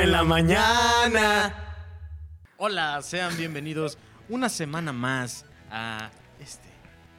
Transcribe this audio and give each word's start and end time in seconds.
en 0.00 0.12
la 0.12 0.24
mañana. 0.24 1.54
Hola, 2.56 3.00
sean 3.02 3.36
bienvenidos 3.36 3.98
una 4.28 4.48
semana 4.48 4.92
más 4.92 5.44
a 5.70 6.10
este, 6.38 6.68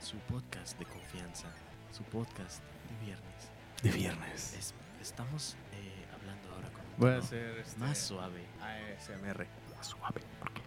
su 0.02 0.18
podcast 0.20 0.78
de 0.80 0.86
confianza, 0.86 1.48
su 1.92 2.04
podcast 2.04 2.62
de 2.90 3.06
viernes. 3.06 3.50
De 3.84 3.92
viernes. 3.92 4.54
Es- 4.58 4.74
estamos 5.02 5.56
eh, 5.74 6.06
hablando 6.14 6.50
ahora 6.54 6.70
con 6.72 6.82
un 6.82 6.94
Voy 6.98 7.10
a 7.12 7.14
tono 7.16 7.26
hacer 7.26 7.58
este, 7.60 7.80
más 7.80 7.98
suave. 7.98 8.46
ASMR. 8.62 9.48
Suave, 9.82 10.22
porque. 10.40 10.62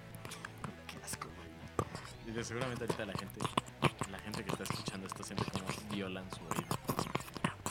Qué 0.87 1.05
asco. 1.05 1.29
Y 2.27 2.31
de- 2.31 2.45
seguramente 2.45 2.85
ahorita 2.85 3.07
la 3.07 3.13
gente, 3.19 3.41
la 4.11 4.19
gente 4.21 4.45
que 4.45 4.51
está 4.51 4.65
escuchando 4.65 5.07
esto 5.07 5.23
siente 5.25 5.45
como 5.51 5.67
violan 5.91 6.25
su 6.31 6.41
oído. 6.43 6.79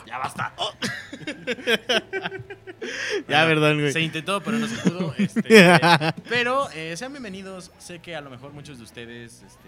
¡Ya 0.08 0.18
basta! 0.18 0.54
¡Oh! 0.58 0.72
Ya, 3.28 3.44
Bueno, 3.44 3.48
perdón, 3.62 3.80
güey. 3.82 3.92
Se 3.92 4.00
intentó, 4.02 4.42
pero 4.42 4.58
no 4.58 4.68
se 4.68 4.78
pudo. 4.90 5.14
este, 5.18 5.42
pero 6.30 6.70
eh, 6.72 6.96
sean 6.96 7.12
bienvenidos. 7.12 7.72
Sé 7.80 8.00
que 8.00 8.16
a 8.16 8.22
lo 8.22 8.30
mejor 8.30 8.54
muchos 8.54 8.78
de 8.78 8.84
ustedes 8.86 9.42
este, 9.46 9.68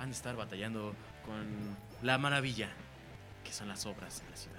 han 0.00 0.08
de 0.08 0.14
estar 0.16 0.34
batallando 0.34 0.94
con 1.24 1.76
la 2.02 2.18
maravilla 2.18 2.68
que 3.44 3.52
son 3.52 3.68
las 3.68 3.86
obras 3.86 4.20
en 4.24 4.30
la 4.30 4.36
ciudad. 4.36 4.56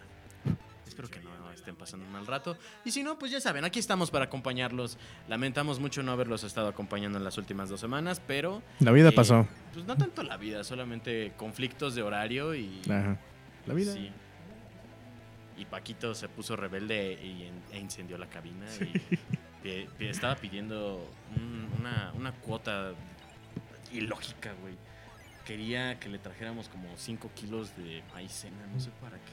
Espero 0.87 1.09
que 1.09 1.19
no 1.19 1.51
estén 1.51 1.75
pasando 1.75 2.05
un 2.05 2.11
mal 2.13 2.25
rato. 2.25 2.57
Y 2.85 2.91
si 2.91 3.03
no, 3.03 3.19
pues 3.19 3.31
ya 3.31 3.41
saben, 3.41 3.65
aquí 3.65 3.79
estamos 3.79 4.09
para 4.09 4.25
acompañarlos. 4.25 4.97
Lamentamos 5.27 5.79
mucho 5.79 6.01
no 6.03 6.13
haberlos 6.13 6.43
estado 6.45 6.69
acompañando 6.69 7.17
en 7.17 7.25
las 7.25 7.37
últimas 7.37 7.67
dos 7.67 7.81
semanas, 7.81 8.21
pero 8.25 8.63
La 8.79 8.91
vida 8.93 9.09
Eh, 9.09 9.13
pasó. 9.13 9.45
pues 9.73 9.85
no 9.85 9.97
tanto 9.97 10.23
la 10.23 10.37
vida, 10.37 10.63
solamente 10.63 11.33
conflictos 11.35 11.93
de 11.95 12.03
horario 12.03 12.55
y... 12.55 12.81
Ajá. 12.89 13.17
La 13.65 13.73
vida. 13.73 13.91
Sí. 13.91 14.09
Y 15.57 15.65
Paquito 15.65 16.13
se 16.13 16.29
puso 16.29 16.55
rebelde 16.55 17.13
y 17.13 17.51
e 17.75 17.79
incendió 17.79 18.17
la 18.17 18.27
cabina 18.27 18.65
y 19.63 19.81
estaba 20.05 20.35
pidiendo 20.35 21.03
un- 21.35 21.69
una, 21.79 22.11
una 22.15 22.31
cuota 22.31 22.93
ilógica, 23.91 24.53
güey. 24.61 24.75
Quería 25.45 25.99
que 25.99 26.09
le 26.09 26.19
trajéramos 26.19 26.67
como 26.69 26.87
5 26.97 27.31
kilos 27.33 27.75
de 27.77 28.03
maicena, 28.13 28.67
no 28.73 28.79
sé 28.79 28.89
para 29.01 29.17
qué. 29.17 29.31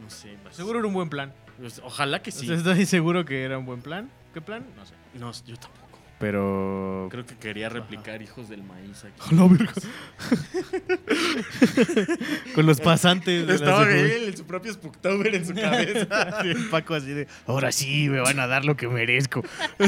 No 0.00 0.10
sé, 0.10 0.36
no 0.42 0.50
sé. 0.50 0.56
Seguro 0.56 0.78
era 0.80 0.88
un 0.88 0.94
buen 0.94 1.08
plan. 1.08 1.32
pues, 1.58 1.80
ojalá 1.84 2.22
que 2.22 2.30
sí. 2.30 2.46
sea, 2.46 2.56
estoy 2.56 2.84
seguro 2.86 3.24
que 3.24 3.42
era 3.44 3.58
un 3.58 3.64
buen 3.66 3.80
plan. 3.80 4.10
¿Qué 4.34 4.40
plan? 4.40 4.64
No 4.76 4.84
sé. 4.84 4.94
No, 5.14 5.32
yo 5.46 5.56
tampoco. 5.56 5.83
Pero. 6.18 7.08
Creo 7.10 7.26
que 7.26 7.36
quería 7.36 7.68
replicar 7.68 8.22
hijos 8.22 8.48
del 8.48 8.62
maíz 8.62 9.04
aquí. 9.04 9.34
Verga. 9.34 9.72
Con 12.54 12.66
los 12.66 12.80
pasantes. 12.80 13.46
de 13.46 13.54
Estaba 13.54 13.90
él 13.90 14.28
en 14.28 14.36
su 14.36 14.44
propio 14.44 14.72
Spooktober 14.72 15.34
en 15.34 15.46
su 15.46 15.54
cabeza. 15.54 16.04
Sí, 16.42 16.48
el 16.50 16.68
Paco 16.70 16.94
así 16.94 17.08
de. 17.12 17.26
Ahora 17.46 17.72
sí, 17.72 18.08
me 18.08 18.20
van 18.20 18.38
a 18.40 18.46
dar 18.46 18.64
lo 18.64 18.76
que 18.76 18.88
merezco. 18.88 19.42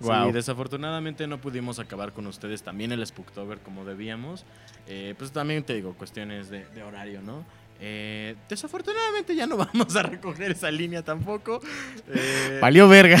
Sí, 0.00 0.06
Wow. 0.06 0.32
desafortunadamente 0.32 1.26
no 1.26 1.38
pudimos 1.40 1.78
acabar 1.78 2.12
con 2.12 2.26
ustedes 2.26 2.62
también 2.62 2.92
el 2.92 3.04
Spooktober 3.06 3.58
como 3.58 3.84
debíamos. 3.84 4.44
Eh, 4.86 5.14
pues 5.18 5.30
también 5.32 5.62
te 5.62 5.74
digo, 5.74 5.94
cuestiones 5.94 6.48
de, 6.50 6.64
de 6.66 6.82
horario, 6.82 7.20
¿no? 7.22 7.44
Eh, 7.82 8.36
desafortunadamente 8.48 9.34
ya 9.34 9.46
no 9.46 9.56
vamos 9.72 9.96
a 9.96 10.02
recoger 10.02 10.50
esa 10.52 10.70
línea 10.70 11.02
tampoco. 11.02 11.60
Eh, 12.08 12.58
Valió 12.60 12.88
verga. 12.88 13.18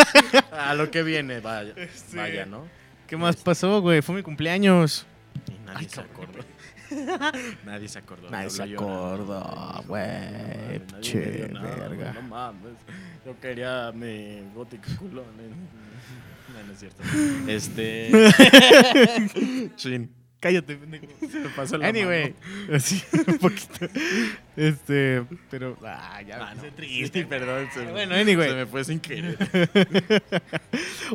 a 0.52 0.74
lo 0.74 0.90
que 0.90 1.02
viene, 1.02 1.40
vaya, 1.40 1.74
Sí. 1.94 2.16
vaya 2.16 2.44
¿no? 2.46 2.66
¿Qué 3.06 3.16
más 3.16 3.36
pasó, 3.36 3.80
güey? 3.80 4.02
Fue 4.02 4.14
mi 4.14 4.22
cumpleaños. 4.22 5.06
Y 5.48 5.52
nadie 5.66 5.78
Ay, 5.80 5.88
se 5.88 5.96
cabrón. 6.02 6.12
acordó. 6.12 6.44
nadie 7.64 7.88
se 7.88 7.98
acordó. 7.98 8.30
Nadie 8.30 8.44
me 8.44 8.50
se 8.50 8.62
acordó, 8.62 9.84
güey, 9.86 10.02
"No, 10.06 10.66
nadie 10.66 10.80
pinche 10.80 11.18
me 11.18 11.30
dio 11.30 11.48
nada, 11.48 11.88
verga". 11.88 12.12
No 12.14 12.22
mames. 12.22 12.72
Yo 13.24 13.40
quería 13.40 13.90
mi 13.92 14.42
gótico 14.54 14.84
culón. 14.98 15.24
eh. 15.40 15.50
No, 16.52 16.62
no 16.66 16.72
es 16.72 16.78
cierto. 16.78 17.02
Este. 17.48 18.10
Chin. 19.76 20.10
Cállate, 20.44 20.76
pendejo. 20.76 21.06
Se 21.20 21.40
me 21.40 21.48
pasó 21.48 21.78
la 21.78 21.88
Anyway, 21.88 22.34
así 22.70 23.02
un 23.26 23.38
poquito. 23.38 23.86
Este, 24.54 25.24
pero. 25.48 25.78
Ah, 25.82 26.20
ya. 26.20 26.36
Ah, 26.36 26.50
me 26.50 26.56
puse 26.56 26.66
no. 26.66 26.76
triste. 26.76 27.20
Sí, 27.20 27.24
perdón. 27.30 27.66
Se 27.72 27.80
me, 27.80 27.92
Bueno, 27.92 28.14
anyway. 28.14 28.50
se 28.50 28.54
me 28.54 28.66
fue 28.66 28.84
sin 28.84 29.00
querer. 29.00 29.38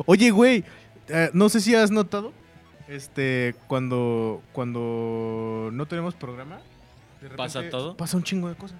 Oye, 0.06 0.32
güey, 0.32 0.64
eh, 1.06 1.30
no 1.32 1.48
sé 1.48 1.60
si 1.60 1.76
has 1.76 1.92
notado, 1.92 2.32
este, 2.88 3.54
cuando, 3.68 4.42
cuando 4.52 5.70
no 5.72 5.86
tenemos 5.86 6.16
programa, 6.16 6.56
de 7.20 7.28
repente 7.28 7.36
¿Pasa 7.36 7.70
todo? 7.70 7.96
Pasa 7.96 8.16
un 8.16 8.24
chingo 8.24 8.48
de 8.48 8.56
cosas. 8.56 8.78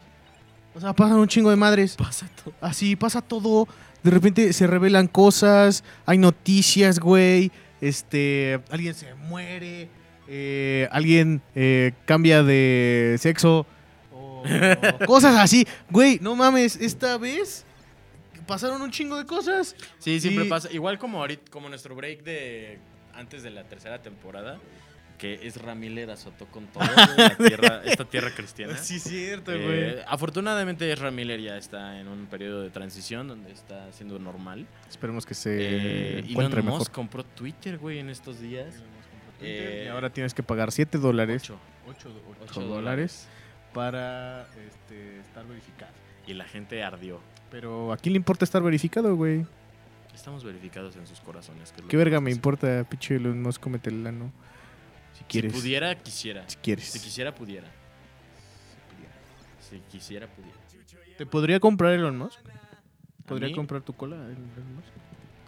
O 0.74 0.80
sea, 0.80 0.92
pasan 0.94 1.18
un 1.18 1.28
chingo 1.28 1.50
de 1.50 1.56
madres. 1.56 1.94
Pasa 1.94 2.28
todo. 2.42 2.54
Así 2.60 2.96
pasa 2.96 3.22
todo. 3.22 3.68
De 4.02 4.10
repente 4.10 4.52
se 4.52 4.66
revelan 4.66 5.06
cosas, 5.06 5.84
hay 6.06 6.18
noticias, 6.18 6.98
güey. 6.98 7.52
Este, 7.80 8.60
alguien 8.70 8.94
se 8.94 9.14
muere, 9.14 9.88
eh, 10.32 10.88
alguien 10.92 11.42
eh, 11.56 11.92
cambia 12.06 12.44
de 12.44 13.16
sexo, 13.18 13.66
o 14.12 14.42
cosas 15.06 15.34
así. 15.36 15.66
Güey, 15.90 16.18
no 16.22 16.36
mames, 16.36 16.76
esta 16.76 17.18
vez 17.18 17.64
pasaron 18.46 18.80
un 18.80 18.90
chingo 18.92 19.16
de 19.16 19.26
cosas. 19.26 19.74
Sí, 19.98 20.20
siempre 20.20 20.44
Y- 20.46 20.48
pasa. 20.48 20.68
Igual 20.72 20.98
como 20.98 21.18
ahorita, 21.18 21.50
como 21.50 21.68
nuestro 21.68 21.94
break 21.96 22.22
de 22.22 22.78
antes 23.14 23.42
de 23.42 23.50
la 23.50 23.64
tercera 23.64 24.00
temporada, 24.02 24.58
que 25.18 25.40
es 25.46 25.60
Ramírez 25.60 26.08
azotó 26.08 26.46
con 26.46 26.66
todo 26.68 26.82
la 27.16 27.36
tierra, 27.36 27.82
esta 27.84 28.04
tierra 28.06 28.30
cristiana. 28.34 28.76
Sí, 28.78 28.98
cierto, 28.98 29.52
Eh, 29.52 29.64
güey. 29.64 30.04
afortunadamente 30.06 30.90
Ezra 30.90 31.10
Miller 31.10 31.40
ya 31.40 31.56
está 31.58 32.00
en 32.00 32.08
un 32.08 32.26
periodo 32.26 32.62
de 32.62 32.70
transición 32.70 33.28
donde 33.28 33.52
está 33.52 33.92
siendo 33.92 34.18
normal. 34.18 34.66
Esperemos 34.88 35.26
que 35.26 35.34
se 35.34 35.50
Eh, 35.60 36.18
encuentre 36.20 36.60
Elon 36.60 36.64
mejor. 36.66 36.78
Musk 36.80 36.92
compró 36.92 37.22
Twitter, 37.24 37.76
güey, 37.78 37.98
en 37.98 38.08
estos 38.08 38.40
días. 38.40 38.76
Eh, 39.42 39.84
y 39.86 39.88
ahora 39.88 40.10
tienes 40.10 40.34
que 40.34 40.42
pagar 40.42 40.72
7 40.72 40.98
dólares. 40.98 41.42
Ocho. 41.42 41.58
8, 41.88 42.08
Ocho 42.42 42.60
dólares 42.62 43.28
para 43.72 44.46
este, 44.66 45.20
estar 45.20 45.46
verificado. 45.46 45.92
Y 46.26 46.34
la 46.34 46.44
gente 46.44 46.82
ardió. 46.82 47.20
Pero 47.50 47.92
¿a 47.92 47.96
quién 47.96 48.12
le 48.12 48.18
importa 48.18 48.44
estar 48.44 48.62
verificado, 48.62 49.16
güey? 49.16 49.44
Estamos 50.14 50.44
verificados 50.44 50.96
en 50.96 51.06
sus 51.06 51.20
corazones. 51.20 51.72
que 51.72 51.82
¿Qué 51.82 51.96
verga 51.96 52.20
me 52.20 52.30
importa, 52.30 52.84
pinche 52.88 53.16
Elon 53.16 53.42
Musk, 53.42 53.60
cómete 53.60 53.90
el 53.90 54.06
ano? 54.06 54.32
Si 55.16 55.24
quieres. 55.24 55.52
Si 55.52 55.58
pudiera, 55.60 55.94
quisiera. 55.96 56.48
Si 56.48 56.56
quieres. 56.56 56.84
Si 56.84 57.00
quisiera, 57.00 57.34
pudiera. 57.34 57.68
Si 59.60 59.78
quisiera, 59.90 60.26
pudiera. 60.26 60.58
¿Te 61.16 61.26
podría 61.26 61.60
comprar 61.60 61.92
Elon 61.92 62.18
Musk? 62.18 62.40
¿Podría 63.26 63.48
mí? 63.48 63.54
comprar 63.54 63.82
tu 63.82 63.92
cola 63.92 64.16
Elon 64.16 64.74
Musk? 64.74 64.88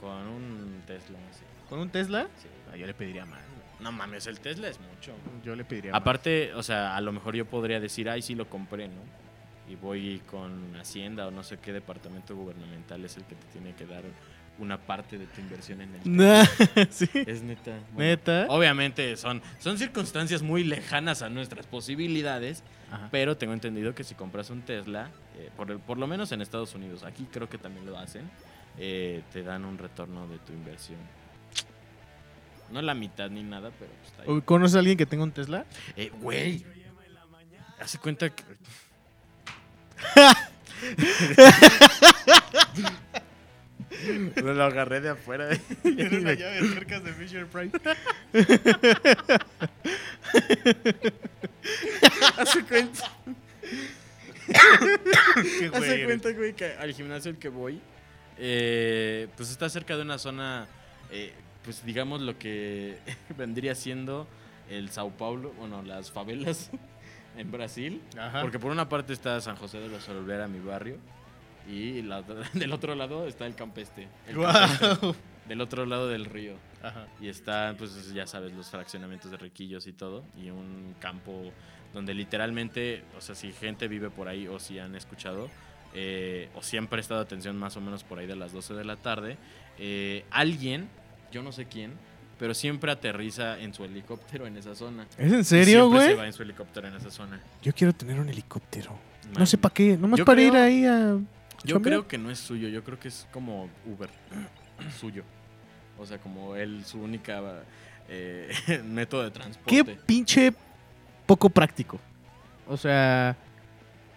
Con 0.00 0.26
un 0.28 0.82
Tesla, 0.86 1.18
sí. 1.32 1.42
¿Con 1.68 1.78
un 1.80 1.90
Tesla? 1.90 2.28
Sí. 2.40 2.48
Ah, 2.72 2.76
yo 2.76 2.86
le 2.86 2.94
pediría 2.94 3.24
más. 3.26 3.40
No 3.82 3.92
mames, 3.92 4.26
el 4.26 4.38
Tesla 4.40 4.68
es 4.68 4.78
mucho. 4.80 5.12
Yo 5.44 5.56
le 5.56 5.64
pediría 5.64 5.92
más. 5.92 6.00
Aparte, 6.00 6.54
o 6.54 6.62
sea, 6.62 6.96
a 6.96 7.00
lo 7.00 7.12
mejor 7.12 7.34
yo 7.34 7.44
podría 7.46 7.80
decir, 7.80 8.08
ay, 8.08 8.22
sí 8.22 8.34
lo 8.34 8.48
compré, 8.48 8.88
¿no? 8.88 9.00
Y 9.68 9.74
voy 9.76 10.20
con 10.30 10.74
Hacienda 10.76 11.26
o 11.26 11.30
no 11.30 11.42
sé 11.42 11.58
qué 11.58 11.72
departamento 11.72 12.36
gubernamental 12.36 13.04
es 13.04 13.16
el 13.16 13.24
que 13.24 13.34
te 13.34 13.46
tiene 13.52 13.74
que 13.74 13.86
dar 13.86 14.02
una 14.58 14.76
parte 14.78 15.16
de 15.18 15.26
tu 15.26 15.40
inversión 15.40 15.80
en 15.80 15.94
el 15.94 16.02
Tesla. 16.02 16.44
Nah, 16.76 16.86
¿Sí? 16.90 17.08
Es 17.14 17.42
neta. 17.42 17.72
Bueno, 17.92 18.10
¿Neta? 18.10 18.46
Obviamente 18.50 19.16
son, 19.16 19.40
son 19.58 19.78
circunstancias 19.78 20.42
muy 20.42 20.62
lejanas 20.62 21.22
a 21.22 21.30
nuestras 21.30 21.66
posibilidades, 21.66 22.62
Ajá. 22.90 23.08
pero 23.10 23.36
tengo 23.36 23.54
entendido 23.54 23.94
que 23.94 24.04
si 24.04 24.14
compras 24.14 24.50
un 24.50 24.60
Tesla, 24.62 25.10
eh, 25.38 25.48
por, 25.56 25.70
el- 25.70 25.78
por 25.78 25.96
lo 25.96 26.06
menos 26.06 26.32
en 26.32 26.42
Estados 26.42 26.74
Unidos, 26.74 27.02
aquí 27.02 27.26
creo 27.32 27.48
que 27.48 27.56
también 27.56 27.86
lo 27.86 27.96
hacen, 27.98 28.28
eh, 28.78 29.22
te 29.32 29.42
dan 29.42 29.64
un 29.64 29.78
retorno 29.78 30.28
de 30.28 30.38
tu 30.38 30.52
inversión. 30.52 30.98
No 32.72 32.80
la 32.80 32.94
mitad 32.94 33.28
ni 33.30 33.42
nada, 33.42 33.70
pero 33.78 33.90
pues, 33.92 34.10
está 34.10 34.22
ahí. 34.22 34.28
¿O 34.30 34.42
¿Conoces 34.44 34.76
a 34.76 34.78
alguien 34.78 34.96
que 34.96 35.06
tenga 35.06 35.24
un 35.24 35.32
Tesla? 35.32 35.66
Eh, 35.96 36.10
güey. 36.20 36.64
Hace 37.78 37.98
cuenta 37.98 38.30
que. 38.30 38.42
Me 44.42 44.54
lo 44.54 44.64
agarré 44.64 45.00
de 45.00 45.10
afuera. 45.10 45.48
cercas 45.82 47.04
de 47.04 47.12
Fisher 47.12 47.46
Price. 47.46 47.76
Hace 52.38 52.64
cuenta. 52.64 53.12
Hace 55.74 56.04
cuenta, 56.04 56.32
güey, 56.32 56.54
que 56.54 56.72
al 56.72 56.92
gimnasio 56.92 57.30
al 57.30 57.38
que 57.38 57.48
voy, 57.48 57.80
eh, 58.38 59.28
pues 59.36 59.50
está 59.50 59.68
cerca 59.68 59.96
de 59.96 60.02
una 60.02 60.18
zona, 60.18 60.66
eh, 61.10 61.32
pues 61.64 61.84
digamos 61.84 62.20
lo 62.20 62.38
que 62.38 62.98
vendría 63.36 63.74
siendo 63.74 64.26
el 64.70 64.90
Sao 64.90 65.10
Paulo, 65.10 65.52
bueno, 65.58 65.82
las 65.82 66.10
favelas 66.10 66.70
en 67.36 67.50
Brasil. 67.50 68.02
Ajá. 68.18 68.42
Porque 68.42 68.58
por 68.58 68.70
una 68.70 68.88
parte 68.88 69.12
está 69.12 69.40
San 69.40 69.56
José 69.56 69.78
de 69.78 69.88
los 69.88 70.08
Olvera, 70.08 70.48
mi 70.48 70.60
barrio, 70.60 70.98
y 71.68 72.02
la 72.02 72.22
del 72.54 72.72
otro 72.72 72.94
lado 72.94 73.26
está 73.26 73.46
el 73.46 73.54
Campeste. 73.54 74.08
el 74.26 74.36
Campeste, 74.36 75.14
del 75.48 75.60
otro 75.60 75.86
lado 75.86 76.08
del 76.08 76.24
río. 76.24 76.54
Ajá. 76.82 77.06
Y 77.20 77.28
están, 77.28 77.76
pues 77.76 78.12
ya 78.12 78.26
sabes, 78.26 78.52
los 78.52 78.70
fraccionamientos 78.70 79.30
de 79.30 79.36
riquillos 79.36 79.86
y 79.86 79.92
todo. 79.92 80.24
Y 80.36 80.50
un 80.50 80.94
campo 81.00 81.52
donde 81.92 82.14
literalmente, 82.14 83.04
o 83.16 83.20
sea, 83.20 83.34
si 83.34 83.52
gente 83.52 83.88
vive 83.88 84.10
por 84.10 84.28
ahí 84.28 84.48
o 84.48 84.58
si 84.58 84.78
han 84.78 84.94
escuchado, 84.94 85.48
eh, 85.94 86.48
o 86.54 86.62
si 86.62 86.76
han 86.76 86.86
prestado 86.86 87.20
atención 87.20 87.56
más 87.56 87.76
o 87.76 87.80
menos 87.80 88.02
por 88.02 88.18
ahí 88.18 88.26
de 88.26 88.36
las 88.36 88.52
12 88.52 88.74
de 88.74 88.84
la 88.84 88.96
tarde, 88.96 89.36
eh, 89.78 90.24
alguien, 90.30 90.88
yo 91.32 91.42
no 91.42 91.50
sé 91.50 91.64
quién, 91.64 91.92
pero 92.38 92.54
siempre 92.54 92.92
aterriza 92.92 93.58
en 93.58 93.74
su 93.74 93.84
helicóptero 93.84 94.46
en 94.46 94.56
esa 94.56 94.74
zona. 94.74 95.06
¿Es 95.18 95.32
en 95.32 95.44
serio, 95.44 95.88
siempre 95.88 96.00
se 96.00 96.06
güey? 96.06 96.16
va 96.18 96.26
en 96.26 96.32
su 96.32 96.42
helicóptero 96.42 96.88
en 96.88 96.94
esa 96.94 97.10
zona. 97.10 97.40
Yo 97.62 97.72
quiero 97.72 97.92
tener 97.92 98.20
un 98.20 98.28
helicóptero. 98.28 98.96
No 99.38 99.46
sé 99.46 99.58
para 99.58 99.74
qué, 99.74 99.96
nomás 99.96 100.18
Yo 100.18 100.24
para 100.24 100.42
ir 100.42 100.54
ahí 100.54 100.84
a... 100.84 101.18
Yo 101.64 101.80
creo 101.80 102.06
que 102.08 102.18
no 102.18 102.30
es 102.30 102.38
suyo, 102.38 102.68
yo 102.68 102.82
creo 102.82 102.98
que 102.98 103.08
es 103.08 103.26
como 103.32 103.68
Uber, 103.86 104.10
suyo. 105.00 105.24
O 105.98 106.04
sea, 106.04 106.18
como 106.18 106.56
él, 106.56 106.84
su 106.84 107.00
única 107.00 107.40
eh, 108.08 108.52
método 108.84 109.22
de 109.22 109.30
transporte. 109.30 109.70
Qué 109.70 109.84
pinche 109.84 110.52
poco 111.26 111.48
práctico. 111.48 112.00
O 112.66 112.76
sea, 112.76 113.36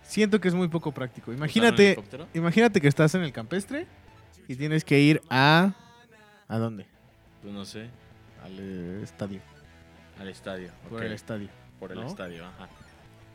siento 0.02 0.42
que 0.42 0.48
es 0.48 0.56
muy 0.56 0.68
poco 0.68 0.92
práctico. 0.92 1.30
¿Usar 1.30 1.36
un 1.36 1.38
Imagínate, 1.38 2.04
imagínate 2.34 2.82
que 2.82 2.88
estás 2.88 3.14
en 3.16 3.22
el 3.22 3.32
campestre 3.32 3.88
y 4.48 4.56
tienes 4.56 4.84
que 4.84 5.00
ir 5.00 5.22
a... 5.30 5.74
¿A 6.48 6.58
dónde? 6.58 6.95
Pues 7.46 7.54
no 7.54 7.64
sé, 7.64 7.88
Al 8.44 8.58
eh, 8.60 9.02
estadio. 9.04 9.40
al 10.20 10.30
estadio. 10.30 10.70
Por 10.90 11.04
el 11.04 11.12
estadio. 11.14 11.48
por 11.80 11.92
el 11.92 12.00
¿no? 12.00 12.08
estadio, 12.08 12.44
ajá. 12.46 12.68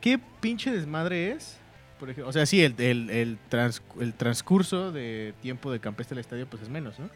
¿Qué 0.01 0.19
pinche 0.41 0.69
desmadre 0.71 1.31
es? 1.31 1.57
Por 1.99 2.09
ejemplo, 2.09 2.27
o 2.29 2.33
sea, 2.33 2.45
sí, 2.45 2.61
el, 2.63 2.75
el, 2.79 3.09
el, 3.09 3.37
trans- 3.49 3.81
el 4.01 4.13
transcurso 4.13 4.91
de 4.91 5.33
tiempo 5.41 5.71
de 5.71 5.79
campestre 5.79 6.15
al 6.15 6.19
estadio 6.19 6.45
pues 6.47 6.63
es 6.63 6.69
menos, 6.69 6.99
¿no? 6.99 7.09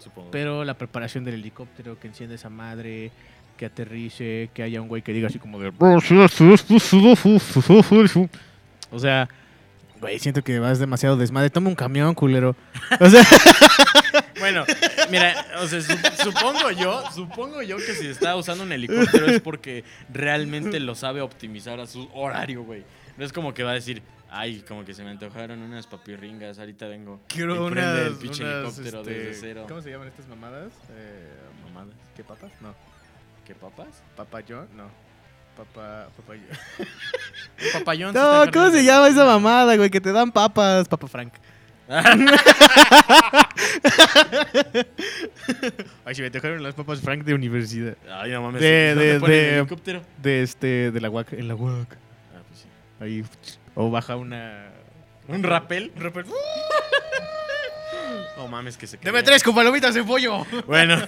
Supongo. 0.00 0.30
Pero 0.32 0.64
la 0.64 0.74
preparación 0.74 1.24
del 1.24 1.34
helicóptero, 1.34 1.98
que 1.98 2.08
enciende 2.08 2.34
esa 2.34 2.50
madre, 2.50 3.10
que 3.56 3.64
aterrice, 3.66 4.50
que 4.52 4.62
haya 4.64 4.82
un 4.82 4.88
güey 4.88 5.00
que 5.02 5.12
diga 5.14 5.28
así 5.28 5.38
como 5.38 5.58
de... 5.60 5.72
O 8.90 8.98
sea, 8.98 9.28
güey, 10.00 10.18
siento 10.18 10.42
que 10.42 10.58
vas 10.58 10.78
demasiado 10.80 11.16
desmadre. 11.16 11.48
Toma 11.48 11.68
un 11.70 11.74
camión, 11.76 12.14
culero. 12.14 12.54
O 13.00 13.08
sea, 13.08 13.22
Bueno, 14.44 14.64
mira, 15.10 15.46
o 15.60 15.66
sea, 15.66 15.80
su- 15.80 15.96
supongo 16.22 16.70
yo, 16.70 17.02
supongo 17.14 17.62
yo 17.62 17.76
que 17.78 17.94
si 17.94 18.06
está 18.08 18.36
usando 18.36 18.64
un 18.64 18.72
helicóptero 18.72 19.26
es 19.26 19.40
porque 19.40 19.84
realmente 20.12 20.80
lo 20.80 20.94
sabe 20.94 21.20
optimizar 21.22 21.80
a 21.80 21.86
su 21.86 22.08
horario, 22.12 22.62
güey. 22.62 22.84
No 23.16 23.24
es 23.24 23.32
como 23.32 23.54
que 23.54 23.62
va 23.62 23.70
a 23.70 23.74
decir, 23.74 24.02
ay, 24.30 24.60
como 24.68 24.84
que 24.84 24.92
se 24.92 25.02
me 25.02 25.10
antojaron 25.10 25.60
unas 25.62 25.86
papirringas, 25.86 26.58
ahorita 26.58 26.86
vengo. 26.88 27.20
quiero 27.28 27.54
Y 27.68 27.70
prende 27.70 27.92
unas, 27.92 28.06
el 28.06 28.14
pinche 28.16 28.42
unas, 28.42 28.54
helicóptero 28.56 29.00
este, 29.00 29.10
desde 29.14 29.40
cero. 29.40 29.64
¿Cómo 29.68 29.80
se 29.80 29.90
llaman 29.90 30.08
estas 30.08 30.26
mamadas? 30.28 30.72
Eh, 30.90 31.30
Mamadas. 31.64 31.94
¿Qué 32.16 32.22
papas? 32.22 32.52
No. 32.60 32.74
¿Qué 33.46 33.54
papas? 33.54 34.02
¿Papa 34.16 34.40
John? 34.46 34.68
No. 34.76 34.84
Un 35.56 35.62
papayón. 37.72 38.12
se 38.12 38.18
No, 38.18 38.44
¿cómo 38.52 38.70
se 38.70 38.84
llama 38.84 39.08
esa 39.08 39.24
mamada, 39.24 39.76
güey? 39.76 39.88
Que 39.88 40.00
te 40.00 40.12
dan 40.12 40.32
papas, 40.32 40.88
Papa 40.88 41.06
Frank. 41.06 41.32
Ay, 46.04 46.14
si 46.14 46.22
me 46.22 46.30
dejaron 46.30 46.62
las 46.62 46.74
papas 46.74 47.00
Frank 47.00 47.24
de 47.24 47.34
universidad. 47.34 47.96
Ay, 48.10 48.30
no 48.32 48.42
mames. 48.42 48.60
De- 48.60 48.94
¿dónde 48.94 49.18
de- 49.18 49.28
de- 49.28 49.58
helicóptero? 49.58 50.02
De 50.22 50.42
este, 50.42 50.90
de 50.90 51.00
la 51.00 51.10
UAC, 51.10 51.32
en 51.34 51.48
la 51.48 51.54
UAC. 51.54 51.88
Ah, 52.34 52.40
pues 52.48 52.60
sí. 52.60 52.68
Ahí. 53.00 53.24
O 53.74 53.90
baja 53.90 54.16
una. 54.16 54.70
¿Un 55.28 55.42
rapel? 55.42 55.92
Un 55.96 56.02
rapel. 56.02 56.26
No 58.36 58.48
mames, 58.48 58.76
que 58.76 58.86
se 58.86 58.96
Deme 58.98 59.12
caía. 59.12 59.24
tres 59.24 59.42
con 59.42 59.54
palomitas 59.54 59.94
de 59.94 60.04
pollo. 60.04 60.44
Bueno, 60.66 60.96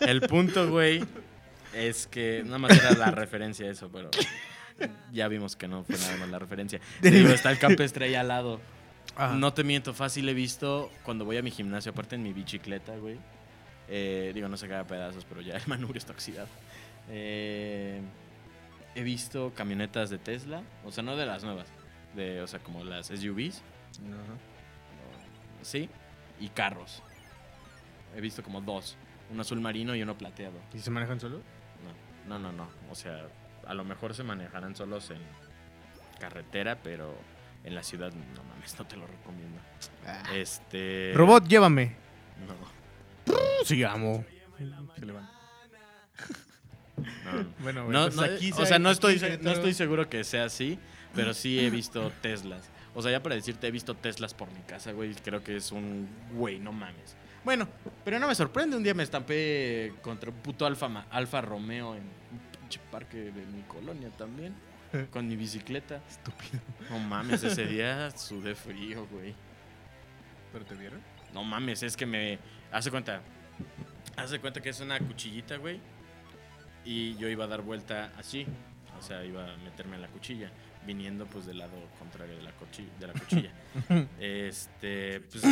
el 0.00 0.20
punto, 0.22 0.70
güey, 0.70 1.04
es 1.74 2.06
que 2.06 2.42
nada 2.44 2.58
más 2.58 2.70
era 2.78 2.92
la 2.92 3.10
referencia 3.10 3.66
a 3.66 3.70
eso, 3.70 3.90
pero 3.92 4.10
ya 5.12 5.28
vimos 5.28 5.54
que 5.56 5.68
no 5.68 5.84
fue 5.84 5.96
nada 5.98 6.16
más 6.16 6.28
la 6.30 6.38
referencia. 6.38 6.80
Digo, 7.02 7.28
está 7.30 7.50
el 7.50 7.58
campestre 7.58 8.06
ahí 8.06 8.14
al 8.14 8.28
lado. 8.28 8.60
No 9.18 9.52
te 9.52 9.64
miento, 9.64 9.92
fácil 9.92 10.28
he 10.28 10.34
visto 10.34 10.90
cuando 11.04 11.24
voy 11.24 11.36
a 11.36 11.42
mi 11.42 11.50
gimnasio, 11.50 11.92
aparte 11.92 12.14
en 12.14 12.22
mi 12.22 12.32
bicicleta, 12.32 12.96
güey. 12.96 13.18
Eh, 13.88 14.32
digo, 14.34 14.48
no 14.48 14.56
se 14.56 14.68
cae 14.68 14.78
a 14.78 14.86
pedazos, 14.86 15.24
pero 15.24 15.40
ya 15.40 15.56
el 15.56 15.66
manubrio 15.66 15.98
está 15.98 16.12
oxidado. 16.12 16.48
Eh, 17.08 18.00
he 18.94 19.02
visto 19.02 19.52
camionetas 19.54 20.10
de 20.10 20.18
Tesla, 20.18 20.62
o 20.84 20.92
sea, 20.92 21.02
no 21.02 21.16
de 21.16 21.26
las 21.26 21.44
nuevas, 21.44 21.66
de, 22.14 22.40
o 22.42 22.46
sea, 22.46 22.60
como 22.60 22.84
las 22.84 23.06
SUVs, 23.06 23.62
sí, 25.62 25.88
y 26.40 26.48
carros. 26.48 27.02
He 28.16 28.20
visto 28.20 28.42
como 28.42 28.60
dos, 28.60 28.96
uno 29.30 29.42
azul 29.42 29.60
marino 29.60 29.94
y 29.94 30.02
uno 30.02 30.16
plateado. 30.16 30.58
¿Y 30.74 30.78
se 30.78 30.90
manejan 30.90 31.20
solo? 31.20 31.40
No, 32.28 32.38
no, 32.38 32.50
no, 32.50 32.52
no. 32.52 32.68
O 32.90 32.94
sea, 32.94 33.26
a 33.66 33.74
lo 33.74 33.84
mejor 33.84 34.14
se 34.14 34.22
manejarán 34.22 34.76
solos 34.76 35.10
en 35.10 35.20
carretera, 36.18 36.78
pero 36.82 37.14
en 37.64 37.74
la 37.74 37.82
ciudad, 37.82 38.12
no 38.12 38.42
mames, 38.44 38.78
no 38.78 38.86
te 38.86 38.96
lo 38.96 39.06
recomiendo. 39.06 39.58
Este. 40.34 41.12
Robot, 41.14 41.46
llévame. 41.46 41.96
No, 42.46 43.34
Sí, 43.64 43.82
amo. 43.84 44.24
Se 44.98 45.06
levanta. 45.06 45.32
no, 47.24 47.32
no. 47.42 47.48
Bueno, 47.60 47.84
No, 47.88 48.02
pues 48.04 48.16
no, 48.16 48.22
aquí 48.22 48.52
o 48.52 48.56
se- 48.56 48.66
sea, 48.66 48.78
no 48.78 48.90
estoy, 48.90 49.20
no 49.40 49.52
estoy 49.52 49.74
seguro 49.74 50.08
que 50.08 50.24
sea 50.24 50.44
así, 50.44 50.78
pero 51.14 51.34
sí 51.34 51.58
he 51.60 51.70
visto 51.70 52.10
Teslas. 52.20 52.68
O 52.94 53.00
sea, 53.02 53.10
ya 53.10 53.22
para 53.22 53.34
decirte, 53.34 53.66
he 53.68 53.70
visto 53.70 53.94
Teslas 53.94 54.34
por 54.34 54.50
mi 54.52 54.60
casa, 54.62 54.92
güey. 54.92 55.14
Creo 55.14 55.42
que 55.42 55.56
es 55.56 55.72
un 55.72 56.08
güey, 56.34 56.58
no 56.58 56.72
mames. 56.72 57.16
Bueno, 57.44 57.68
pero 58.04 58.18
no 58.18 58.28
me 58.28 58.34
sorprende. 58.34 58.76
Un 58.76 58.82
día 58.82 58.94
me 58.94 59.02
estampé 59.02 59.94
contra 60.02 60.30
un 60.30 60.36
puto 60.36 60.66
Alfa, 60.66 60.88
Ma- 60.88 61.06
Alfa 61.10 61.40
Romeo 61.40 61.94
en 61.94 62.02
un 62.02 62.60
pinche 62.60 62.80
parque 62.90 63.16
de 63.16 63.46
mi 63.46 63.62
colonia 63.62 64.10
también. 64.10 64.54
Con 65.10 65.28
mi 65.28 65.36
bicicleta. 65.36 66.02
Estúpido. 66.08 66.60
No 66.90 66.98
mames, 66.98 67.42
ese 67.42 67.66
día 67.66 68.10
sudé 68.10 68.54
frío, 68.54 69.06
güey. 69.06 69.34
¿Pero 70.52 70.64
te 70.64 70.74
vieron? 70.74 71.00
No 71.32 71.44
mames, 71.44 71.82
es 71.82 71.96
que 71.96 72.06
me. 72.06 72.38
Hace 72.70 72.90
cuenta. 72.90 73.22
Hace 74.16 74.38
cuenta 74.38 74.60
que 74.60 74.68
es 74.68 74.80
una 74.80 74.98
cuchillita, 74.98 75.56
güey. 75.56 75.80
Y 76.84 77.16
yo 77.16 77.28
iba 77.28 77.44
a 77.44 77.48
dar 77.48 77.62
vuelta 77.62 78.12
así. 78.18 78.46
O 78.98 79.02
sea, 79.02 79.24
iba 79.24 79.52
a 79.52 79.56
meterme 79.58 79.96
en 79.96 80.02
la 80.02 80.08
cuchilla. 80.08 80.50
Viniendo 80.86 81.26
pues 81.26 81.46
del 81.46 81.58
lado 81.58 81.76
contrario 81.98 82.36
de 82.36 82.42
la, 82.42 82.52
cuchilla, 82.52 82.92
de 82.98 83.06
la 83.06 83.12
cuchilla. 83.14 83.50
este. 84.20 85.20
Pues 85.20 85.42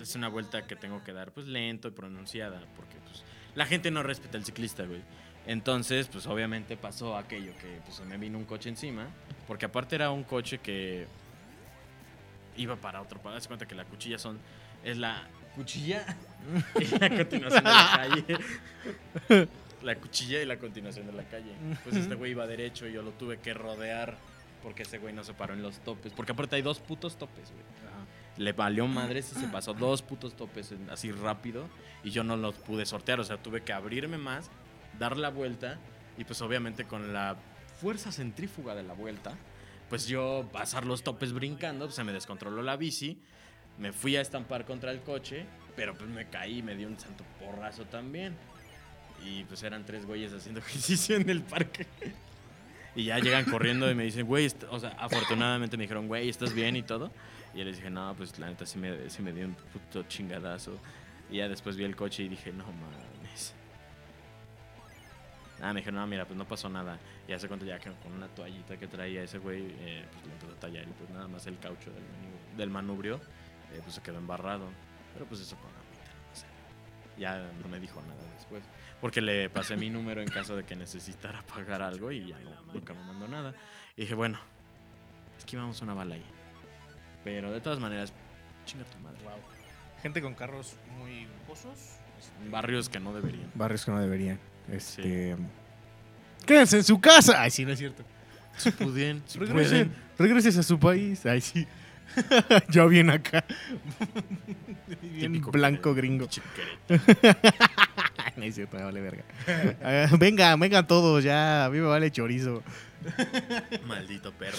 es 0.00 0.14
una 0.14 0.28
vuelta 0.28 0.66
que 0.66 0.76
tengo 0.76 1.02
que 1.02 1.12
dar 1.12 1.32
pues 1.32 1.46
lento 1.46 1.88
y 1.88 1.92
pronunciada. 1.92 2.60
Porque 2.76 2.96
pues 3.06 3.24
la 3.54 3.64
gente 3.64 3.90
no 3.90 4.02
respeta 4.02 4.36
al 4.36 4.44
ciclista, 4.44 4.84
güey. 4.84 5.02
Entonces, 5.46 6.08
pues 6.08 6.26
obviamente 6.26 6.76
pasó 6.76 7.16
aquello 7.16 7.52
que 7.60 7.80
pues 7.84 7.96
se 7.96 8.04
me 8.04 8.16
vino 8.16 8.38
un 8.38 8.44
coche 8.44 8.68
encima. 8.68 9.06
Porque 9.46 9.66
aparte 9.66 9.94
era 9.94 10.10
un 10.10 10.24
coche 10.24 10.58
que 10.58 11.06
iba 12.56 12.76
para 12.76 13.00
otro. 13.00 13.20
Para 13.20 13.34
darse 13.34 13.48
cuenta 13.48 13.66
que 13.66 13.74
la 13.74 13.84
cuchilla 13.84 14.18
son. 14.18 14.38
Es 14.84 14.98
la 14.98 15.22
cuchilla 15.54 16.04
y 16.80 16.84
la 16.98 17.08
continuación 17.08 17.64
de 17.64 17.70
la 17.70 17.92
calle. 17.96 19.46
La 19.82 19.94
cuchilla 19.96 20.42
y 20.42 20.46
la 20.46 20.58
continuación 20.58 21.06
de 21.06 21.12
la 21.12 21.24
calle. 21.24 21.52
Pues 21.84 21.96
este 21.96 22.14
güey 22.14 22.32
iba 22.32 22.46
derecho 22.46 22.88
y 22.88 22.92
yo 22.92 23.02
lo 23.02 23.12
tuve 23.12 23.38
que 23.38 23.54
rodear 23.54 24.16
porque 24.62 24.82
ese 24.82 24.98
güey 24.98 25.14
no 25.14 25.22
se 25.22 25.32
paró 25.32 25.54
en 25.54 25.62
los 25.62 25.78
topes. 25.78 26.12
Porque 26.12 26.32
aparte 26.32 26.56
hay 26.56 26.62
dos 26.62 26.80
putos 26.80 27.16
topes, 27.16 27.52
güey. 27.52 27.64
Le 28.36 28.52
valió 28.52 28.86
madres 28.86 29.32
y 29.34 29.40
se 29.40 29.46
pasó 29.46 29.72
dos 29.72 30.02
putos 30.02 30.34
topes 30.34 30.74
así 30.90 31.10
rápido 31.10 31.68
y 32.04 32.10
yo 32.10 32.22
no 32.22 32.36
los 32.36 32.54
pude 32.56 32.84
sortear. 32.84 33.20
O 33.20 33.24
sea, 33.24 33.38
tuve 33.38 33.62
que 33.62 33.72
abrirme 33.72 34.18
más, 34.18 34.50
dar 34.98 35.16
la 35.16 35.30
vuelta 35.30 35.78
y 36.18 36.24
pues 36.24 36.40
obviamente 36.42 36.84
con 36.84 37.12
la 37.12 37.36
fuerza 37.80 38.10
centrífuga 38.12 38.74
de 38.74 38.82
la 38.82 38.94
vuelta, 38.94 39.34
pues 39.88 40.06
yo 40.06 40.48
pasar 40.52 40.86
los 40.86 41.02
topes 41.02 41.32
brincando, 41.32 41.86
pues 41.86 41.94
se 41.94 42.04
me 42.04 42.12
descontroló 42.12 42.62
la 42.62 42.76
bici, 42.76 43.20
me 43.78 43.92
fui 43.92 44.16
a 44.16 44.20
estampar 44.20 44.64
contra 44.64 44.90
el 44.90 45.00
coche, 45.00 45.44
pero 45.76 45.94
pues 45.94 46.08
me 46.08 46.28
caí, 46.28 46.62
me 46.62 46.74
dio 46.74 46.88
un 46.88 46.98
santo 46.98 47.24
porrazo 47.38 47.84
también. 47.84 48.34
Y 49.24 49.44
pues 49.44 49.62
eran 49.62 49.84
tres 49.84 50.06
güeyes 50.06 50.32
haciendo 50.32 50.60
ejercicio 50.66 51.16
en 51.16 51.28
el 51.28 51.42
parque. 51.42 51.86
Y 52.94 53.04
ya 53.04 53.18
llegan 53.18 53.44
corriendo 53.44 53.90
y 53.90 53.94
me 53.94 54.04
dicen, 54.04 54.26
güey, 54.26 54.50
o 54.70 54.80
sea, 54.80 54.90
afortunadamente 54.98 55.76
me 55.76 55.82
dijeron, 55.82 56.08
güey, 56.08 56.30
¿estás 56.30 56.54
bien 56.54 56.76
y 56.76 56.82
todo? 56.82 57.12
Y 57.54 57.58
yo 57.58 57.64
les 57.64 57.76
dije, 57.76 57.90
no, 57.90 58.14
pues 58.16 58.38
la 58.38 58.48
neta 58.48 58.64
sí 58.64 58.78
me, 58.78 59.10
sí 59.10 59.22
me 59.22 59.32
dio 59.32 59.44
un 59.44 59.54
puto 59.54 60.02
chingadazo. 60.04 60.78
Y 61.30 61.36
ya 61.38 61.48
después 61.48 61.76
vi 61.76 61.84
el 61.84 61.94
coche 61.94 62.22
y 62.22 62.28
dije, 62.28 62.52
no 62.52 62.64
mames. 62.64 63.15
Ah, 65.62 65.72
me 65.72 65.80
dijeron, 65.80 66.00
no, 66.00 66.06
mira, 66.06 66.24
pues 66.26 66.36
no 66.36 66.46
pasó 66.46 66.68
nada. 66.68 66.98
Y 67.26 67.32
hace 67.32 67.48
cuenta 67.48 67.64
ya 67.64 67.78
que 67.78 67.90
con 68.02 68.12
una 68.12 68.28
toallita 68.28 68.76
que 68.76 68.86
traía 68.86 69.22
ese 69.22 69.38
güey, 69.38 69.62
eh, 69.80 70.04
pues 70.12 70.26
le 70.26 70.32
empezó 70.32 70.52
a 70.52 70.56
tallar 70.60 70.84
y 70.84 70.92
pues 70.92 71.08
nada 71.10 71.26
más 71.28 71.46
el 71.46 71.58
caucho 71.58 71.90
del, 71.90 72.02
manu- 72.02 72.56
del 72.58 72.70
manubrio, 72.70 73.16
eh, 73.72 73.80
pues 73.82 73.94
se 73.94 74.02
quedó 74.02 74.18
embarrado. 74.18 74.66
Pero 75.14 75.24
pues 75.26 75.40
eso 75.40 75.56
con 75.56 75.70
agüita, 75.70 76.10
o 76.32 76.36
sea, 76.36 76.48
ya 77.18 77.50
no 77.62 77.68
me 77.68 77.80
dijo 77.80 78.02
nada 78.02 78.22
después. 78.36 78.62
Porque 79.00 79.20
le 79.22 79.48
pasé 79.48 79.76
mi 79.76 79.88
número 79.88 80.20
en 80.20 80.28
caso 80.28 80.56
de 80.56 80.64
que 80.64 80.76
necesitara 80.76 81.40
pagar 81.42 81.80
algo 81.82 82.12
y 82.12 82.26
ya 82.28 82.38
no, 82.40 82.72
nunca 82.72 82.92
me 82.92 83.02
mandó 83.04 83.26
nada. 83.26 83.54
Y 83.96 84.02
dije, 84.02 84.14
bueno, 84.14 84.38
esquivamos 85.38 85.80
una 85.80 85.94
bala 85.94 86.16
ahí. 86.16 86.24
Pero 87.24 87.50
de 87.50 87.60
todas 87.62 87.78
maneras, 87.80 88.12
chinga 88.66 88.84
tu 88.84 88.98
madre. 88.98 89.18
Gente 90.02 90.20
con 90.20 90.34
carros 90.34 90.76
muy 90.98 91.26
lujosos. 91.40 91.96
Barrios 92.50 92.88
que 92.90 93.00
no 93.00 93.12
deberían. 93.14 93.50
Barrios 93.54 93.84
que 93.86 93.90
no 93.90 93.98
deberían. 94.00 94.38
Este. 94.70 95.36
Quédense 96.44 96.78
en 96.78 96.84
su 96.84 97.00
casa. 97.00 97.42
Ay, 97.42 97.50
sí, 97.50 97.64
no 97.64 97.72
es 97.72 97.78
cierto. 97.78 98.04
Si 98.56 98.70
pudieran, 98.70 99.22
si 99.26 99.38
Regresen, 99.38 99.88
pueden. 99.88 99.92
regreses 100.18 100.56
a 100.56 100.62
su 100.62 100.78
país. 100.78 101.24
Ay, 101.26 101.40
sí. 101.40 101.66
Yo 102.70 102.88
bien 102.88 103.10
acá. 103.10 103.44
bien 105.02 105.32
Típico 105.32 105.50
blanco 105.50 105.94
gringo. 105.94 106.28
no 108.36 108.44
es 108.44 108.54
cierto, 108.54 108.76
me 108.76 108.84
vale 108.84 109.00
verga. 109.00 109.24
Ah, 109.82 110.08
venga, 110.18 110.54
vengan 110.56 110.86
todos 110.86 111.22
ya. 111.24 111.66
A 111.66 111.70
mí 111.70 111.78
me 111.78 111.86
vale 111.86 112.10
chorizo. 112.10 112.62
Maldito 113.86 114.32
perro. 114.32 114.58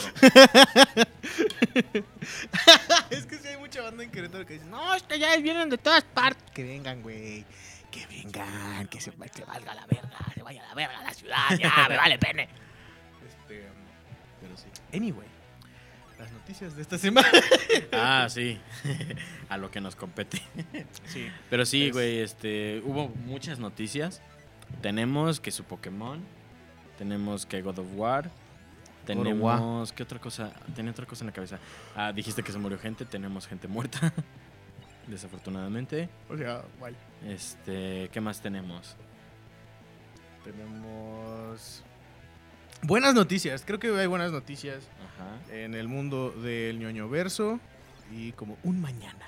es 3.09 3.25
que 3.25 3.37
si 3.37 3.47
hay 3.47 3.57
mucha 3.57 3.81
banda 3.81 4.03
en 4.03 4.11
Querétaro 4.11 4.45
que 4.45 4.53
dice, 4.55 4.65
no, 4.67 4.93
es 4.93 5.03
que 5.03 5.19
ya 5.19 5.35
vienen 5.37 5.69
de 5.69 5.77
todas 5.77 6.03
partes. 6.03 6.43
Que 6.53 6.63
vengan, 6.63 7.01
güey. 7.01 7.45
Que 7.97 8.07
vengan, 8.23 8.87
que 8.87 8.99
se, 9.01 9.11
que 9.11 9.45
valga 9.45 9.73
la 9.73 9.85
verga, 9.87 10.17
se 10.33 10.43
vaya 10.43 10.63
a 10.63 10.67
la 10.67 10.73
verga 10.75 11.01
la 11.03 11.13
ciudad, 11.13 11.57
ya, 11.59 11.87
me 11.89 11.97
vale 11.97 12.17
pene. 12.19 12.47
Este, 13.25 13.67
pero 14.41 14.55
sí. 14.57 14.67
Anyway, 14.93 15.27
las 16.19 16.31
noticias 16.31 16.75
de 16.75 16.81
esta 16.81 16.97
semana. 16.97 17.27
Ah, 17.91 18.27
sí. 18.29 18.59
A 19.49 19.57
lo 19.57 19.69
que 19.71 19.79
nos 19.81 19.95
compete. 19.95 20.41
Sí. 21.05 21.29
Pero 21.49 21.65
sí, 21.65 21.87
Es- 21.87 21.93
güey, 21.93 22.19
este, 22.19 22.81
hubo 22.85 23.09
muchas 23.09 23.59
noticias. 23.59 24.21
Tenemos 24.81 25.39
que 25.39 25.51
su 25.51 25.63
Pokémon, 25.63 26.23
tenemos 26.97 27.45
que 27.45 27.61
God 27.61 27.79
of 27.79 27.87
War, 27.95 28.29
tenemos 29.05 29.93
¿qué 29.93 30.03
otra 30.03 30.19
cosa? 30.19 30.51
Tenía 30.75 30.91
otra 30.91 31.05
cosa 31.05 31.23
en 31.23 31.27
la 31.27 31.33
cabeza. 31.33 31.59
Ah, 31.95 32.11
dijiste 32.11 32.43
que 32.43 32.51
se 32.51 32.57
murió 32.57 32.77
gente, 32.77 33.05
tenemos 33.05 33.47
gente 33.47 33.67
muerta. 33.67 34.11
Desafortunadamente. 35.07 36.09
O 36.29 36.35
sea, 36.37 36.63
vale. 36.81 36.97
Este, 37.25 38.09
¿qué 38.11 38.21
más 38.21 38.41
tenemos? 38.41 38.95
Tenemos 40.43 41.83
buenas 42.83 43.13
noticias. 43.13 43.63
Creo 43.65 43.79
que 43.79 43.89
hay 43.97 44.07
buenas 44.07 44.31
noticias 44.31 44.87
Ajá. 45.15 45.53
en 45.53 45.73
el 45.73 45.87
mundo 45.87 46.31
del 46.31 46.79
ñoño 46.79 47.09
verso 47.09 47.59
y 48.11 48.31
como 48.33 48.57
un 48.63 48.79
mañana 48.79 49.25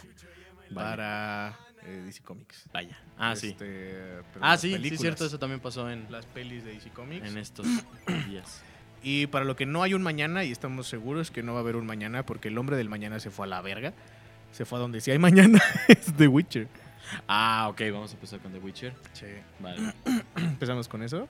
para 0.74 1.58
eh, 1.86 2.04
DC 2.06 2.22
Comics. 2.24 2.66
Vaya. 2.72 2.98
Ah, 3.18 3.36
sí. 3.36 3.50
Este, 3.50 4.22
pero 4.34 4.46
Ah, 4.46 4.58
sí, 4.58 4.78
sí, 4.78 4.98
cierto, 4.98 5.26
eso 5.26 5.40
también 5.40 5.60
pasó 5.60 5.90
en, 5.90 6.10
Las 6.12 6.26
pelis 6.26 6.64
de 6.64 6.74
DC 6.74 6.90
Comics. 6.92 7.28
en 7.28 7.38
estos 7.38 7.66
días. 8.28 8.62
Y 9.02 9.28
para 9.28 9.46
lo 9.46 9.56
que 9.56 9.66
no 9.66 9.82
hay 9.82 9.94
un 9.94 10.02
mañana, 10.02 10.44
y 10.44 10.52
estamos 10.52 10.88
seguros 10.88 11.32
que 11.32 11.42
no 11.42 11.54
va 11.54 11.60
a 11.60 11.62
haber 11.62 11.76
un 11.78 11.86
mañana, 11.86 12.26
porque 12.26 12.50
el 12.50 12.58
hombre 12.58 12.76
del 12.76 12.90
mañana 12.90 13.20
se 13.20 13.30
fue 13.32 13.46
a 13.46 13.50
la 13.50 13.62
verga. 13.62 13.94
Se 14.52 14.66
fue 14.66 14.78
a 14.78 14.82
donde 14.82 15.00
sí 15.00 15.12
hay 15.12 15.20
mañana, 15.20 15.60
es 15.88 16.14
The 16.16 16.28
Witcher. 16.28 16.68
Ah, 17.28 17.68
ok, 17.70 17.82
vamos 17.92 18.12
a 18.12 18.14
empezar 18.16 18.40
con 18.40 18.52
The 18.52 18.60
Witcher. 18.60 18.94
Sí. 19.14 19.26
Vale. 19.60 19.94
Empezamos 20.36 20.88
con 20.88 21.04
eso. 21.04 21.28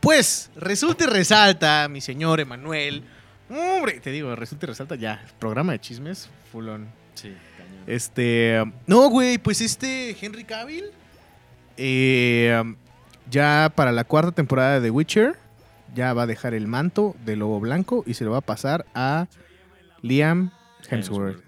Pues, 0.00 0.50
resulta 0.56 1.04
y 1.04 1.06
resalta, 1.08 1.88
mi 1.88 2.00
señor 2.00 2.40
Emanuel. 2.40 3.04
Hombre, 3.48 4.00
te 4.00 4.10
digo, 4.10 4.34
resulta 4.36 4.66
y 4.66 4.68
resalta 4.68 4.94
ya. 4.94 5.24
Programa 5.38 5.72
de 5.72 5.80
chismes, 5.80 6.30
full 6.52 6.68
on. 6.68 6.88
Sí, 7.14 7.34
cañón. 7.58 7.84
Este. 7.86 8.62
No, 8.86 9.08
güey, 9.10 9.38
pues 9.38 9.60
este 9.60 10.16
Henry 10.20 10.44
Cavill. 10.44 10.84
eh, 11.76 12.62
ya 13.30 13.72
para 13.74 13.92
la 13.92 14.04
cuarta 14.04 14.32
temporada 14.32 14.74
de 14.80 14.86
The 14.86 14.90
Witcher. 14.90 15.36
Ya 15.94 16.12
va 16.14 16.22
a 16.22 16.26
dejar 16.26 16.54
el 16.54 16.68
manto 16.68 17.16
de 17.24 17.34
Lobo 17.34 17.58
Blanco 17.58 18.04
y 18.06 18.14
se 18.14 18.24
lo 18.24 18.30
va 18.30 18.38
a 18.38 18.42
pasar 18.42 18.86
a 18.94 19.26
Liam 20.02 20.52
Hemsworth. 20.88 21.42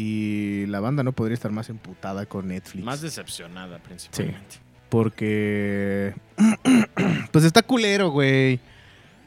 Y 0.00 0.64
la 0.66 0.78
banda 0.78 1.02
no 1.02 1.10
podría 1.10 1.34
estar 1.34 1.50
más 1.50 1.68
emputada 1.70 2.24
con 2.24 2.46
Netflix. 2.46 2.84
Más 2.84 3.00
decepcionada, 3.00 3.78
principalmente. 3.80 4.58
Porque. 4.88 6.14
pues 7.32 7.44
está 7.44 7.62
culero, 7.62 8.10
güey. 8.10 8.60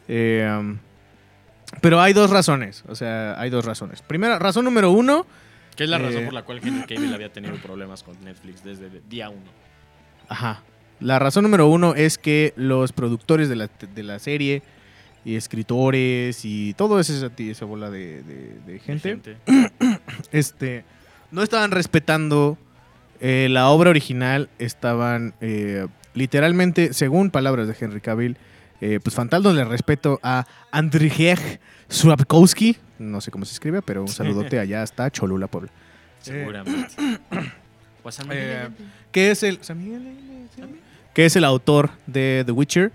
Eh, 0.07 0.49
um, 0.59 0.77
pero 1.81 1.99
hay 1.99 2.13
dos 2.13 2.29
razones. 2.29 2.85
O 2.87 2.95
sea, 2.95 3.37
hay 3.37 3.49
dos 3.49 3.65
razones. 3.65 4.01
Primera, 4.01 4.39
razón 4.39 4.63
número 4.63 4.91
uno. 4.91 5.25
Que 5.75 5.83
es 5.83 5.89
la 5.89 5.97
razón 5.97 6.21
Eh. 6.21 6.25
por 6.25 6.33
la 6.33 6.43
cual 6.43 6.61
Henry 6.63 6.85
Cavill 6.87 7.13
había 7.13 7.33
tenido 7.33 7.55
problemas 7.57 8.01
con 8.03 8.15
Netflix 8.23 8.63
desde 8.63 8.85
el 8.87 9.01
día 9.09 9.29
uno. 9.29 9.51
Ajá. 10.29 10.63
La 11.01 11.19
razón 11.19 11.43
número 11.43 11.67
uno 11.67 11.95
es 11.95 12.17
que 12.17 12.53
los 12.55 12.93
productores 12.93 13.49
de 13.49 13.57
la, 13.57 13.67
de 13.93 14.03
la 14.03 14.19
serie 14.19 14.61
y 15.23 15.35
escritores 15.35 16.43
y 16.45 16.73
todo 16.73 16.99
esa, 16.99 17.29
esa 17.37 17.65
bola 17.65 17.89
de, 17.91 18.23
de- 18.23 18.59
de 18.65 18.79
gente, 18.79 19.19
este, 20.31 20.83
no 21.31 21.43
estaban 21.43 21.71
respetando 21.71 22.57
eh, 23.19 23.47
la 23.49 23.69
obra 23.69 23.89
original, 23.91 24.49
estaban 24.59 25.33
eh, 25.41 25.87
literalmente, 26.13 26.93
según 26.93 27.29
palabras 27.29 27.67
de 27.67 27.75
Henry 27.79 28.01
Cavill, 28.01 28.37
eh, 28.81 28.99
pues 29.03 29.15
faltándole 29.15 29.63
respeto 29.63 30.19
a 30.23 30.47
Andrzej 30.71 31.59
Surapkowski, 31.87 32.77
no 32.97 33.21
sé 33.21 33.29
cómo 33.29 33.45
se 33.45 33.53
escribe, 33.53 33.81
pero 33.83 34.01
un 34.01 34.07
saludote 34.07 34.57
allá 34.59 34.81
hasta 34.81 35.11
Cholula, 35.11 35.47
Puebla. 35.47 35.69
Seguramente. 36.21 36.87
Eh, 38.31 38.57
Allende. 38.61 38.83
que 39.11 39.29
es 39.31 39.43
el 39.43 39.59
que 41.13 41.25
es 41.25 41.35
el 41.35 41.43
autor 41.43 41.91
de 42.07 42.43
The 42.45 42.51
Witcher. 42.51 42.91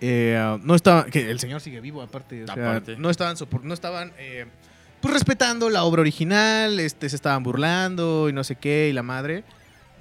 Eh, 0.00 0.58
no 0.62 0.74
estaba 0.74 1.04
que 1.04 1.30
el 1.30 1.38
señor 1.38 1.60
sigue 1.60 1.80
vivo 1.80 2.00
aparte, 2.00 2.44
o 2.44 2.46
sea, 2.46 2.54
Aparte. 2.54 2.96
no 2.96 3.10
estaban 3.10 3.36
no 3.62 3.74
estaban 3.74 4.12
eh, 4.18 4.46
pues 5.00 5.12
respetando 5.12 5.68
la 5.68 5.84
obra 5.84 6.00
original, 6.00 6.80
este 6.80 7.08
se 7.08 7.16
estaban 7.16 7.42
burlando 7.42 8.28
y 8.28 8.32
no 8.32 8.42
sé 8.42 8.56
qué 8.56 8.88
y 8.88 8.92
la 8.94 9.02
madre. 9.02 9.44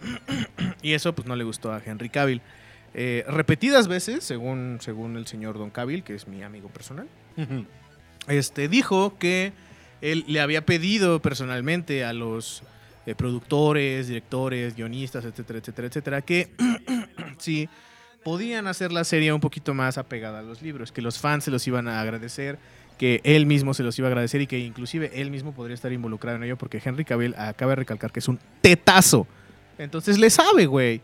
y 0.81 0.93
eso 0.93 1.13
pues 1.13 1.27
no 1.27 1.35
le 1.35 1.43
gustó 1.43 1.73
a 1.73 1.81
Henry 1.85 2.09
Cavill. 2.09 2.41
Eh, 2.93 3.25
repetidas 3.27 3.87
veces, 3.87 4.23
según 4.23 4.77
según 4.79 5.17
el 5.17 5.27
señor 5.27 5.57
Don 5.57 5.69
Cavill, 5.69 6.03
que 6.03 6.15
es 6.15 6.27
mi 6.27 6.43
amigo 6.43 6.69
personal, 6.69 7.07
este, 8.27 8.67
dijo 8.69 9.17
que 9.17 9.51
él 10.01 10.23
le 10.27 10.39
había 10.39 10.65
pedido 10.65 11.21
personalmente 11.21 12.05
a 12.05 12.13
los 12.13 12.63
productores, 13.17 14.07
directores, 14.07 14.75
guionistas, 14.75 15.25
etcétera, 15.25 15.59
etcétera, 15.59 15.87
etcétera, 15.87 16.21
que 16.21 16.49
sí 17.37 17.67
podían 18.29 18.67
hacer 18.67 18.91
la 18.91 19.03
serie 19.05 19.33
un 19.33 19.39
poquito 19.39 19.73
más 19.73 19.97
apegada 19.97 20.37
a 20.37 20.41
los 20.43 20.61
libros, 20.61 20.91
que 20.91 21.01
los 21.01 21.17
fans 21.17 21.45
se 21.45 21.49
los 21.49 21.65
iban 21.65 21.87
a 21.87 21.99
agradecer, 21.99 22.59
que 22.99 23.21
él 23.23 23.47
mismo 23.47 23.73
se 23.73 23.81
los 23.81 23.97
iba 23.97 24.07
a 24.07 24.11
agradecer 24.11 24.39
y 24.41 24.45
que 24.45 24.59
inclusive 24.59 25.09
él 25.19 25.31
mismo 25.31 25.51
podría 25.51 25.73
estar 25.73 25.91
involucrado 25.91 26.37
en 26.37 26.43
ello, 26.43 26.55
porque 26.55 26.79
Henry 26.85 27.05
Cavill 27.05 27.33
acaba 27.39 27.71
de 27.71 27.77
recalcar 27.77 28.11
que 28.11 28.19
es 28.19 28.27
un 28.27 28.37
tetazo. 28.61 29.25
Entonces 29.79 30.19
le 30.19 30.29
sabe, 30.29 30.67
güey. 30.67 31.01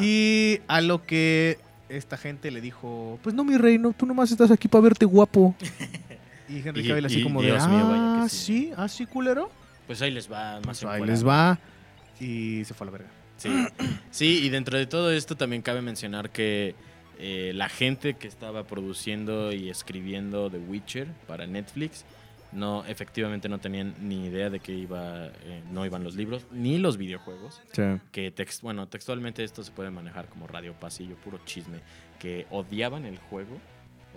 Y 0.00 0.58
a 0.68 0.82
lo 0.82 1.06
que 1.06 1.56
esta 1.88 2.18
gente 2.18 2.50
le 2.50 2.60
dijo, 2.60 3.18
pues 3.22 3.34
no, 3.34 3.42
mi 3.42 3.56
reino, 3.56 3.94
tú 3.96 4.04
nomás 4.04 4.30
estás 4.30 4.50
aquí 4.50 4.68
para 4.68 4.82
verte 4.82 5.06
guapo. 5.06 5.54
Y 6.46 6.58
Henry 6.58 6.86
Cavill 6.86 7.06
así 7.06 7.20
y 7.20 7.22
como 7.22 7.40
de, 7.40 7.52
Dios 7.52 7.66
mío, 7.68 7.88
vaya 7.88 8.16
que 8.16 8.20
ah, 8.24 8.28
sí". 8.28 8.36
sí, 8.36 8.72
ah, 8.76 8.86
sí, 8.86 9.06
culero. 9.06 9.50
Pues 9.86 10.02
ahí 10.02 10.10
les 10.10 10.30
va 10.30 10.60
más 10.66 10.80
Pues 10.80 10.84
ahí 10.84 11.06
les 11.06 11.26
va. 11.26 11.58
Y 12.20 12.66
se 12.66 12.74
fue 12.74 12.84
a 12.84 12.90
la 12.90 12.98
verga. 12.98 13.19
Sí. 13.40 13.48
sí, 14.10 14.40
y 14.44 14.48
dentro 14.50 14.76
de 14.78 14.86
todo 14.86 15.10
esto 15.12 15.36
también 15.36 15.62
cabe 15.62 15.80
mencionar 15.82 16.30
que 16.30 16.74
eh, 17.18 17.52
la 17.54 17.68
gente 17.68 18.14
que 18.14 18.28
estaba 18.28 18.64
produciendo 18.64 19.52
y 19.52 19.68
escribiendo 19.70 20.50
The 20.50 20.58
Witcher 20.58 21.08
para 21.26 21.46
Netflix 21.46 22.04
no 22.52 22.84
efectivamente 22.86 23.48
no 23.48 23.58
tenían 23.60 23.94
ni 24.00 24.26
idea 24.26 24.50
de 24.50 24.58
que 24.58 24.72
iba 24.72 25.26
eh, 25.26 25.62
no 25.70 25.86
iban 25.86 26.02
los 26.02 26.16
libros 26.16 26.46
ni 26.50 26.78
los 26.78 26.96
videojuegos 26.96 27.60
que 28.10 28.30
text, 28.32 28.62
bueno 28.62 28.88
textualmente 28.88 29.44
esto 29.44 29.62
se 29.62 29.70
puede 29.70 29.90
manejar 29.90 30.26
como 30.28 30.48
radio 30.48 30.72
pasillo 30.74 31.14
puro 31.16 31.38
chisme 31.44 31.78
que 32.18 32.46
odiaban 32.50 33.04
el 33.04 33.18
juego 33.18 33.56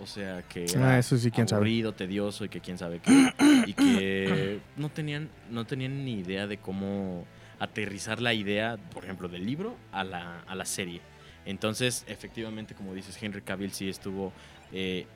o 0.00 0.06
sea 0.06 0.42
que 0.48 0.64
era 0.64 0.94
Ah, 0.94 0.98
eso 0.98 1.16
sí, 1.16 1.30
quién 1.30 1.46
sabe. 1.46 1.58
aburrido 1.58 1.92
tedioso 1.92 2.44
y 2.44 2.48
que 2.48 2.60
quién 2.60 2.76
sabe 2.76 2.98
qué 3.00 3.32
y 3.68 3.72
que 3.74 4.58
no 4.76 4.88
tenían 4.88 5.28
no 5.50 5.64
tenían 5.64 6.04
ni 6.04 6.14
idea 6.18 6.48
de 6.48 6.56
cómo 6.56 7.26
aterrizar 7.64 8.20
la 8.22 8.32
idea 8.34 8.76
por 8.92 9.04
ejemplo 9.04 9.28
del 9.28 9.44
libro 9.44 9.76
a 9.92 10.04
la, 10.04 10.40
a 10.46 10.54
la 10.54 10.64
serie 10.64 11.00
entonces 11.46 12.04
efectivamente 12.08 12.74
como 12.74 12.94
dices 12.94 13.20
Henry 13.22 13.42
Cavill 13.42 13.72
sí 13.72 13.88
estuvo 13.88 14.32
eh, 14.72 15.06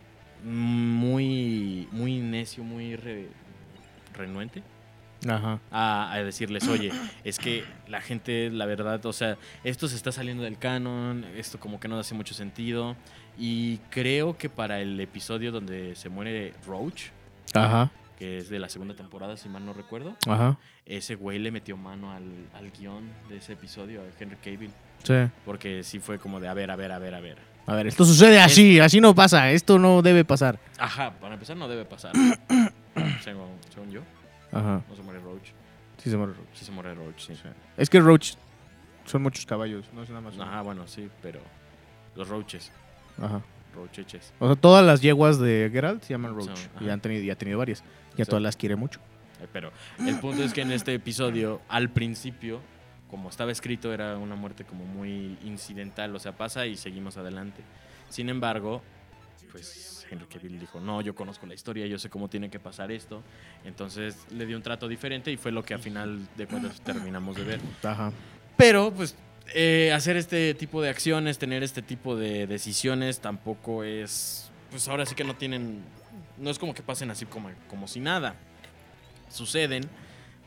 muy 0.44 1.88
muy 1.92 2.18
necio 2.18 2.62
muy 2.64 2.96
re- 2.96 3.28
renuente 4.14 4.62
Ajá. 5.28 5.58
a, 5.72 6.12
a 6.12 6.22
decirles, 6.22 6.68
oye, 6.68 6.92
es 7.24 7.40
que 7.40 7.64
la 7.88 8.00
gente, 8.00 8.50
la 8.50 8.66
verdad, 8.66 9.04
o 9.04 9.12
sea, 9.12 9.36
esto 9.64 9.88
se 9.88 9.96
está 9.96 10.12
saliendo 10.12 10.44
del 10.44 10.58
canon, 10.58 11.24
esto 11.36 11.58
como 11.58 11.80
que 11.80 11.88
no 11.88 11.98
hace 11.98 12.14
mucho 12.14 12.34
sentido. 12.34 12.94
Y 13.36 13.78
creo 13.90 14.38
que 14.38 14.48
para 14.48 14.80
el 14.80 15.00
episodio 15.00 15.50
donde 15.50 15.96
se 15.96 16.08
muere 16.08 16.54
Roach, 16.64 17.06
Ajá. 17.52 17.90
Que 18.18 18.38
es 18.38 18.48
de 18.48 18.58
la 18.58 18.68
segunda 18.68 18.94
temporada, 18.94 19.36
si 19.36 19.48
mal 19.48 19.64
no 19.64 19.72
recuerdo, 19.72 20.16
Ajá. 20.26 20.58
ese 20.84 21.14
güey 21.14 21.38
le 21.38 21.52
metió 21.52 21.76
mano 21.76 22.10
al, 22.12 22.24
al 22.52 22.70
guion 22.72 23.08
de 23.28 23.36
ese 23.36 23.52
episodio, 23.52 24.00
a 24.02 24.04
Henry 24.22 24.36
Cavill. 24.36 24.72
Sí. 25.04 25.14
Porque 25.44 25.84
sí 25.84 26.00
fue 26.00 26.18
como 26.18 26.40
de, 26.40 26.48
a 26.48 26.54
ver, 26.54 26.70
a 26.72 26.76
ver, 26.76 26.90
a 26.90 26.98
ver, 26.98 27.14
a 27.14 27.20
ver. 27.20 27.38
A 27.66 27.74
ver, 27.76 27.86
esto 27.86 28.04
sucede 28.04 28.40
así, 28.40 28.80
así 28.80 29.00
no 29.00 29.14
pasa, 29.14 29.52
esto 29.52 29.78
no 29.78 30.02
debe 30.02 30.24
pasar. 30.24 30.58
Ajá, 30.78 31.12
para 31.20 31.34
empezar 31.34 31.56
no 31.56 31.68
debe 31.68 31.84
pasar. 31.84 32.12
según, 33.22 33.50
según 33.72 33.90
yo, 33.90 34.00
Ajá. 34.50 34.82
no 34.88 34.96
se 34.96 35.02
muere 35.02 35.20
Roach. 35.20 35.50
Sí 36.02 36.10
se 36.10 36.16
muere 36.16 36.32
Roach. 36.32 36.48
Sí 36.54 36.64
se 36.64 36.72
muere 36.72 36.94
Roach, 36.94 37.20
sí. 37.20 37.34
Es 37.76 37.88
que 37.88 38.00
Roach 38.00 38.32
son 39.04 39.22
muchos 39.22 39.46
caballos, 39.46 39.84
no 39.92 40.02
es 40.02 40.08
nada 40.08 40.22
más. 40.22 40.36
Ajá, 40.38 40.62
bueno, 40.62 40.88
sí, 40.88 41.08
pero 41.22 41.40
los 42.16 42.26
Roaches, 42.28 42.72
Ajá. 43.22 43.42
Roacheches. 43.74 44.32
O 44.40 44.46
sea, 44.46 44.56
todas 44.56 44.84
las 44.84 45.02
yeguas 45.02 45.38
de 45.38 45.70
Geralt 45.72 46.02
se 46.02 46.14
llaman 46.14 46.34
Roach. 46.34 46.58
Y 46.80 46.88
han 46.88 47.00
tenido, 47.00 47.22
y 47.22 47.30
ha 47.30 47.36
tenido 47.36 47.58
varias. 47.58 47.84
Y 48.18 48.22
a 48.22 48.26
todas 48.26 48.42
las 48.42 48.56
quiere 48.56 48.76
mucho. 48.76 49.00
Eh, 49.40 49.46
Pero 49.52 49.72
el 50.06 50.18
punto 50.18 50.42
es 50.42 50.52
que 50.52 50.60
en 50.62 50.72
este 50.72 50.92
episodio, 50.92 51.62
al 51.68 51.88
principio, 51.90 52.60
como 53.10 53.30
estaba 53.30 53.50
escrito, 53.52 53.94
era 53.94 54.18
una 54.18 54.34
muerte 54.34 54.64
como 54.64 54.84
muy 54.84 55.38
incidental, 55.44 56.14
o 56.14 56.18
sea, 56.18 56.36
pasa 56.36 56.66
y 56.66 56.76
seguimos 56.76 57.16
adelante. 57.16 57.62
Sin 58.10 58.28
embargo, 58.28 58.82
pues 59.52 60.06
Henry 60.10 60.26
Cavill 60.26 60.58
dijo, 60.58 60.80
no, 60.80 61.00
yo 61.00 61.14
conozco 61.14 61.46
la 61.46 61.54
historia, 61.54 61.86
yo 61.86 61.98
sé 61.98 62.10
cómo 62.10 62.28
tiene 62.28 62.50
que 62.50 62.58
pasar 62.58 62.90
esto. 62.90 63.22
Entonces 63.64 64.16
le 64.30 64.46
dio 64.46 64.56
un 64.56 64.62
trato 64.62 64.88
diferente 64.88 65.30
y 65.30 65.36
fue 65.36 65.52
lo 65.52 65.62
que 65.62 65.74
a 65.74 65.78
final 65.78 66.20
de 66.36 66.46
cuentas 66.46 66.80
terminamos 66.80 67.36
de 67.36 67.44
ver. 67.44 67.60
Ajá. 67.82 68.12
Pero, 68.56 68.92
pues, 68.92 69.14
eh, 69.54 69.92
hacer 69.94 70.16
este 70.16 70.54
tipo 70.54 70.82
de 70.82 70.90
acciones, 70.90 71.38
tener 71.38 71.62
este 71.62 71.82
tipo 71.82 72.16
de 72.16 72.46
decisiones, 72.46 73.20
tampoco 73.20 73.84
es. 73.84 74.50
Pues 74.70 74.88
ahora 74.88 75.06
sí 75.06 75.14
que 75.14 75.24
no 75.24 75.36
tienen. 75.36 75.82
No 76.40 76.50
es 76.50 76.58
como 76.58 76.74
que 76.74 76.82
pasen 76.82 77.10
así 77.10 77.26
como, 77.26 77.50
como 77.68 77.88
si 77.88 78.00
nada. 78.00 78.34
Suceden, 79.28 79.88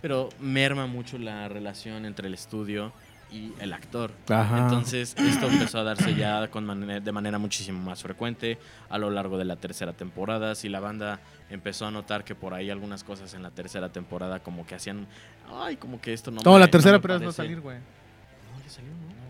pero 0.02 0.30
merma 0.40 0.88
mucho 0.88 1.18
la 1.18 1.48
relación 1.48 2.06
entre 2.06 2.28
el 2.28 2.34
estudio 2.34 2.92
y 3.32 3.54
el 3.60 3.72
actor. 3.74 4.12
Ajá. 4.30 4.58
Entonces, 4.58 5.16
esto 5.18 5.48
empezó 5.48 5.80
a 5.80 5.84
darse 5.84 6.16
ya 6.16 6.50
con 6.50 6.68
de 7.04 7.12
manera 7.12 7.38
muchísimo 7.38 7.80
más 7.82 8.02
frecuente 8.02 8.58
a 8.90 8.98
lo 8.98 9.10
largo 9.10 9.38
de 9.38 9.46
la 9.46 9.56
tercera 9.56 9.94
temporada. 9.94 10.56
Si 10.56 10.68
la 10.68 10.80
banda 10.80 11.20
empezó 11.50 11.86
a 11.86 11.92
notar 11.92 12.24
que 12.26 12.36
por 12.36 12.54
ahí 12.54 12.70
algunas 12.70 13.04
cosas 13.04 13.34
en 13.34 13.44
la 13.44 13.52
tercera 13.52 13.90
temporada 13.90 14.40
como 14.42 14.66
que 14.66 14.76
hacían, 14.76 15.08
ay, 15.54 15.78
como 15.78 16.02
que 16.02 16.12
esto 16.14 16.32
no 16.32 16.42
No, 16.44 16.54
me- 16.54 16.60
la 16.60 16.68
tercera 16.68 16.98
me 16.98 17.02
pero 17.02 17.14
es 17.16 17.22
no 17.22 17.26
parece". 17.28 17.38
salir, 17.38 17.62
güey. 17.62 17.78
No, 17.78 18.64
ya 18.64 18.70
salió, 18.70 18.92
¿no? 18.92 19.22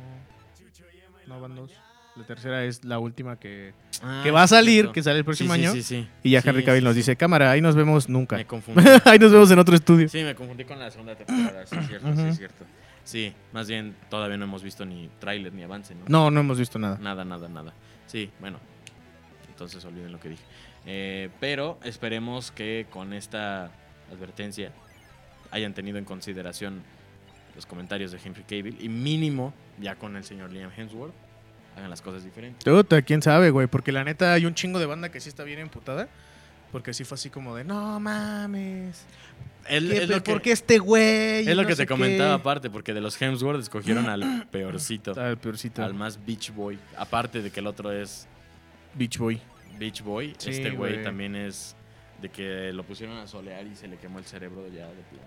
No, 1.36 1.42
van 1.42 1.56
dos. 1.56 1.72
La 2.16 2.24
tercera 2.26 2.66
es 2.66 2.84
la 2.84 3.00
última 3.00 3.40
que, 3.40 3.74
Ah, 4.04 4.22
que 4.24 4.32
va 4.32 4.44
a 4.44 4.48
salir, 4.48 4.74
cierto. 4.74 4.92
que 4.94 5.04
sale 5.04 5.20
el 5.20 5.26
próximo 5.26 5.54
Sí, 5.56 5.62
año. 5.62 5.72
Sí, 5.74 5.84
sí, 5.84 6.08
Y 6.24 6.32
ya 6.32 6.42
Henry 6.44 6.64
Cavill 6.66 6.84
nos 6.84 6.96
dice, 6.96 7.16
cámara, 7.16 7.52
ahí 7.52 7.62
nos 7.62 7.76
vemos 7.76 8.10
nunca. 8.10 8.36
Me 8.36 8.46
confundí. 8.48 8.84
ahí 9.06 9.18
nos 9.20 9.32
vemos 9.32 9.50
en 9.52 9.60
otro 9.60 9.76
estudio. 9.76 10.10
Sí, 10.10 10.24
me 10.24 10.36
confundí 10.36 10.66
con 10.66 10.78
la 10.80 10.92
segunda 10.92 11.16
temporada, 11.16 11.66
sí, 11.66 11.76
es 11.80 11.88
cierto, 11.88 12.16
sí, 12.16 12.22
es 12.24 12.38
cierto. 12.38 12.66
Sí, 13.04 13.34
más 13.54 13.68
bien 13.68 13.96
todavía 14.10 14.38
no 14.38 14.44
hemos 14.46 14.62
visto 14.62 14.86
ni 14.86 15.10
tráiler 15.20 15.54
ni 15.54 15.64
avance, 15.64 15.96
¿no? 15.96 16.02
No, 16.08 16.30
no 16.32 16.40
hemos 16.42 16.60
visto 16.60 16.78
nada. 16.80 16.98
Nada, 17.02 17.24
nada, 17.26 17.48
nada. 17.48 17.74
Sí, 18.08 18.30
bueno. 18.40 18.60
Entonces 19.50 19.84
olviden 19.86 20.12
lo 20.12 20.20
que 20.20 20.30
dije. 20.30 20.44
Eh, 20.86 21.30
pero 21.40 21.80
esperemos 21.84 22.52
que 22.52 22.88
con 22.90 23.14
esta 23.14 23.72
advertencia 24.12 24.72
hayan 25.52 25.74
tenido 25.74 25.98
en 25.98 26.06
consideración 26.06 26.82
los 27.56 27.66
comentarios 27.66 28.12
de 28.12 28.20
Henry 28.24 28.44
Cavill 28.44 28.78
y 28.82 28.90
mínimo 28.90 29.54
ya 29.80 29.96
con 29.96 30.16
el 30.16 30.24
señor 30.24 30.52
Liam 30.52 30.72
Hemsworth 30.76 31.14
hagan 31.76 31.90
las 31.90 32.02
cosas 32.02 32.24
diferentes. 32.24 32.64
Puta, 32.64 33.02
quién 33.02 33.22
sabe, 33.22 33.50
güey. 33.50 33.68
Porque 33.68 33.92
la 33.92 34.04
neta 34.04 34.34
hay 34.34 34.46
un 34.46 34.54
chingo 34.54 34.80
de 34.80 34.86
banda 34.86 35.10
que 35.10 35.20
sí 35.20 35.30
está 35.30 35.44
bien 35.44 35.60
emputada. 35.60 36.08
Porque 36.72 36.94
sí 36.94 37.04
fue 37.04 37.16
así 37.16 37.30
como 37.30 37.56
de, 37.56 37.64
no 37.66 38.00
mames. 38.00 39.06
¿Qué, 39.68 39.78
es 39.78 40.10
lo 40.10 40.24
que, 40.24 40.32
¿Por 40.32 40.42
qué 40.42 40.52
este 40.54 40.80
güey? 40.80 41.48
es 41.48 41.56
lo 41.56 41.62
No 41.64 41.68
que 41.68 41.76
te 41.76 41.86
comentaba 41.86 42.36
qué. 42.36 42.42
aparte, 42.42 42.70
porque 42.70 42.94
de 42.94 43.02
los 43.02 43.22
Hemsworth 43.22 43.60
escogieron 43.62 44.08
al 44.10 44.48
peorcito, 44.52 45.12
el 45.22 45.38
peorcito. 45.38 45.84
al 45.84 45.94
más 45.94 46.24
Beach 46.26 46.54
Boy. 46.54 46.80
Aparte 46.98 47.42
de 47.42 47.52
que 47.52 47.60
el 47.60 47.68
otro 47.68 47.92
es 47.92 48.28
Beach 48.96 49.18
Boy. 49.18 49.40
Beach 49.78 50.02
Boy, 50.02 50.34
Sí, 50.38 50.50
este 50.52 50.72
güey 50.72 50.94
güey. 50.94 51.04
también 51.04 51.36
es 51.36 51.76
de 52.22 52.30
que 52.30 52.72
lo 52.74 52.84
pusieron 52.84 53.18
a 53.18 53.28
solear 53.28 53.66
y 53.68 53.76
se 53.76 53.88
le 53.88 53.98
quemó 53.98 54.20
el 54.20 54.26
cerebro 54.26 54.66
ya 54.68 54.88
de 54.88 55.02
plano. 55.12 55.26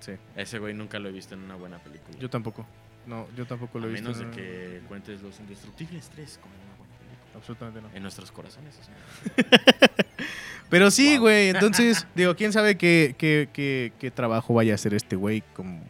Sí. 0.00 0.12
Ese 0.36 0.58
güey 0.58 0.74
nunca 0.74 0.98
lo 0.98 1.08
he 1.08 1.12
visto 1.12 1.34
en 1.34 1.42
una 1.42 1.56
buena 1.56 1.78
película. 1.78 2.16
Yo 2.18 2.30
tampoco. 2.30 2.66
No, 3.08 3.26
yo 3.36 3.46
tampoco 3.46 3.78
a 3.78 3.80
lo 3.80 3.88
he 3.88 3.92
visto. 3.92 4.10
menos 4.10 4.18
de 4.18 4.30
que 4.36 4.80
cuentes 4.86 5.22
Los 5.22 5.40
Indestructibles 5.40 6.08
3 6.14 6.38
como 6.42 6.54
una 6.54 6.76
buena 6.76 6.94
película. 6.98 7.32
Absolutamente 7.36 7.80
no. 7.80 7.88
En 7.94 8.02
nuestros 8.02 8.30
corazones. 8.30 8.74
o 8.80 8.84
sea. 8.84 9.88
Pero 10.70 10.90
sí, 10.90 11.12
Wow. 11.14 11.20
güey. 11.22 11.48
Entonces, 11.48 12.06
digo, 12.14 12.36
quién 12.36 12.52
sabe 12.52 12.76
qué, 12.76 13.14
qué, 13.16 13.48
qué, 13.52 13.92
qué 13.98 14.10
trabajo 14.10 14.52
vaya 14.54 14.72
a 14.72 14.74
hacer 14.74 14.92
este 14.94 15.16
güey 15.16 15.42
como, 15.54 15.80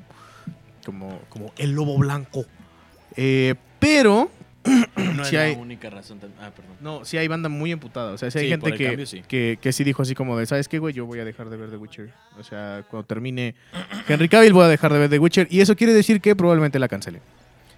como, 0.84 1.20
como 1.28 1.52
el 1.58 1.72
lobo 1.72 1.98
blanco. 1.98 2.44
Eh, 3.16 3.56
pero, 3.80 4.30
No 5.14 5.24
Sí 5.24 5.34
es 5.36 5.42
hay- 5.42 5.52
la 5.54 5.58
única 5.60 5.90
razón. 5.90 6.18
Ah, 6.40 6.50
perdón. 6.54 6.76
no, 6.80 7.04
sí 7.04 7.16
hay 7.18 7.26
banda 7.28 7.48
muy 7.48 7.72
emputada. 7.72 8.12
O 8.12 8.18
sea, 8.18 8.30
sí 8.30 8.38
hay 8.38 8.44
Sí, 8.44 8.50
gente 8.50 8.72
que, 8.72 8.86
cambio, 8.86 9.06
sí. 9.06 9.22
que, 9.26 9.58
que 9.60 9.72
sí 9.72 9.82
dijo 9.84 10.02
así 10.02 10.14
como 10.14 10.38
de, 10.38 10.46
¿sabes 10.46 10.68
qué, 10.68 10.78
güey? 10.78 10.94
Yo 10.94 11.06
voy 11.06 11.18
a 11.20 11.24
dejar 11.24 11.48
de 11.50 11.56
ver 11.56 11.70
The 11.70 11.76
Witcher. 11.76 12.10
O 12.38 12.44
sea, 12.44 12.84
cuando 12.90 13.06
termine 13.06 13.54
Henry 14.06 14.28
Cavill 14.28 14.52
voy 14.52 14.64
a 14.64 14.68
dejar 14.68 14.92
de 14.92 14.98
ver 14.98 15.10
The 15.10 15.18
Witcher. 15.18 15.48
Y 15.50 15.60
eso 15.60 15.74
quiere 15.76 15.92
decir 15.92 16.20
que 16.20 16.36
probablemente 16.36 16.78
la 16.78 16.88
cancele. 16.88 17.20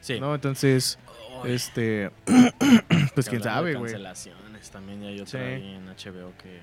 Sí. 0.00 0.18
¿no? 0.20 0.34
Entonces, 0.34 0.98
este... 1.44 2.10
pues 3.14 3.28
quién 3.28 3.42
sabe, 3.42 3.74
güey. 3.74 3.92
Cancelaciones. 3.92 4.70
También 4.70 5.02
hay 5.04 5.20
otra 5.20 5.40
ahí 5.40 5.74
en 5.76 5.86
HBO 5.86 6.32
que. 6.42 6.60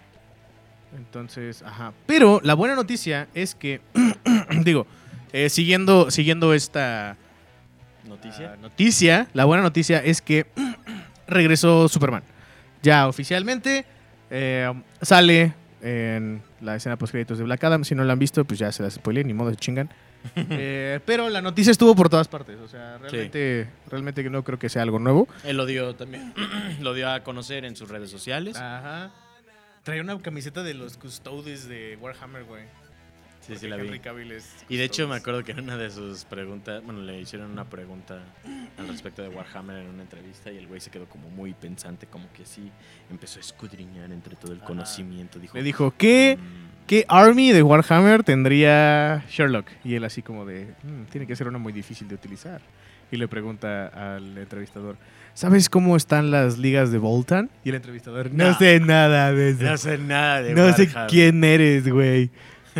Entonces, 0.95 1.61
ajá. 1.63 1.93
Pero 2.05 2.39
la 2.43 2.53
buena 2.53 2.75
noticia 2.75 3.27
es 3.33 3.55
que, 3.55 3.81
digo, 4.63 4.87
eh, 5.33 5.49
siguiendo, 5.49 6.09
siguiendo 6.11 6.53
esta 6.53 7.17
¿Noticia? 8.17 8.51
ah, 8.53 8.57
noticia, 8.57 9.27
la 9.33 9.45
buena 9.45 9.63
noticia 9.63 10.03
es 10.03 10.21
que 10.21 10.47
regresó 11.27 11.87
Superman. 11.87 12.23
Ya 12.81 13.07
oficialmente 13.07 13.85
eh, 14.29 14.71
sale 15.01 15.53
en 15.81 16.41
la 16.61 16.75
escena 16.75 16.97
post 16.97 17.11
créditos 17.11 17.37
de 17.37 17.43
Black 17.43 17.63
Adam. 17.63 17.83
Si 17.83 17.95
no 17.95 18.03
la 18.03 18.13
han 18.13 18.19
visto, 18.19 18.43
pues 18.45 18.59
ya 18.59 18.71
se 18.71 18.83
las 18.83 18.93
spoilé, 18.93 19.23
ni 19.23 19.33
modo, 19.33 19.51
se 19.51 19.57
chingan. 19.57 19.89
Eh, 20.35 20.99
pero 21.05 21.29
la 21.29 21.41
noticia 21.41 21.71
estuvo 21.71 21.95
por 21.95 22.09
todas 22.09 22.27
partes. 22.27 22.59
O 22.59 22.67
sea, 22.67 22.97
realmente, 22.97 23.69
realmente 23.89 24.23
no 24.29 24.43
creo 24.43 24.59
que 24.59 24.67
sea 24.67 24.81
algo 24.81 24.99
nuevo. 24.99 25.27
Él 25.45 25.55
lo 25.55 25.65
dio 25.65 25.95
también. 25.95 26.33
lo 26.81 26.93
dio 26.93 27.09
a 27.09 27.23
conocer 27.23 27.63
en 27.63 27.75
sus 27.77 27.87
redes 27.87 28.09
sociales. 28.09 28.57
Ajá. 28.57 29.11
Traía 29.83 30.01
una 30.01 30.19
camiseta 30.21 30.63
de 30.63 30.73
los 30.73 30.97
custodes 30.97 31.69
de 31.69 31.97
Warhammer, 32.01 32.43
güey. 32.43 32.63
Sí, 33.47 33.55
sí, 33.55 33.67
la 33.67 33.77
vi. 33.77 33.87
Henry 33.87 33.99
Cavill 33.99 34.31
es 34.33 34.55
Y 34.69 34.77
de 34.77 34.83
hecho 34.83 35.07
me 35.07 35.15
acuerdo 35.15 35.43
que 35.43 35.51
en 35.53 35.61
una 35.61 35.77
de 35.77 35.89
sus 35.89 36.25
preguntas, 36.25 36.83
bueno, 36.83 37.01
le 37.01 37.19
hicieron 37.19 37.51
una 37.51 37.65
pregunta 37.65 38.19
al 38.77 38.87
respecto 38.87 39.21
de 39.21 39.29
Warhammer 39.29 39.77
en 39.77 39.89
una 39.89 40.03
entrevista 40.03 40.51
y 40.51 40.57
el 40.57 40.67
güey 40.67 40.79
se 40.81 40.89
quedó 40.91 41.05
como 41.05 41.29
muy 41.29 41.53
pensante, 41.53 42.05
como 42.07 42.31
que 42.33 42.45
sí 42.45 42.71
empezó 43.09 43.39
a 43.39 43.41
escudriñar 43.41 44.11
entre 44.11 44.35
todo 44.35 44.51
el 44.53 44.59
conocimiento. 44.59 45.39
Dijo, 45.39 45.57
Le 45.57 45.63
dijo, 45.63 45.93
¿qué, 45.97 46.37
"Mm, 46.39 46.85
¿qué 46.87 47.05
army 47.07 47.51
de 47.51 47.63
Warhammer 47.63 48.23
tendría 48.23 49.23
Sherlock? 49.29 49.67
Y 49.83 49.95
él 49.95 50.03
así 50.03 50.21
como 50.21 50.45
de, 50.45 50.73
"Mm, 50.83 51.03
tiene 51.09 51.25
que 51.27 51.35
ser 51.35 51.47
una 51.47 51.57
muy 51.57 51.73
difícil 51.73 52.07
de 52.07 52.15
utilizar. 52.15 52.61
Y 53.09 53.15
le 53.15 53.29
pregunta 53.29 53.87
al 54.15 54.37
entrevistador, 54.37 54.97
¿sabes 55.33 55.69
cómo 55.69 55.95
están 55.95 56.29
las 56.29 56.57
ligas 56.57 56.91
de 56.91 56.97
Voltan? 56.97 57.49
Y 57.63 57.69
el 57.69 57.75
entrevistador, 57.75 58.29
no, 58.33 58.49
No. 58.51 58.57
sé 58.57 58.81
nada 58.81 59.31
de 59.31 59.51
eso. 59.51 59.63
No 59.63 59.77
sé 59.77 59.97
nada 59.97 60.41
de 60.41 60.53
No 60.53 60.73
sé 60.73 60.83
Warhammer". 60.83 61.09
quién 61.09 61.41
eres, 61.43 61.87
güey. 61.87 62.29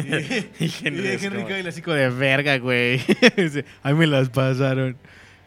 y 0.60 0.66
Y 0.66 0.74
Henry, 0.84 1.18
como, 1.30 1.48
Cavill 1.48 1.68
así 1.68 1.82
como 1.82 1.96
de 1.96 2.10
verga, 2.10 2.58
güey. 2.58 3.02
Dice, 3.38 3.66
A 3.84 3.92
mí 3.92 3.98
me 3.98 4.08
las 4.08 4.30
pasaron. 4.30 4.98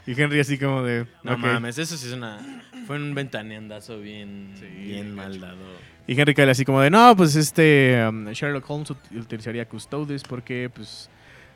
Y 0.06 0.20
Henry 0.20 0.40
así 0.40 0.58
como 0.58 0.82
de... 0.82 1.06
No 1.22 1.36
mames, 1.38 1.78
eso 1.78 1.96
sí 1.96 2.06
es 2.08 2.12
una... 2.12 2.38
Fue 2.86 2.96
un 2.96 3.14
ventaneandazo 3.14 4.00
bien, 4.00 4.52
Sí, 4.58 4.66
bien 4.66 5.14
mal 5.14 5.38
dado. 5.40 5.58
Y 6.06 6.18
Henry 6.20 6.34
Cavill 6.34 6.50
así 6.50 6.64
como 6.64 6.80
de, 6.80 6.90
no, 6.90 7.14
pues 7.16 7.36
este 7.36 8.04
um, 8.08 8.26
Sherlock 8.30 8.68
Holmes 8.68 8.90
ut- 8.90 9.20
utilizaría 9.20 9.68
Custodes 9.68 10.22
porque 10.24 10.68
pues 10.74 11.08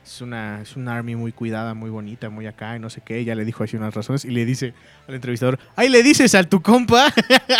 es 0.05 0.21
una, 0.21 0.61
es 0.61 0.77
una 0.77 0.95
army 0.95 1.15
muy 1.15 1.33
cuidada, 1.33 1.73
muy 1.73 1.89
bonita, 1.89 2.29
muy 2.29 2.45
acá 2.45 2.75
y 2.77 2.79
no 2.79 2.89
sé 2.89 3.01
qué. 3.03 3.25
Ya 3.25 3.35
le 3.35 3.43
dijo 3.43 3.63
así 3.65 3.75
unas 3.75 3.93
razones 3.93 4.23
y 4.23 4.29
le 4.29 4.45
dice 4.45 4.73
al 5.09 5.15
entrevistador, 5.15 5.59
ahí 5.75 5.89
le 5.89 6.03
dices 6.03 6.35
a 6.35 6.43
tu 6.45 6.61
compa 6.61 7.11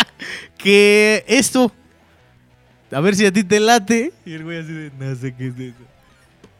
que 0.56 1.24
esto, 1.26 1.72
a 2.90 3.00
ver 3.00 3.14
si 3.16 3.26
a 3.26 3.32
ti 3.32 3.44
te 3.44 3.60
late. 3.60 4.12
Y 4.24 4.34
el 4.34 4.44
güey 4.44 4.58
así 4.58 4.72
de, 4.72 4.90
no 4.98 5.14
sé 5.16 5.34
qué 5.34 5.48
es 5.48 5.58
eso. 5.58 5.74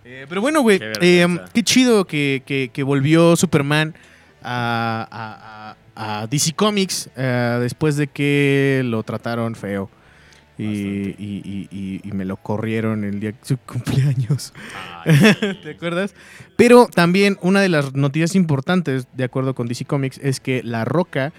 Eh, 0.05 0.27
pero 0.29 0.41
bueno, 0.41 0.61
güey, 0.63 0.79
Qué 0.79 0.93
eh, 1.01 1.39
qué 1.53 1.63
chido 1.63 2.05
que, 2.07 2.43
que- 2.47 2.71
que 2.73 2.83
volvió 2.83 3.35
Superman 3.37 3.95
a, 4.43 5.75
a- 5.97 6.21
a- 6.23 6.27
DC 6.29 6.53
Comics 6.55 7.11
eh, 7.17 7.59
después 7.61 7.97
de 7.97 8.07
que 8.07 8.83
lo 8.85 9.03
trataron 9.03 9.55
feo. 9.57 9.91
Y, 10.59 10.65
y- 10.65 11.43
y- 11.45 11.69
y- 11.71 12.01
y 12.03 12.13
me 12.13 12.25
lo 12.25 12.37
corrieron 12.39 13.05
el 13.05 13.21
día 13.21 13.33
de 13.33 13.39
su 13.43 13.59
cumpleaños. 13.59 14.55
Ay. 15.05 15.59
¿Te 15.63 15.71
acuerdas? 15.73 16.15
Pero 16.57 16.87
también 16.87 17.37
una 17.43 17.61
de 17.61 17.69
las 17.69 17.95
noticias 17.95 18.35
importantes, 18.35 19.07
de 19.15 19.25
acuerdo 19.25 19.55
con 19.55 19.67
DC 19.67 19.85
Comics, 19.85 20.19
es 20.23 20.41
que 20.41 20.63
La 20.63 20.85
Roca, 20.87 21.33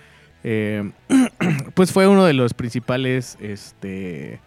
eh, 0.43 0.91
pues 1.73 1.91
fue 1.91 2.07
uno 2.07 2.25
de 2.25 2.33
los 2.33 2.53
principales, 2.53 3.37
este, 3.41 4.39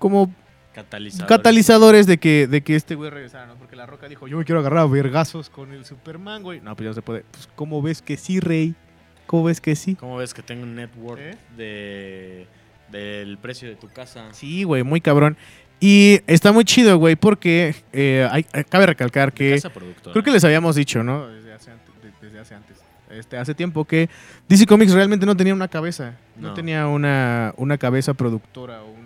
como 0.00 0.34
Catalizador. 0.74 1.28
catalizadores 1.28 2.06
de 2.08 2.18
que, 2.18 2.46
de 2.48 2.62
que 2.62 2.74
este 2.74 2.94
güey 2.96 3.10
regresara, 3.10 3.46
¿no? 3.46 3.54
Porque 3.54 3.76
La 3.76 3.86
Roca 3.86 4.08
dijo, 4.08 4.26
yo 4.26 4.36
me 4.38 4.44
quiero 4.44 4.58
agarrar 4.60 4.80
a 4.80 4.86
vergazos 4.86 5.48
con 5.50 5.72
el 5.72 5.84
Superman, 5.84 6.42
güey. 6.42 6.60
No, 6.60 6.74
pues 6.74 6.84
ya 6.84 6.90
no 6.90 6.94
se 6.94 7.02
puede. 7.02 7.24
Pues, 7.30 7.48
¿cómo 7.54 7.80
ves 7.82 8.02
que 8.02 8.16
sí, 8.16 8.40
Rey? 8.40 8.74
¿Cómo 9.26 9.44
ves 9.44 9.60
que 9.60 9.76
sí? 9.76 9.94
¿Cómo 9.94 10.16
ves 10.16 10.34
que 10.34 10.42
tengo 10.42 10.64
un 10.64 10.74
network 10.74 11.20
¿Eh? 11.20 11.36
de 11.56 12.46
del 12.90 13.38
precio 13.38 13.68
de 13.68 13.76
tu 13.76 13.88
casa? 13.88 14.26
Sí, 14.32 14.64
güey, 14.64 14.82
muy 14.82 15.00
cabrón. 15.00 15.36
Y 15.78 16.20
está 16.26 16.50
muy 16.52 16.64
chido, 16.64 16.98
güey, 16.98 17.14
porque 17.16 17.74
eh, 17.92 18.28
hay- 18.30 18.44
eh, 18.52 18.64
cabe 18.68 18.86
recalcar 18.86 19.32
que... 19.32 19.52
casa. 19.60 19.70
Creo 20.12 20.22
que 20.24 20.30
les 20.30 20.44
habíamos 20.44 20.74
dicho, 20.76 21.02
¿no? 21.02 21.28
Desde 21.28 21.52
hace, 21.52 21.70
ante- 21.70 21.92
de- 22.06 22.12
desde 22.26 22.38
hace 22.40 22.54
antes. 22.54 22.76
Este, 23.10 23.36
hace 23.38 23.54
tiempo 23.54 23.84
que 23.84 24.08
DC 24.48 24.66
Comics 24.66 24.92
realmente 24.92 25.26
no 25.26 25.36
tenía 25.36 25.54
una 25.54 25.68
cabeza. 25.68 26.14
No, 26.36 26.48
No. 26.48 26.54
tenía 26.54 26.86
una, 26.86 27.54
una 27.56 27.76
cabeza 27.78 28.14
productora 28.14 28.82
o, 28.82 28.99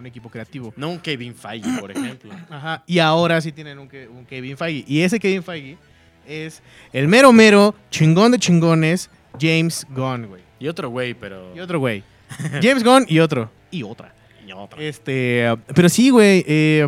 un- 0.00 0.06
equipo 0.06 0.28
creativo. 0.28 0.72
No 0.76 0.90
un 0.90 0.98
Kevin 0.98 1.34
Feige, 1.34 1.68
por 1.80 1.90
ejemplo. 1.90 2.30
Ajá. 2.50 2.82
Y 2.86 2.98
ahora 2.98 3.40
sí 3.40 3.52
tienen 3.52 3.78
un, 3.78 3.88
Ke- 3.88 4.08
un 4.08 4.24
Kevin 4.26 4.56
Feige. 4.56 4.84
Y 4.88 5.00
ese 5.02 5.20
Kevin 5.20 5.42
Feige 5.42 5.78
es 6.26 6.62
el 6.92 7.06
mero 7.08 7.32
mero 7.32 7.74
chingón 7.90 8.32
de 8.32 8.38
chingones, 8.38 9.08
James 9.40 9.86
Gunn, 9.90 10.26
güey. 10.26 10.42
Y 10.58 10.68
otro 10.68 10.90
güey, 10.90 11.14
pero. 11.14 11.54
Y 11.56 11.60
otro 11.60 11.78
güey. 11.78 12.02
James 12.62 12.82
Gunn 12.84 13.06
y 13.08 13.18
otro. 13.20 13.50
Y 13.70 13.82
otra. 13.82 14.12
y 14.46 14.52
otra. 14.52 14.82
Este, 14.82 15.44
pero 15.74 15.88
sí, 15.88 16.10
güey. 16.10 16.44
eh, 16.46 16.86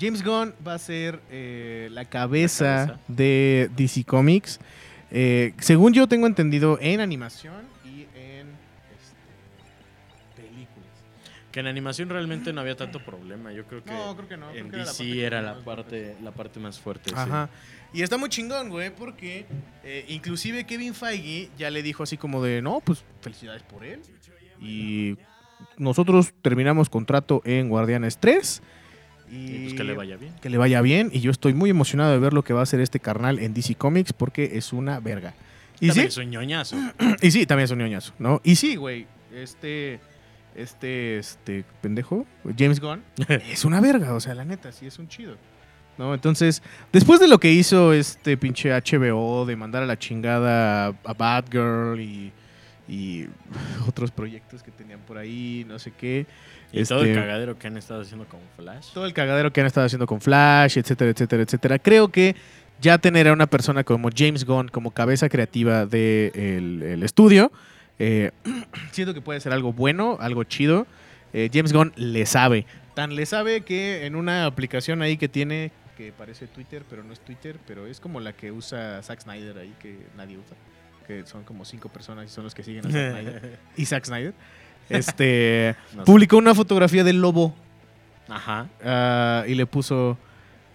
James 0.00 0.22
Gunn 0.24 0.54
va 0.66 0.74
a 0.74 0.78
ser 0.78 1.20
eh, 1.30 1.88
la, 1.92 2.04
cabeza 2.04 2.64
La 2.64 2.86
cabeza. 2.86 3.00
de 3.08 3.70
DC 3.76 4.04
Comics. 4.04 4.58
Eh, 5.10 5.52
según 5.58 5.92
yo 5.92 6.06
tengo 6.08 6.26
entendido, 6.26 6.78
en 6.80 7.00
animación 7.00 7.54
Que 11.52 11.60
en 11.60 11.66
animación 11.66 12.08
realmente 12.08 12.52
no 12.52 12.62
había 12.62 12.76
tanto 12.76 12.98
problema. 13.04 13.52
Yo 13.52 13.64
creo 13.66 13.84
que. 13.84 13.92
No, 13.92 14.16
creo 14.16 14.28
que 14.28 14.36
no. 14.36 14.50
creo 14.50 14.64
en 14.64 14.70
que 14.70 14.76
era 14.76 14.84
la 14.84 14.92
DC 14.92 15.04
parte 15.04 15.22
era 15.24 15.42
la 15.42 15.64
parte, 15.64 16.16
la 16.22 16.30
parte 16.32 16.60
más 16.60 16.80
fuerte. 16.80 17.10
sí. 17.10 17.16
Ajá. 17.16 17.50
Y 17.94 18.00
está 18.02 18.16
muy 18.16 18.30
chingón, 18.30 18.70
güey, 18.70 18.94
porque 18.94 19.44
eh, 19.84 20.06
inclusive 20.08 20.64
Kevin 20.64 20.94
Feige 20.94 21.50
ya 21.58 21.70
le 21.70 21.82
dijo 21.82 22.02
así 22.02 22.16
como 22.16 22.42
de, 22.42 22.62
no, 22.62 22.80
pues 22.80 23.04
felicidades 23.20 23.62
por 23.62 23.84
él. 23.84 24.00
Y 24.60 25.18
nosotros 25.76 26.32
terminamos 26.40 26.88
contrato 26.88 27.42
en 27.44 27.68
Guardianes 27.68 28.16
3. 28.18 28.62
Y, 29.30 29.34
Y 29.34 29.58
pues 29.64 29.74
que 29.74 29.84
le 29.84 29.94
vaya 29.94 30.16
bien. 30.16 30.32
que 30.40 30.48
le 30.48 30.56
vaya 30.56 30.80
bien. 30.80 31.10
Y 31.12 31.20
yo 31.20 31.30
estoy 31.30 31.52
muy 31.52 31.68
emocionado 31.68 32.12
de 32.12 32.18
ver 32.18 32.32
lo 32.32 32.44
que 32.44 32.54
va 32.54 32.60
a 32.60 32.62
hacer 32.62 32.80
este 32.80 32.98
carnal 32.98 33.38
en 33.38 33.52
DC 33.52 33.74
Comics 33.74 34.12
porque 34.14 34.52
es 34.54 34.72
una 34.72 34.98
verga. 35.00 35.34
Y 35.80 35.88
También 35.88 36.10
sí, 36.10 36.20
es 36.20 36.24
un 36.24 36.30
ñoñazo. 36.30 36.76
y 37.22 37.30
sí, 37.30 37.44
también 37.44 37.64
es 37.64 37.70
un 37.72 37.78
ñoñazo, 37.78 38.14
¿no? 38.18 38.40
Y 38.44 38.56
sí, 38.56 38.76
güey, 38.76 39.06
este, 39.34 40.00
este, 40.54 41.18
este 41.18 41.64
pendejo, 41.80 42.26
James 42.56 42.80
Gunn, 42.80 43.02
es 43.28 43.64
una 43.64 43.80
verga, 43.80 44.14
o 44.14 44.20
sea, 44.20 44.34
la 44.34 44.44
neta, 44.44 44.72
sí 44.72 44.86
es 44.86 44.98
un 44.98 45.08
chido. 45.08 45.36
¿No? 45.98 46.14
Entonces, 46.14 46.62
después 46.90 47.20
de 47.20 47.28
lo 47.28 47.38
que 47.38 47.52
hizo 47.52 47.92
este 47.92 48.38
pinche 48.38 48.70
HBO 48.70 49.44
de 49.44 49.56
mandar 49.56 49.82
a 49.82 49.86
la 49.86 49.98
chingada 49.98 50.86
a, 50.86 51.12
Batgirl 51.12 52.00
y, 52.00 52.32
y 52.88 53.26
otros 53.86 54.10
proyectos 54.10 54.62
que 54.62 54.70
tenían 54.70 55.00
por 55.00 55.18
ahí, 55.18 55.66
no 55.68 55.78
sé 55.78 55.92
qué. 55.92 56.26
Y 56.72 56.82
todo 56.84 57.02
el 57.02 57.08
este, 57.08 57.20
cagadero 57.20 57.58
que 57.58 57.66
han 57.66 57.76
estado 57.76 58.00
haciendo 58.00 58.26
con 58.26 58.40
Flash. 58.56 58.92
todo 58.94 59.04
el 59.04 59.12
cagadero 59.12 59.52
que 59.52 59.60
han 59.60 59.66
estado 59.66 59.86
haciendo 59.86 60.06
con 60.06 60.22
Flash, 60.22 60.78
etcétera, 60.78 61.10
etcétera, 61.10 61.42
etcétera. 61.42 61.78
Creo 61.78 62.08
que 62.08 62.34
ya 62.80 62.96
tener 62.96 63.28
a 63.28 63.34
una 63.34 63.46
persona 63.46 63.84
como 63.84 64.08
James 64.14 64.46
Gunn 64.46 64.68
como 64.68 64.90
cabeza 64.90 65.28
creativa 65.28 65.84
del 65.84 66.82
el 66.82 67.02
estudio, 67.02 67.52
eh, 68.04 68.30
siento 68.90 69.14
que 69.14 69.20
puede 69.20 69.38
ser 69.40 69.52
algo 69.52 69.72
bueno, 69.72 70.16
algo 70.20 70.42
chido. 70.44 70.86
Eh, 71.32 71.48
James 71.52 71.72
Gunn 71.72 71.92
le 71.96 72.26
sabe. 72.26 72.66
Tan 72.94 73.14
le 73.14 73.24
sabe 73.26 73.62
que 73.62 74.04
en 74.06 74.16
una 74.16 74.44
aplicación 74.44 75.00
ahí 75.02 75.16
que 75.16 75.28
tiene, 75.28 75.70
que 75.96 76.12
parece 76.12 76.46
Twitter, 76.48 76.82
pero 76.90 77.04
no 77.04 77.12
es 77.12 77.20
Twitter, 77.20 77.58
pero 77.66 77.86
es 77.86 78.00
como 78.00 78.18
la 78.20 78.32
que 78.32 78.50
usa 78.50 79.00
Zack 79.02 79.20
Snyder 79.20 79.56
ahí, 79.58 79.72
que 79.78 79.98
nadie 80.16 80.36
usa. 80.36 80.56
Que 81.06 81.24
son 81.26 81.44
como 81.44 81.64
cinco 81.64 81.88
personas 81.88 82.26
y 82.26 82.28
son 82.28 82.44
los 82.44 82.54
que 82.54 82.62
siguen 82.62 82.86
a 82.86 82.90
Zack 82.90 83.10
Snyder. 83.12 83.58
Y 83.76 83.86
Zack 83.86 84.04
Snyder. 84.04 84.34
Este, 84.88 85.76
No 85.94 86.02
sé. 86.02 86.06
publicó 86.06 86.36
una 86.36 86.54
fotografía 86.56 87.04
del 87.04 87.20
lobo 87.20 87.54
Ajá. 88.28 88.68
Ah, 88.84 89.44
y 89.46 89.54
le 89.54 89.64
puso. 89.64 90.18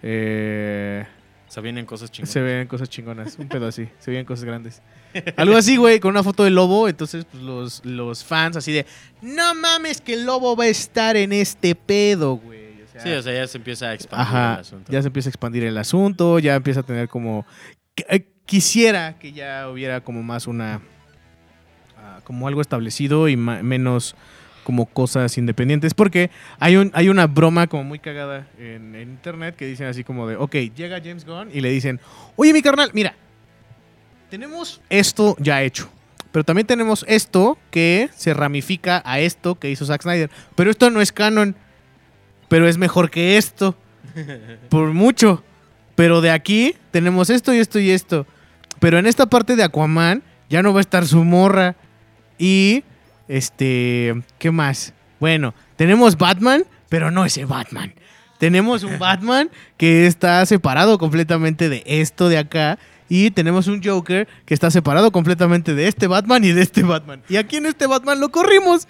eh, 0.02 1.04
Se 1.48 1.60
vienen 1.60 1.84
cosas 1.86 2.10
chingonas. 2.10 2.32
se 2.32 2.40
ven 2.40 2.66
cosas 2.66 2.88
chingonas, 2.88 3.38
un 3.38 3.48
pedo 3.48 3.66
así, 3.68 3.88
se 3.98 4.10
ven 4.10 4.24
cosas 4.24 4.44
grandes. 4.44 4.82
Algo 5.36 5.56
así, 5.56 5.76
güey, 5.76 6.00
con 6.00 6.10
una 6.10 6.22
foto 6.22 6.44
del 6.44 6.54
lobo. 6.54 6.88
Entonces, 6.88 7.24
pues 7.30 7.42
los, 7.42 7.84
los 7.84 8.24
fans 8.24 8.56
así 8.56 8.72
de: 8.72 8.86
No 9.22 9.54
mames, 9.54 10.00
que 10.00 10.14
el 10.14 10.24
lobo 10.24 10.56
va 10.56 10.64
a 10.64 10.68
estar 10.68 11.16
en 11.16 11.32
este 11.32 11.74
pedo, 11.74 12.36
güey. 12.36 12.82
O 12.82 12.86
sea, 12.90 13.00
Sí, 13.02 13.10
o 13.10 13.22
sea, 13.22 13.32
ya 13.32 13.46
se 13.46 13.58
empieza 13.58 13.86
a 13.90 13.94
expandir 13.94 14.26
ajá, 14.26 14.54
el 14.54 14.60
asunto. 14.60 14.92
ya 14.92 15.00
se 15.02 15.06
empieza 15.08 15.28
a 15.28 15.30
expandir 15.30 15.64
el 15.64 15.78
asunto, 15.78 16.38
ya 16.38 16.54
empieza 16.54 16.80
a 16.80 16.82
tener 16.82 17.08
como. 17.08 17.46
eh, 18.08 18.26
Quisiera 18.46 19.18
que 19.18 19.32
ya 19.32 19.68
hubiera 19.68 20.00
como 20.00 20.22
más 20.22 20.46
una. 20.46 20.80
ah, 21.98 22.20
como 22.24 22.48
algo 22.48 22.60
establecido 22.60 23.28
y 23.28 23.36
menos 23.36 24.16
como 24.64 24.86
cosas 24.86 25.36
independientes. 25.38 25.94
Porque 25.94 26.30
hay, 26.58 26.76
un, 26.76 26.90
hay 26.94 27.08
una 27.08 27.26
broma 27.26 27.66
como 27.66 27.84
muy 27.84 27.98
cagada 27.98 28.46
en, 28.58 28.94
en 28.94 29.10
internet 29.10 29.54
que 29.56 29.66
dicen 29.66 29.86
así 29.86 30.02
como 30.04 30.26
de, 30.26 30.36
ok, 30.36 30.54
llega 30.74 30.98
James 30.98 31.24
Gunn 31.26 31.50
y 31.52 31.60
le 31.60 31.70
dicen, 31.70 32.00
oye 32.36 32.52
mi 32.52 32.62
carnal, 32.62 32.90
mira, 32.94 33.14
tenemos 34.30 34.80
esto 34.90 35.36
ya 35.38 35.62
hecho. 35.62 35.88
Pero 36.32 36.44
también 36.44 36.66
tenemos 36.66 37.04
esto 37.08 37.58
que 37.70 38.10
se 38.14 38.34
ramifica 38.34 39.02
a 39.04 39.20
esto 39.20 39.58
que 39.58 39.70
hizo 39.70 39.86
Zack 39.86 40.02
Snyder. 40.02 40.30
Pero 40.54 40.70
esto 40.70 40.90
no 40.90 41.00
es 41.00 41.12
canon. 41.12 41.56
Pero 42.48 42.68
es 42.68 42.78
mejor 42.78 43.10
que 43.10 43.36
esto. 43.36 43.76
Por 44.68 44.92
mucho. 44.92 45.42
Pero 45.94 46.20
de 46.20 46.30
aquí 46.30 46.76
tenemos 46.90 47.30
esto 47.30 47.54
y 47.54 47.58
esto 47.58 47.78
y 47.78 47.90
esto. 47.90 48.26
Pero 48.78 48.98
en 48.98 49.06
esta 49.06 49.26
parte 49.26 49.56
de 49.56 49.64
Aquaman 49.64 50.22
ya 50.48 50.62
no 50.62 50.72
va 50.72 50.80
a 50.80 50.82
estar 50.82 51.06
su 51.06 51.24
morra. 51.24 51.76
Y, 52.38 52.84
este, 53.26 54.22
¿qué 54.38 54.50
más? 54.50 54.92
Bueno, 55.18 55.54
tenemos 55.76 56.16
Batman, 56.16 56.64
pero 56.88 57.10
no 57.10 57.24
ese 57.24 57.44
Batman. 57.44 57.94
Tenemos 58.38 58.84
un 58.84 58.98
Batman 59.00 59.50
que 59.76 60.06
está 60.06 60.44
separado 60.46 60.98
completamente 60.98 61.68
de 61.68 61.82
esto 61.84 62.28
de 62.28 62.38
acá. 62.38 62.78
Y 63.08 63.30
tenemos 63.30 63.66
un 63.68 63.82
Joker 63.82 64.28
que 64.44 64.54
está 64.54 64.70
separado 64.70 65.10
completamente 65.12 65.74
de 65.74 65.88
este 65.88 66.06
Batman 66.06 66.44
y 66.44 66.52
de 66.52 66.62
este 66.62 66.82
Batman. 66.82 67.22
Y 67.28 67.36
aquí 67.36 67.56
en 67.56 67.66
este 67.66 67.86
Batman 67.86 68.20
lo 68.20 68.28
corrimos. 68.30 68.86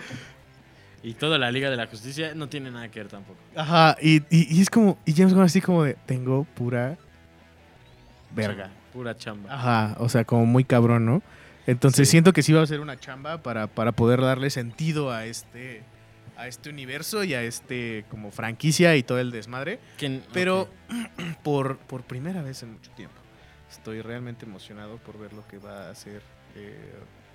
Y 1.02 1.14
toda 1.14 1.38
la 1.38 1.50
Liga 1.52 1.70
de 1.70 1.76
la 1.76 1.86
Justicia 1.86 2.34
no 2.34 2.48
tiene 2.48 2.70
nada 2.72 2.88
que 2.90 2.98
ver 3.00 3.08
tampoco. 3.08 3.38
Ajá, 3.54 3.96
y, 4.02 4.16
y- 4.30 4.52
y 4.56 4.60
es 4.60 4.68
como, 4.70 4.98
y 5.06 5.12
James 5.12 5.32
Gunn 5.32 5.44
así 5.44 5.60
como 5.60 5.84
de, 5.84 5.94
tengo 6.06 6.44
pura 6.54 6.96
verga. 8.34 8.64
Chamba, 8.64 8.78
Pura 8.92 9.16
chamba. 9.16 9.54
Ajá, 9.54 9.96
o 10.00 10.08
sea, 10.08 10.24
como 10.24 10.44
muy 10.46 10.64
cabrón, 10.64 11.06
¿no? 11.06 11.22
Entonces 11.66 12.08
Sí. 12.08 12.12
siento 12.12 12.32
que 12.32 12.42
sí 12.42 12.52
va 12.52 12.62
a 12.62 12.66
ser 12.66 12.80
una 12.80 12.98
chamba 12.98 13.42
para, 13.42 13.66
para 13.68 13.92
poder 13.92 14.20
darle 14.20 14.50
sentido 14.50 15.12
a 15.12 15.26
este, 15.26 15.82
a 16.36 16.48
este 16.48 16.70
universo 16.70 17.22
y 17.24 17.34
a 17.34 17.42
este 17.42 18.04
como 18.10 18.30
franquicia 18.32 18.96
y 18.96 19.02
todo 19.02 19.20
el 19.20 19.30
desmadre. 19.30 19.78
¿Quién- 19.98 20.24
Pero 20.32 20.68
por, 21.44 21.76
por 21.78 22.02
primera 22.02 22.42
vez 22.42 22.62
en 22.62 22.72
mucho 22.72 22.90
tiempo, 22.92 23.14
estoy 23.70 24.00
realmente 24.02 24.44
emocionado 24.46 24.96
por 24.98 25.18
ver 25.18 25.32
lo 25.32 25.46
que 25.48 25.58
va 25.58 25.88
a 25.88 25.90
hacer 25.90 26.22
eh, 26.56 26.76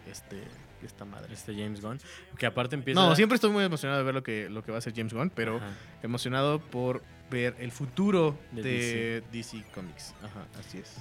este, 0.10 0.43
esta 0.84 1.06
madre. 1.06 1.34
Este 1.34 1.54
James 1.54 1.82
Gunn. 1.82 2.00
Que 2.38 2.46
aparte 2.46 2.76
empieza. 2.76 3.00
No, 3.00 3.15
siempre 3.15 3.36
estoy 3.36 3.52
muy 3.52 3.63
emocionado 3.63 4.00
de 4.00 4.06
ver 4.06 4.13
lo 4.15 4.24
que, 4.24 4.50
lo 4.50 4.63
que 4.63 4.72
va 4.72 4.78
a 4.78 4.80
hacer 4.80 4.93
James 4.96 5.13
Gunn, 5.13 5.30
pero 5.30 5.58
Ajá. 5.58 5.72
emocionado 6.02 6.60
por 6.60 7.02
ver 7.32 7.56
el 7.60 7.72
futuro 7.72 8.38
De 8.52 8.62
de, 8.63 9.24
DC. 9.32 9.63
Comics. 9.74 10.13
Ajá, 10.24 10.46
así 10.60 10.78
es. 10.80 10.98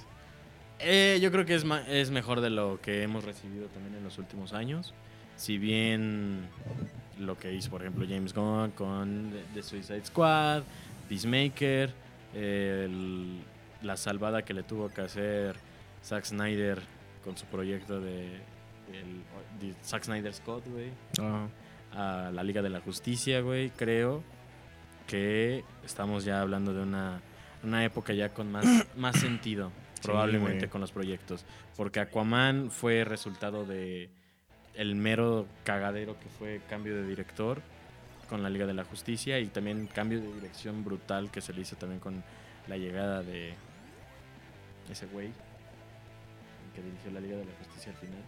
Eh, 0.79 1.19
yo 1.21 1.31
creo 1.31 1.45
que 1.45 1.55
es, 1.55 1.63
ma- 1.65 1.81
es 1.87 2.11
mejor 2.11 2.41
de 2.41 2.49
lo 2.49 2.79
que 2.81 3.03
hemos 3.03 3.23
recibido 3.23 3.67
también 3.67 3.95
en 3.95 4.03
los 4.03 4.17
últimos 4.17 4.53
años. 4.53 4.93
Si 5.35 5.57
bien 5.57 6.47
lo 7.19 7.37
que 7.37 7.53
hizo, 7.53 7.69
por 7.69 7.81
ejemplo, 7.81 8.05
James 8.07 8.33
Gunn 8.33 8.71
con 8.71 9.31
The 9.53 9.63
Suicide 9.63 10.05
Squad, 10.05 10.63
Peacemaker, 11.09 11.93
el- 12.33 13.39
la 13.83 13.97
salvada 13.97 14.43
que 14.43 14.53
le 14.53 14.63
tuvo 14.63 14.89
que 14.89 15.01
hacer 15.01 15.55
Zack 16.03 16.25
Snyder 16.25 16.81
con 17.23 17.37
su 17.37 17.45
proyecto 17.45 17.99
de, 18.01 18.25
el- 18.91 19.23
de 19.59 19.73
Zack 19.83 20.03
Snyder 20.03 20.33
Scott, 20.33 20.65
güey, 20.67 20.89
a 21.93 22.31
la 22.33 22.43
Liga 22.43 22.61
de 22.61 22.69
la 22.69 22.79
Justicia, 22.81 23.41
güey, 23.41 23.69
creo 23.69 24.23
que 25.07 25.63
estamos 25.85 26.23
ya 26.25 26.41
hablando 26.41 26.73
de 26.73 26.81
una, 26.81 27.21
una 27.63 27.83
época 27.85 28.13
ya 28.13 28.29
con 28.29 28.51
más, 28.51 28.65
más 28.97 29.19
sentido, 29.19 29.71
probablemente 30.01 30.67
con 30.69 30.81
los 30.81 30.91
proyectos. 30.91 31.45
Porque 31.77 31.99
Aquaman 31.99 32.71
fue 32.71 33.03
resultado 33.03 33.65
de 33.65 34.09
el 34.75 34.95
mero 34.95 35.45
cagadero 35.63 36.17
que 36.19 36.27
fue 36.29 36.61
cambio 36.69 36.95
de 36.95 37.07
director 37.07 37.61
con 38.29 38.41
la 38.41 38.49
Liga 38.49 38.65
de 38.65 38.73
la 38.73 38.83
Justicia 38.85 39.39
y 39.39 39.45
también 39.47 39.87
cambio 39.87 40.19
de 40.19 40.33
dirección 40.33 40.83
brutal 40.83 41.29
que 41.29 41.41
se 41.41 41.53
le 41.53 41.61
hizo 41.61 41.75
también 41.75 41.99
con 41.99 42.23
la 42.67 42.77
llegada 42.77 43.21
de 43.21 43.53
ese 44.91 45.05
güey 45.07 45.29
que 46.75 46.81
dirigió 46.81 47.11
la 47.11 47.19
Liga 47.19 47.37
de 47.37 47.45
la 47.45 47.51
Justicia 47.63 47.91
al 47.91 47.97
final, 47.97 48.19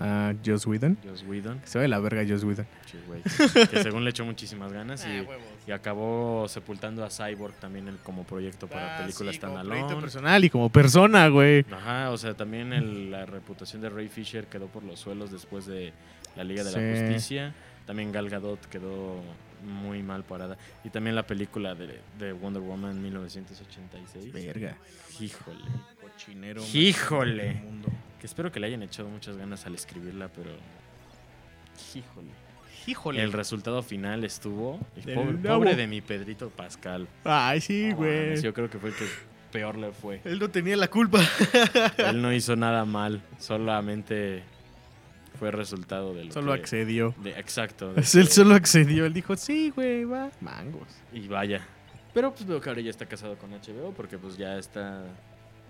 Ah, 0.00 0.32
Joss 0.44 0.66
Whedon. 0.66 0.96
Joss 1.04 1.22
Whedon. 1.28 1.60
Se 1.64 1.78
ve 1.78 1.86
la 1.86 1.98
verga 1.98 2.24
Joss 2.26 2.44
Whedon. 2.44 2.66
Sí, 2.86 2.98
güey, 3.06 3.20
que 3.22 3.82
según 3.82 4.04
le 4.04 4.10
echó 4.10 4.24
muchísimas 4.24 4.72
ganas 4.72 5.06
y, 5.06 5.26
y 5.68 5.72
acabó 5.72 6.46
sepultando 6.48 7.04
a 7.04 7.10
Cyborg 7.10 7.52
también 7.56 7.88
el- 7.88 7.98
como 7.98 8.24
proyecto 8.24 8.66
para 8.68 8.98
películas 8.98 9.36
Ah, 9.36 9.40
como 9.40 9.52
standalone. 9.54 9.80
proyecto 9.80 10.00
personal 10.00 10.44
y 10.44 10.50
como 10.50 10.70
persona, 10.70 11.28
güey. 11.28 11.66
Ajá, 11.70 12.10
o 12.10 12.16
sea, 12.16 12.32
también 12.34 12.72
el- 12.72 13.10
la 13.10 13.26
reputación 13.26 13.82
de 13.82 13.90
Ray 13.90 14.08
Fisher 14.08 14.46
quedó 14.46 14.66
por 14.68 14.82
los 14.82 14.98
suelos 14.98 15.30
después 15.30 15.66
de 15.66 15.92
la 16.36 16.44
Liga 16.44 16.64
de 16.64 16.70
Sí. 16.70 16.78
la 16.80 17.00
Justicia. 17.06 17.54
También 17.86 18.12
Gal 18.12 18.30
Gadot 18.30 18.64
quedó 18.70 19.20
muy 19.62 20.02
mal 20.02 20.24
parada. 20.24 20.56
Y 20.84 20.88
también 20.90 21.16
la 21.16 21.26
película 21.26 21.74
de, 21.74 22.00
de 22.18 22.32
Wonder 22.32 22.62
Woman 22.62 23.02
1986. 23.02 24.32
Verga. 24.32 24.76
Híjole. 25.20 25.58
Cochinero. 26.14 26.62
Híjole. 26.72 27.44
del 27.44 27.54
mundo. 27.62 27.88
Que 28.20 28.26
espero 28.26 28.52
que 28.52 28.60
le 28.60 28.68
hayan 28.68 28.82
echado 28.82 29.08
muchas 29.08 29.36
ganas 29.36 29.66
al 29.66 29.74
escribirla, 29.74 30.28
pero... 30.28 30.50
Híjole. 31.94 32.28
Híjole. 32.86 33.22
el 33.22 33.32
resultado 33.32 33.82
final 33.82 34.24
estuvo. 34.24 34.80
y 34.96 35.02
Del 35.02 35.38
Pobre, 35.38 35.74
de 35.76 35.86
mi 35.86 36.00
Pedrito 36.00 36.50
Pascal. 36.50 37.06
Ay, 37.24 37.60
sí, 37.60 37.92
güey. 37.92 38.40
Yo 38.42 38.52
creo 38.52 38.68
que 38.68 38.78
fue 38.78 38.90
el 38.90 38.96
que 38.96 39.04
peor 39.52 39.76
le 39.78 39.92
fue. 39.92 40.20
Él 40.24 40.38
no 40.40 40.48
tenía 40.50 40.76
la 40.76 40.88
culpa. 40.88 41.20
Él 41.98 42.20
no 42.20 42.32
hizo 42.32 42.56
nada 42.56 42.84
mal, 42.84 43.22
solamente 43.38 44.42
fue 45.38 45.50
resultado 45.52 46.12
de 46.14 46.24
lo 46.24 46.32
Solo 46.32 46.54
que- 46.54 46.60
accedió. 46.60 47.14
de- 47.18 47.38
exacto. 47.38 47.92
de 47.94 48.00
Él 48.14 48.26
que- 48.26 48.32
solo 48.34 48.54
accedió. 48.56 49.06
Él 49.06 49.12
dijo, 49.12 49.36
sí, 49.36 49.70
güey, 49.70 50.04
va. 50.04 50.30
Mangos. 50.40 50.88
Y 51.12 51.28
vaya. 51.28 51.60
Pero 52.14 52.32
pues 52.32 52.46
veo 52.46 52.60
que 52.60 52.68
ahora 52.68 52.80
ya 52.82 52.90
está 52.90 53.06
casado 53.06 53.36
con 53.36 53.50
HBO 53.52 53.92
porque 53.96 54.18
pues 54.18 54.36
ya 54.36 54.58
está 54.58 55.02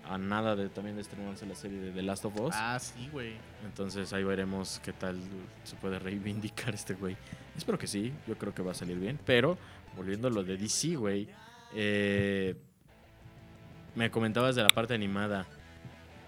a 0.05 0.17
nada 0.17 0.55
de 0.55 0.69
también 0.69 0.95
de 0.95 1.01
estrenarse 1.01 1.45
la 1.45 1.55
serie 1.55 1.79
de 1.79 1.91
The 1.91 2.01
Last 2.03 2.25
of 2.25 2.39
Us. 2.39 2.53
Ah, 2.55 2.77
sí, 2.79 3.09
güey. 3.11 3.33
Entonces 3.65 4.11
ahí 4.13 4.23
veremos 4.23 4.81
qué 4.83 4.91
tal 4.93 5.17
se 5.63 5.75
puede 5.77 5.99
reivindicar 5.99 6.73
este 6.73 6.93
güey. 6.93 7.15
Espero 7.55 7.77
que 7.77 7.87
sí, 7.87 8.11
yo 8.27 8.37
creo 8.37 8.53
que 8.53 8.61
va 8.61 8.71
a 8.71 8.75
salir 8.75 8.97
bien. 8.97 9.19
Pero 9.25 9.57
volviendo 9.95 10.27
a 10.27 10.31
lo 10.31 10.43
de 10.43 10.57
DC, 10.57 10.95
güey. 10.95 11.27
eh, 11.75 12.55
me 13.95 14.09
comentabas 14.09 14.55
de 14.55 14.63
la 14.63 14.69
parte 14.69 14.93
animada. 14.95 15.45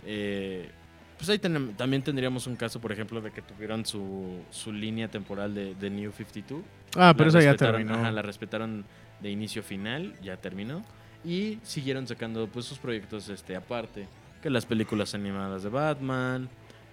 Eh, 0.05 0.69
pues 1.17 1.29
ahí 1.29 1.39
también 1.39 2.03
tendríamos 2.03 2.45
un 2.45 2.55
caso, 2.55 2.79
por 2.79 2.91
ejemplo, 2.91 3.21
de 3.21 3.31
que 3.31 3.41
tuvieron 3.41 3.85
su, 3.85 4.43
su 4.51 4.71
línea 4.71 5.07
temporal 5.07 5.55
de, 5.55 5.73
de 5.75 5.89
New 5.89 6.11
52. 6.11 6.61
Ah, 6.95 7.13
pero 7.17 7.31
La 7.31 7.39
eso 7.39 7.45
ya 7.51 7.55
terminó. 7.55 7.95
ajá, 7.95 8.11
la 8.11 8.21
respetaron 8.21 8.85
de 9.21 9.31
inicio 9.31 9.61
a 9.61 9.65
final, 9.65 10.13
ya 10.21 10.37
terminó. 10.37 10.83
Y 11.25 11.59
siguieron 11.63 12.07
sacando 12.07 12.47
pues 12.47 12.65
sus 12.65 12.77
proyectos 12.77 13.29
este 13.29 13.55
aparte. 13.55 14.07
Que 14.41 14.49
las 14.49 14.65
películas 14.65 15.15
animadas 15.15 15.63
de 15.63 15.69
Batman, 15.69 16.49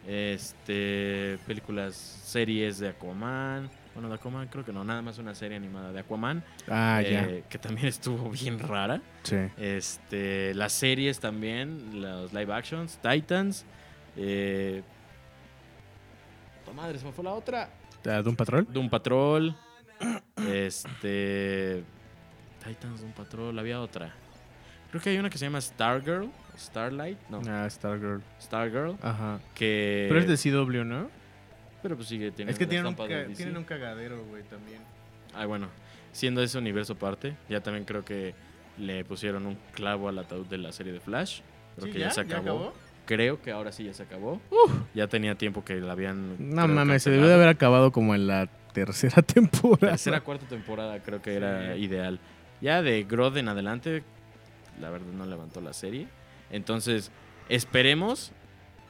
este 0.06 1.38
películas, 1.46 1.94
series 1.94 2.78
de 2.78 2.88
Aquaman. 2.88 3.70
Bueno, 3.94 4.08
de 4.08 4.14
Aquaman 4.14 4.48
creo 4.48 4.64
que 4.64 4.72
no, 4.72 4.84
nada 4.84 5.02
más 5.02 5.18
una 5.18 5.34
serie 5.34 5.56
animada 5.58 5.92
de 5.92 6.00
Aquaman. 6.00 6.42
Ah, 6.68 7.02
ya. 7.02 7.24
eh, 7.24 7.44
que 7.48 7.58
también 7.58 7.86
estuvo 7.88 8.30
bien 8.30 8.58
rara. 8.58 9.02
Sí. 9.22 9.36
Este, 9.58 10.54
las 10.54 10.72
series 10.72 11.20
también, 11.20 12.00
los 12.00 12.32
live 12.32 12.52
actions, 12.54 12.98
Titans. 13.02 13.66
Eh, 14.16 14.82
¡tu 16.64 16.72
madre, 16.72 16.98
se 16.98 17.04
me 17.04 17.12
fue 17.12 17.24
la 17.24 17.34
otra. 17.34 17.68
¿De 18.02 18.28
un 18.28 18.34
patrón? 18.36 18.66
Doom 18.70 18.88
Patrol. 18.90 19.54
Este. 20.48 21.84
Titans 22.64 23.00
Doom 23.00 23.12
Patrol. 23.12 23.56
Había 23.58 23.80
otra. 23.80 24.12
Creo 24.92 25.02
que 25.02 25.10
hay 25.10 25.18
una 25.18 25.28
que 25.30 25.38
se 25.38 25.46
llama 25.46 25.60
Stargirl. 25.60 26.30
Starlight. 26.56 27.18
No, 27.30 27.40
Ah, 27.48 27.68
Stargirl. 27.68 28.22
Stargirl. 28.40 28.96
Ajá. 29.02 29.40
Que. 29.54 30.06
Pero 30.08 30.20
es 30.20 30.28
de 30.28 30.50
CW, 30.50 30.84
¿no? 30.84 31.10
Pero 31.82 31.96
pues 31.96 32.06
sigue 32.08 32.30
teniendo 32.30 32.52
Es 32.52 32.58
que 32.58 32.66
tienen 32.66 32.86
un, 32.86 32.94
ca- 32.94 33.06
tienen 33.34 33.56
un 33.56 33.64
cagadero, 33.64 34.22
güey, 34.26 34.42
también. 34.44 34.78
Ah, 35.34 35.46
bueno. 35.46 35.66
Siendo 36.12 36.42
ese 36.42 36.58
universo 36.58 36.94
parte, 36.94 37.34
ya 37.48 37.60
también 37.62 37.84
creo 37.86 38.04
que 38.04 38.34
le 38.78 39.04
pusieron 39.04 39.46
un 39.46 39.56
clavo 39.74 40.08
al 40.08 40.18
ataúd 40.18 40.46
de 40.46 40.58
la 40.58 40.70
serie 40.72 40.92
de 40.92 41.00
Flash. 41.00 41.40
Creo 41.76 41.86
Sí, 41.86 41.92
que 41.92 41.98
ya, 42.00 42.10
se 42.10 42.20
acabó. 42.20 42.74
Creo 43.06 43.40
que 43.42 43.50
ahora 43.50 43.72
sí 43.72 43.84
ya 43.84 43.94
se 43.94 44.02
acabó. 44.04 44.40
Ya 44.94 45.06
tenía 45.08 45.34
tiempo 45.36 45.64
que 45.64 45.80
la 45.80 45.92
habían. 45.92 46.36
No 46.54 46.68
mames, 46.68 47.02
se 47.02 47.10
debió 47.10 47.26
de 47.26 47.34
haber 47.34 47.48
acabado 47.48 47.90
como 47.92 48.14
en 48.14 48.26
la 48.26 48.46
tercera 48.74 49.22
temporada. 49.22 49.92
Tercera, 49.94 50.20
cuarta 50.20 50.46
temporada 50.46 51.00
creo 51.02 51.20
que 51.22 51.34
era 51.34 51.76
ideal. 51.76 52.20
Ya 52.60 52.82
de 52.82 53.02
Grodd 53.04 53.36
en 53.38 53.48
adelante, 53.48 54.04
la 54.80 54.90
verdad 54.90 55.12
no 55.12 55.26
levantó 55.26 55.60
la 55.60 55.72
serie. 55.72 56.08
Entonces, 56.50 57.10
esperemos 57.48 58.32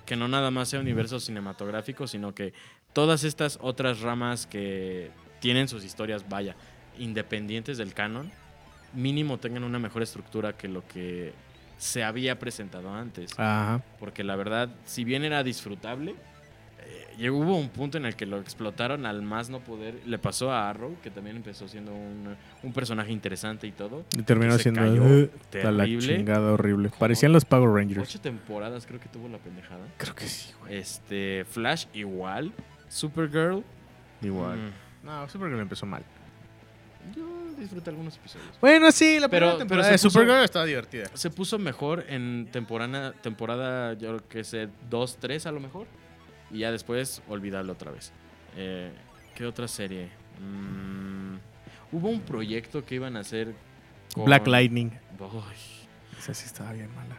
que 0.07 0.17
no 0.17 0.29
nada 0.29 0.51
más 0.51 0.69
sea 0.69 0.81
universo 0.81 1.21
cinematográfico, 1.21 2.07
sino 2.07 2.35
que 2.35 2.53
todas 2.93 3.25
estas 3.25 3.59
otras 3.63 4.01
ramas 4.01 4.47
que 4.47 5.11
tienen 5.41 5.69
sus 5.69 5.85
historias, 5.85 6.29
vaya, 6.29 6.57
independientes 6.99 7.79
del 7.79 7.95
canon, 7.95 8.31
mínimo 8.93 9.39
tengan 9.39 9.65
una 9.65 9.79
mejor 9.79 10.03
estructura 10.03 10.57
que 10.57 10.69
lo 10.69 10.87
que 10.87 11.33
se 11.79 12.05
había 12.05 12.39
presentado 12.39 12.93
antes. 12.93 13.33
Ajá. 13.39 13.83
Porque 13.99 14.25
la 14.25 14.37
verdad, 14.37 14.71
si 14.85 15.05
bien 15.05 15.25
era 15.25 15.43
disfrutable, 15.43 16.15
llegó- 17.19 17.39
hubo 17.39 17.57
un 17.57 17.69
punto 17.69 17.99
en 17.99 18.07
el 18.07 18.15
que 18.17 18.27
lo 18.27 18.39
explotaron 18.39 19.07
al 19.07 19.23
más 19.23 19.51
no 19.51 19.61
poder. 19.61 20.01
Le 20.07 20.19
pasó 20.19 20.51
a 20.53 20.69
Arrow, 20.71 20.97
que 21.03 21.11
también 21.11 21.37
empezó 21.37 21.69
siendo 21.69 21.93
un, 21.93 22.37
un 22.63 22.73
personaje 22.73 23.13
interesante 23.13 23.67
y 23.67 23.73
todo. 23.73 24.05
Y 24.19 24.23
terminó 24.23 24.57
siendo 24.59 24.81
cayó 24.81 25.03
uh, 25.03 25.31
a 25.67 25.71
la 25.71 25.85
terrible. 25.85 26.17
chingada 26.17 26.53
horrible. 26.53 26.91
Parecían 26.99 27.33
los 27.33 27.45
Power 27.45 27.71
Rangers. 27.71 28.09
Ocho 28.09 28.21
temporadas 28.21 28.87
creo 28.87 29.01
que 29.01 29.09
tuvo 29.09 29.29
la 29.29 29.39
pendejada. 29.39 29.85
Creo 29.97 30.15
que 30.15 30.27
sí, 30.27 30.53
güey. 30.61 30.77
Este, 30.77 31.45
Flash 31.49 31.87
igual. 31.95 32.53
Supergirl. 32.89 33.63
Igual. 34.23 34.59
mm, 34.59 35.07
No, 35.07 35.29
Supergirl 35.29 35.61
empezó 35.61 35.87
mal. 35.87 36.03
yo 37.17 37.25
disfruté 37.59 37.91
algunos 37.91 38.17
episodios. 38.17 38.49
Bueno, 38.61 38.91
sí, 38.93 39.19
la 39.21 39.29
Pero- 39.29 39.29
primera 39.29 39.51
pero 39.53 39.59
temporada 39.59 39.85
se 39.85 39.91
de 39.93 39.97
puso- 39.99 40.11
Supergirl 40.11 40.45
estaba 40.45 40.65
divertida. 40.65 41.05
Se 41.15 41.31
puso 41.31 41.59
mejor 41.59 42.05
en 42.09 42.49
temporada, 42.53 43.13
temporada 43.13 43.95
yo 43.95 44.09
creo 44.17 44.29
que 44.29 44.45
sé, 44.45 44.69
2, 44.89 45.17
3 45.19 45.47
a 45.47 45.53
lo 45.53 45.61
mejor. 45.61 45.87
Y 46.53 46.59
ya 46.61 46.71
después 46.71 47.23
olvidarlo 47.29 47.73
otra 47.73 47.91
vez. 47.91 48.13
Eh, 48.57 48.93
¿Qué 49.35 49.47
otra 49.47 49.67
serie? 49.69 50.09
Mm, 50.41 51.37
hubo 51.93 52.09
un 52.09 52.21
proyecto 52.21 52.85
que 52.85 52.97
iban 52.97 53.17
a 53.17 53.21
hacer 53.21 53.55
con... 54.15 54.25
Black 54.27 54.47
Lightning. 54.47 54.91
Uy, 55.19 55.31
Esa 56.19 56.35
sí 56.35 56.45
estaba 56.47 56.73
bien 56.73 56.95
mala. 56.95 57.17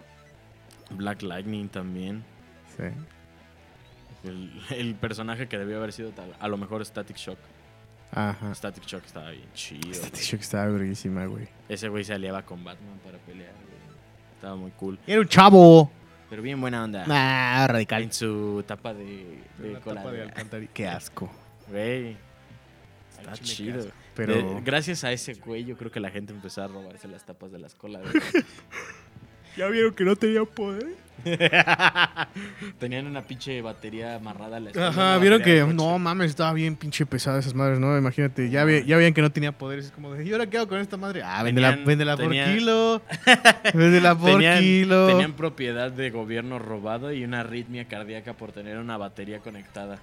Black 0.91 1.24
Lightning 1.24 1.67
también. 1.69 2.24
Sí. 2.78 2.84
El, 4.24 4.52
el 4.69 4.96
personaje 4.96 5.48
que 5.48 5.58
debió 5.58 5.78
haber 5.78 5.91
sido 5.93 6.12
tal- 6.12 6.36
a 6.39 6.48
lo 6.48 6.58
mejor 6.58 6.86
Static 6.86 7.17
Shock. 7.17 7.39
Ajá. 8.12 8.54
Static 8.54 8.86
Shock 8.86 9.06
estaba 9.06 9.32
bien 9.32 9.52
chido. 9.54 10.00
Güey. 10.00 10.12
t-shirt 10.12 10.41
estaba 10.41 10.67
verguísima, 10.67 11.26
güey. 11.26 11.48
Ese 11.67 11.89
güey 11.89 12.04
se 12.04 12.13
aliaba 12.13 12.43
con 12.43 12.63
Batman 12.63 13.00
para 13.04 13.17
pelear. 13.17 13.52
güey. 13.54 13.74
Estaba 14.36 14.56
muy 14.56 14.72
cool. 14.72 15.00
Era 15.08 15.19
un 15.22 15.28
chavo. 15.28 15.91
Pero 16.34 16.41
bien 16.41 16.60
buena 16.60 16.84
onda. 16.84 17.06
Ah, 17.08 17.67
radical. 17.69 18.02
En 18.02 18.12
su 18.12 18.63
tapa 18.65 18.91
de, 18.91 19.38
de 19.60 19.80
cola. 19.82 20.02
tapa 20.34 20.58
de. 20.58 20.67
Qué 20.74 20.88
asco. 20.88 21.32
Güey. 21.67 22.17
Está 23.19 23.34
chido. 23.34 23.86
Pero 24.15 24.34
De- 24.56 24.62
gracias 24.62 25.04
a 25.04 25.12
ese 25.12 25.36
güey, 25.36 25.63
yo 25.63 25.78
creo 25.78 25.91
que 25.91 26.00
la 26.00 26.10
gente 26.10 26.34
empezó 26.34 26.63
a 26.63 26.67
robarse 26.67 27.08
las 27.08 27.24
tapas 27.24 27.52
de 27.52 27.60
las 27.60 27.76
colas. 27.76 28.02
ya 29.58 29.68
vieron 29.68 29.94
que 29.94 30.04
no 30.04 30.16
tenía 30.16 30.44
poder. 30.46 30.88
Tenían 32.80 33.08
una 33.08 33.22
pinche 33.22 33.62
batería 33.62 34.16
amarrada 34.16 34.58
a 34.58 34.60
la 34.60 34.70
espalda, 34.72 34.89
Ajá, 34.89 35.18
vieron 35.20 35.42
que 35.42 35.63
no 35.63 35.98
mames, 35.98 36.32
estaba 36.32 36.52
bien 36.54 36.76
pinche 36.76 37.06
pesada 37.06 37.39
esas 37.39 37.54
madres, 37.54 37.80
¿no? 37.80 37.98
Imagínate, 37.98 38.50
ya, 38.50 38.66
ve- 38.66 38.84
ya 38.86 38.98
veían 38.98 39.13
que 39.13 39.22
no 39.22 39.32
tenía 39.32 39.52
poderes. 39.54 39.86
Es 39.86 39.92
como 39.92 40.13
de, 40.13 40.26
¿y 40.26 40.32
ahora 40.34 40.48
qué 40.48 40.58
hago 40.58 40.68
con 40.68 40.80
esta 40.80 40.98
madre? 40.98 41.22
Ah, 41.24 41.42
véndela, 41.44 41.78
véndela 41.86 42.18
por 42.18 42.26
tenían- 42.26 42.54
kilo. 42.56 43.02
véndela 43.74 44.18
por 44.18 44.32
Tenían, 44.32 44.60
kilo. 44.60 45.08
tenían 45.08 45.34
propiedad 45.34 45.92
de 45.92 46.10
gobierno 46.10 46.60
robado 46.60 47.13
y 47.13 47.24
una 47.24 47.39
arritmia 47.42 47.86
cardíaca 47.88 48.34
por 48.34 48.52
tener 48.52 48.78
una 48.78 48.98
batería 48.98 49.39
conectada 49.39 50.00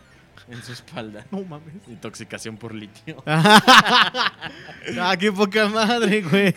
en 0.51 0.63
su 0.63 0.73
espalda. 0.73 1.27
No 1.31 1.43
mames. 1.43 1.75
Intoxicación 1.89 2.57
por 2.57 2.75
litio. 2.75 3.23
ah, 3.27 5.17
qué 5.19 5.31
poca 5.33 5.69
madre, 5.69 6.23
güey. 6.23 6.55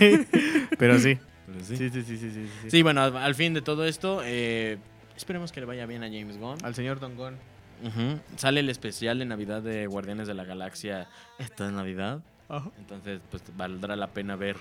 Pero 0.77 0.99
sí. 0.99 1.17
Sí. 1.63 1.77
Sí, 1.77 1.89
sí, 1.89 2.01
sí, 2.03 2.17
sí, 2.17 2.31
sí. 2.31 2.47
sí. 2.63 2.69
Sí, 2.69 2.81
bueno, 2.83 3.01
al, 3.01 3.15
al 3.17 3.35
fin 3.35 3.53
de 3.53 3.61
todo 3.61 3.85
esto, 3.85 4.21
eh, 4.23 4.77
esperemos 5.15 5.51
que 5.51 5.59
le 5.59 5.65
vaya 5.65 5.85
bien 5.85 6.03
a 6.03 6.07
James 6.07 6.37
Gunn. 6.37 6.57
Al 6.63 6.75
señor 6.75 6.99
Dongón. 6.99 7.37
Ujú. 7.83 8.19
Sale 8.37 8.61
el 8.61 8.69
especial 8.69 9.19
de 9.19 9.25
Navidad 9.25 9.61
de 9.61 9.87
Guardianes 9.87 10.27
de 10.27 10.33
la 10.33 10.45
Galaxia 10.45 11.07
esta 11.39 11.69
Navidad. 11.71 12.21
Ajá. 12.49 12.69
Entonces, 12.77 13.19
pues 13.29 13.43
valdrá 13.57 13.95
la 13.95 14.07
pena 14.07 14.35
ver 14.35 14.57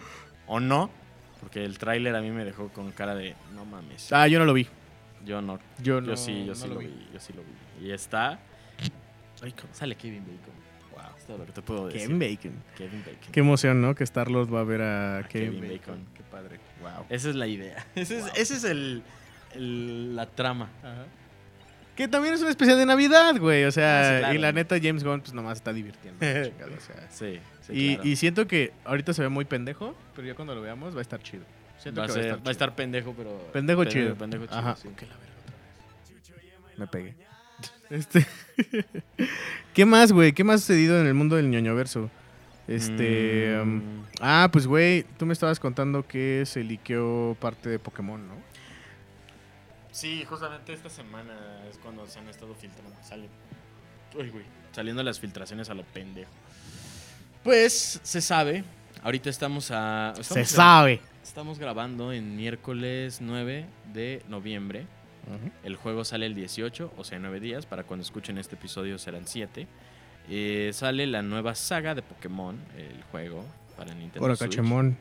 o 0.47 0.59
no. 0.61 0.91
Porque 1.41 1.65
el 1.65 1.77
tráiler 1.79 2.15
a 2.15 2.21
mí 2.21 2.31
me 2.31 2.45
dejó 2.45 2.69
con 2.69 2.91
cara 2.93 3.15
de 3.15 3.35
no 3.55 3.65
mames. 3.65 4.13
Ah, 4.13 4.29
yo 4.29 4.39
no 4.39 4.45
lo 4.45 4.53
vi. 4.55 4.67
Yo 5.25 5.43
no. 5.43 5.59
Yo, 5.79 6.01
Yo 6.01 6.01
no, 6.01 6.17
sí, 6.17 6.41
yo 6.47 6.53
no 6.53 6.55
sí 6.55 6.69
lo 6.69 6.79
vi. 6.79 7.09
Yo 7.13 7.21
sí 7.21 7.33
lo 7.33 7.43
vi. 7.43 7.87
Y 7.89 7.93
está. 7.93 8.39
Ay, 9.43 9.53
¿cómo 9.53 9.75
sale 9.75 9.97
Kevin 9.97 10.21
Bacon. 10.23 10.55
Wow. 10.93 11.17
Es 11.19 11.27
todo 11.27 11.39
lo 11.39 11.47
que 11.47 11.53
te 11.53 11.63
puedo 11.63 11.87
decir. 11.89 12.03
Kevin 12.03 12.19
Bacon. 12.19 12.53
Kevin 12.77 13.01
Bacon. 13.01 13.33
Qué 13.33 13.41
emoción, 13.41 13.81
¿no? 13.81 13.95
Que 13.95 14.05
Star-Lord 14.05 14.53
va 14.55 14.61
a 14.61 14.65
ver 14.65 14.83
a, 14.83 15.19
A 15.19 15.23
Kevin, 15.29 15.61
Kevin 15.61 15.79
Bacon. 15.79 16.05
Bacon. 16.13 16.22
Padre. 16.33 16.59
Wow. 16.81 17.07
Esa 17.11 17.29
es 17.31 17.37
la 17.37 17.47
idea. 17.47 17.87
Ese 17.95 18.19
es, 18.19 18.25
ese 18.35 18.55
es 18.57 18.65
el, 18.65 19.03
el- 19.55 20.17
la 20.17 20.27
trama. 20.27 20.69
Que 21.95 22.09
también 22.09 22.33
es 22.35 22.41
un 22.41 22.49
especial 22.49 22.79
de 22.79 22.87
Navidad, 22.87 23.37
güey. 23.39 23.65
O 23.65 23.71
sea, 23.71 24.01
Ah, 24.01 24.05
sí, 24.15 24.19
claro. 24.21 24.35
y 24.35 24.39
la 24.39 24.53
neta, 24.53 24.77
James 24.83 25.05
Gunn, 25.05 25.21
pues 25.21 25.35
nomás 25.35 25.59
está 25.59 25.73
divirtiendo. 25.75 26.19
o 26.27 26.81
sea. 26.81 27.09
Sí, 27.11 27.39
sí, 27.67 27.73
y, 27.73 27.95
claro. 27.97 28.09
y 28.09 28.17
siento 28.17 28.47
que 28.47 28.73
ahorita 28.85 29.13
se 29.13 29.21
ve 29.23 29.29
muy 29.29 29.45
pendejo, 29.45 29.95
pero 30.17 30.27
ya 30.27 30.35
cuando 30.35 30.55
lo 30.55 30.63
veamos 30.63 30.95
va 30.95 31.01
a 31.01 31.03
estar 31.03 31.23
chido. 31.23 31.45
Siento 31.79 32.01
va, 32.01 32.07
a 32.07 32.09
que 32.09 32.15
ser- 32.15 32.31
va 32.31 32.35
a 32.35 32.39
chido. 32.39 32.51
estar 32.51 32.75
pendejo, 32.75 33.15
pero. 33.17 33.51
Pendejo 33.53 33.85
chido. 33.85 34.15
Pendejo 34.15 34.47
chido. 34.47 34.59
Ajá. 34.59 34.77
sí. 34.77 34.89
Me 36.77 36.87
pegué. 36.87 37.15
Este. 37.91 38.27
¿Qué 39.75 39.85
más, 39.85 40.13
güey? 40.13 40.33
¿Qué 40.33 40.45
más 40.45 40.57
ha 40.57 40.59
sucedido 40.61 40.99
en 40.99 41.07
el 41.07 41.13
mundo 41.15 41.37
del 41.37 41.51
ñoño 41.51 41.75
verso? 41.75 42.11
Este. 42.69 43.59
um, 43.61 43.77
Mm, 43.77 44.05
ah, 44.21 44.49
pues, 44.53 44.67
güey, 44.67 45.05
tú 45.19 45.27
me 45.27 45.33
estabas 45.33 45.59
contando 45.59 46.07
que 46.07 46.45
se 46.47 46.63
liqueó 46.63 47.37
parte 47.41 47.69
de 47.69 47.79
Pokémon, 47.79 48.27
¿no? 48.27 48.35
Sí, 49.91 50.25
justamente 50.25 50.73
esta 50.73 50.89
semana 50.89 51.35
es 51.71 51.77
cuando 51.79 52.07
se 52.07 52.19
han 52.19 52.29
estado 52.29 52.55
filtrando. 52.55 52.97
Sale. 53.03 53.29
Uy, 54.17 54.31
güey. 54.31 54.45
Saliendo 54.73 55.03
las 55.03 55.21
filtraciones 55.21 55.69
a 55.69 55.75
lo 55.75 55.85
pendejo. 55.85 56.31
Pues 57.43 58.01
se 58.03 58.21
sabe. 58.21 58.65
Ahorita 59.03 59.29
estamos 59.29 59.71
a. 59.71 60.15
Se 60.17 60.21
estamos 60.23 60.49
sabe. 60.49 61.01
Estamos 61.23 61.59
grabando 61.59 62.13
en 62.13 62.37
miércoles 62.37 63.21
9 63.21 63.67
de 63.93 64.23
noviembre. 64.29 64.87
El 65.63 65.77
juego 65.77 66.05
sale 66.05 66.27
el 66.27 66.35
18, 66.35 66.95
o 66.97 67.05
sea, 67.05 67.19
9 67.19 67.39
días. 67.41 67.65
Para 67.67 67.85
cuando 67.85 68.03
escuchen 68.03 68.39
este 68.39 68.57
episodio 68.57 68.99
serán 68.99 69.27
7. 69.27 69.67
Eh, 70.29 70.71
sale 70.73 71.07
la 71.07 71.23
nueva 71.23 71.55
saga 71.55 71.95
de 71.95 72.03
Pokémon, 72.03 72.57
el 72.77 73.03
juego 73.11 73.45
para 73.77 73.95
Nintendo 73.95 74.35
Switch. 74.37 74.51
Cachemón. 74.51 74.97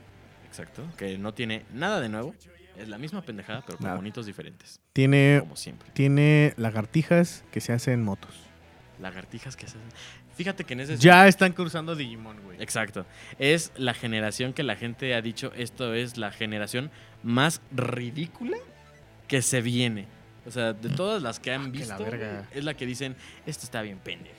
Exacto. 0.47 0.83
Que 0.97 1.17
no 1.17 1.33
tiene 1.33 1.65
nada 1.73 2.01
de 2.01 2.09
nuevo. 2.09 2.35
Es 2.77 2.87
la 2.87 2.97
misma 2.97 3.21
pendejada, 3.21 3.61
pero 3.65 3.77
con 3.77 3.85
Nada. 3.85 3.97
monitos 3.97 4.25
diferentes. 4.25 4.79
Tiene, 4.93 5.37
Como 5.41 5.55
siempre. 5.55 5.89
tiene 5.93 6.53
lagartijas 6.57 7.43
que 7.51 7.59
se 7.61 7.73
hacen 7.73 8.01
motos. 8.03 8.33
Lagartijas 8.99 9.55
que 9.55 9.67
se 9.67 9.77
hacen. 9.77 9.89
Fíjate 10.35 10.63
que 10.63 10.73
en 10.73 10.79
ese. 10.79 10.97
Ya 10.97 11.27
están 11.27 11.51
cruzando 11.51 11.95
Digimon, 11.95 12.41
güey. 12.43 12.61
Exacto. 12.61 13.05
Es 13.39 13.71
la 13.75 13.93
generación 13.93 14.53
que 14.53 14.63
la 14.63 14.75
gente 14.77 15.13
ha 15.13 15.21
dicho, 15.21 15.51
esto 15.55 15.93
es 15.93 16.17
la 16.17 16.31
generación 16.31 16.89
más 17.23 17.61
ridícula 17.71 18.57
que 19.27 19.41
se 19.41 19.61
viene. 19.61 20.07
O 20.45 20.51
sea, 20.51 20.73
de 20.73 20.89
todas 20.89 21.21
las 21.21 21.39
que 21.39 21.51
han 21.51 21.61
Ah, 21.61 21.65
que 21.65 21.71
visto, 21.71 21.89
la 21.99 22.09
verga. 22.09 22.47
es 22.53 22.63
la 22.63 22.73
que 22.73 22.85
dicen, 22.85 23.15
esto 23.45 23.65
está 23.65 23.81
bien 23.81 23.99
pendeja. 23.99 24.35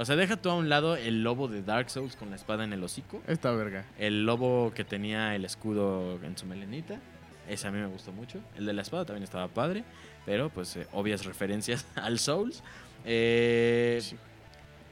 O 0.00 0.04
sea, 0.06 0.16
deja 0.16 0.38
tú 0.38 0.48
a 0.48 0.54
un 0.54 0.70
lado 0.70 0.96
el 0.96 1.22
lobo 1.22 1.46
de 1.46 1.62
Dark 1.62 1.90
Souls 1.90 2.16
con 2.16 2.30
la 2.30 2.36
espada 2.36 2.64
en 2.64 2.72
el 2.72 2.82
hocico. 2.82 3.20
Esta 3.26 3.50
verga. 3.50 3.84
El 3.98 4.24
lobo 4.24 4.72
que 4.74 4.82
tenía 4.82 5.36
el 5.36 5.44
escudo 5.44 6.18
en 6.24 6.38
su 6.38 6.46
melenita. 6.46 6.98
Ese 7.46 7.68
a 7.68 7.70
mí 7.70 7.78
me 7.78 7.86
gustó 7.86 8.10
mucho. 8.10 8.40
El 8.56 8.64
de 8.64 8.72
la 8.72 8.80
espada 8.80 9.04
también 9.04 9.24
estaba 9.24 9.48
padre. 9.48 9.84
Pero 10.24 10.48
pues 10.48 10.74
eh, 10.76 10.86
obvias 10.92 11.26
referencias 11.26 11.86
al 11.96 12.18
Souls. 12.18 12.62
Eh, 13.04 14.00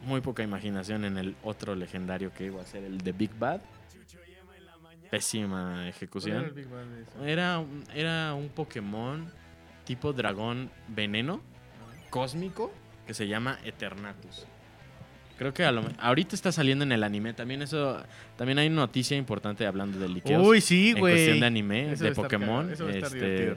muy 0.02 0.20
poca 0.20 0.42
imaginación 0.42 1.06
en 1.06 1.16
el 1.16 1.36
otro 1.42 1.74
legendario 1.74 2.30
que 2.34 2.44
iba 2.44 2.60
a 2.60 2.66
ser 2.66 2.84
el 2.84 2.98
de 2.98 3.12
Big 3.12 3.34
Bad. 3.34 3.62
Pésima 5.10 5.88
ejecución. 5.88 6.52
Era, 7.24 7.64
era 7.94 8.34
un 8.34 8.50
Pokémon 8.50 9.32
tipo 9.86 10.12
dragón 10.12 10.70
veneno 10.86 11.40
cósmico 12.10 12.70
que 13.06 13.14
se 13.14 13.26
llama 13.26 13.58
Eternatus. 13.64 14.46
Creo 15.38 15.54
que 15.54 15.64
a 15.64 15.70
lo 15.70 15.82
ahorita 16.00 16.34
está 16.34 16.50
saliendo 16.50 16.82
en 16.84 16.90
el 16.90 17.04
anime. 17.04 17.32
También 17.32 17.62
eso, 17.62 18.02
también 18.36 18.58
hay 18.58 18.68
noticia 18.68 19.16
importante 19.16 19.66
hablando 19.66 19.98
de 20.00 20.08
liqueos. 20.08 20.44
Uy, 20.44 20.60
sí, 20.60 20.90
en 20.90 20.98
cuestión 20.98 21.28
güey. 21.28 21.40
de 21.40 21.46
anime, 21.46 21.92
Eso 21.92 22.04
de 22.04 22.12
Pokémon. 22.12 22.72
eso 22.72 22.88
este. 22.88 23.56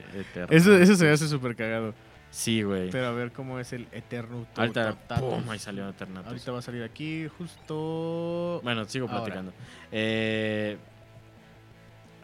Eso, 0.50 0.76
eso 0.76 0.94
se 0.94 1.10
hace 1.10 1.26
súper 1.26 1.56
cagado. 1.56 1.92
Sí, 2.30 2.62
güey. 2.62 2.88
Pero 2.90 3.08
a 3.08 3.10
ver 3.10 3.32
cómo 3.32 3.58
es 3.58 3.72
el 3.72 3.88
Eterno. 3.90 4.46
Ahorita, 4.56 4.94
pum, 5.18 5.42
ahí 5.50 5.58
salió 5.58 5.88
Eternatus. 5.88 6.28
Ahorita 6.28 6.52
va 6.52 6.58
a 6.60 6.62
salir 6.62 6.84
aquí 6.84 7.26
justo. 7.36 8.60
Bueno, 8.62 8.84
sigo 8.86 9.08
Ahora. 9.08 9.24
platicando. 9.24 9.52
Eh, 9.90 10.78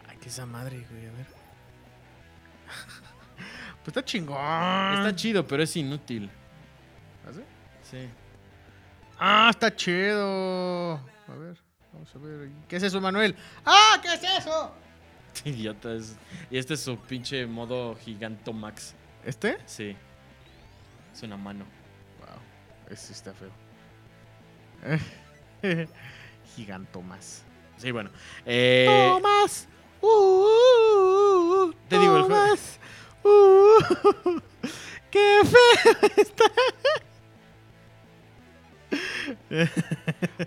Ay, 0.07 0.17
qué 0.21 0.29
esa 0.29 0.45
madre, 0.45 0.85
güey. 0.89 1.05
A 1.05 1.11
ver. 1.11 1.25
pues 3.83 3.87
está 3.87 4.03
chingón. 4.03 4.37
está 4.37 5.13
chido, 5.15 5.45
pero 5.45 5.63
es 5.63 5.75
inútil. 5.75 6.29
¿Ah, 7.27 7.31
sí? 7.33 7.41
Sí. 7.83 7.97
Ah, 9.19 9.49
está 9.49 9.75
chido. 9.75 10.93
A 10.93 11.35
ver, 11.37 11.57
vamos 11.91 12.15
a 12.15 12.17
ver. 12.19 12.49
¿Qué 12.69 12.77
es 12.77 12.83
eso, 12.83 13.01
Manuel? 13.01 13.35
¡Ah, 13.65 13.99
qué 14.01 14.13
es 14.13 14.23
eso! 14.23 14.73
Idiota. 15.43 15.93
Es, 15.93 16.15
y 16.49 16.57
este 16.57 16.75
es 16.75 16.79
su 16.81 16.97
pinche 16.97 17.45
modo 17.45 17.95
giganto 17.97 18.53
max. 18.53 18.95
¿Este? 19.25 19.57
Sí. 19.65 19.95
Es 21.13 21.23
una 21.23 21.35
mano. 21.35 21.65
Wow, 22.19 22.39
ese 22.89 23.11
está 23.11 23.33
feo. 23.33 23.51
Giganto 26.55 27.01
más. 27.01 27.43
Sí, 27.77 27.91
bueno. 27.91 28.09
Eh, 28.45 28.85
Tomás. 28.87 29.67
Uh, 30.01 30.07
uh, 30.07 31.65
uh, 31.65 31.73
Te 31.89 31.99
digo, 31.99 32.17
el 32.17 32.23
juego-. 32.23 32.55
Uh, 33.23 34.39
qué 35.11 35.41
feo 35.43 36.09
está. 36.15 36.45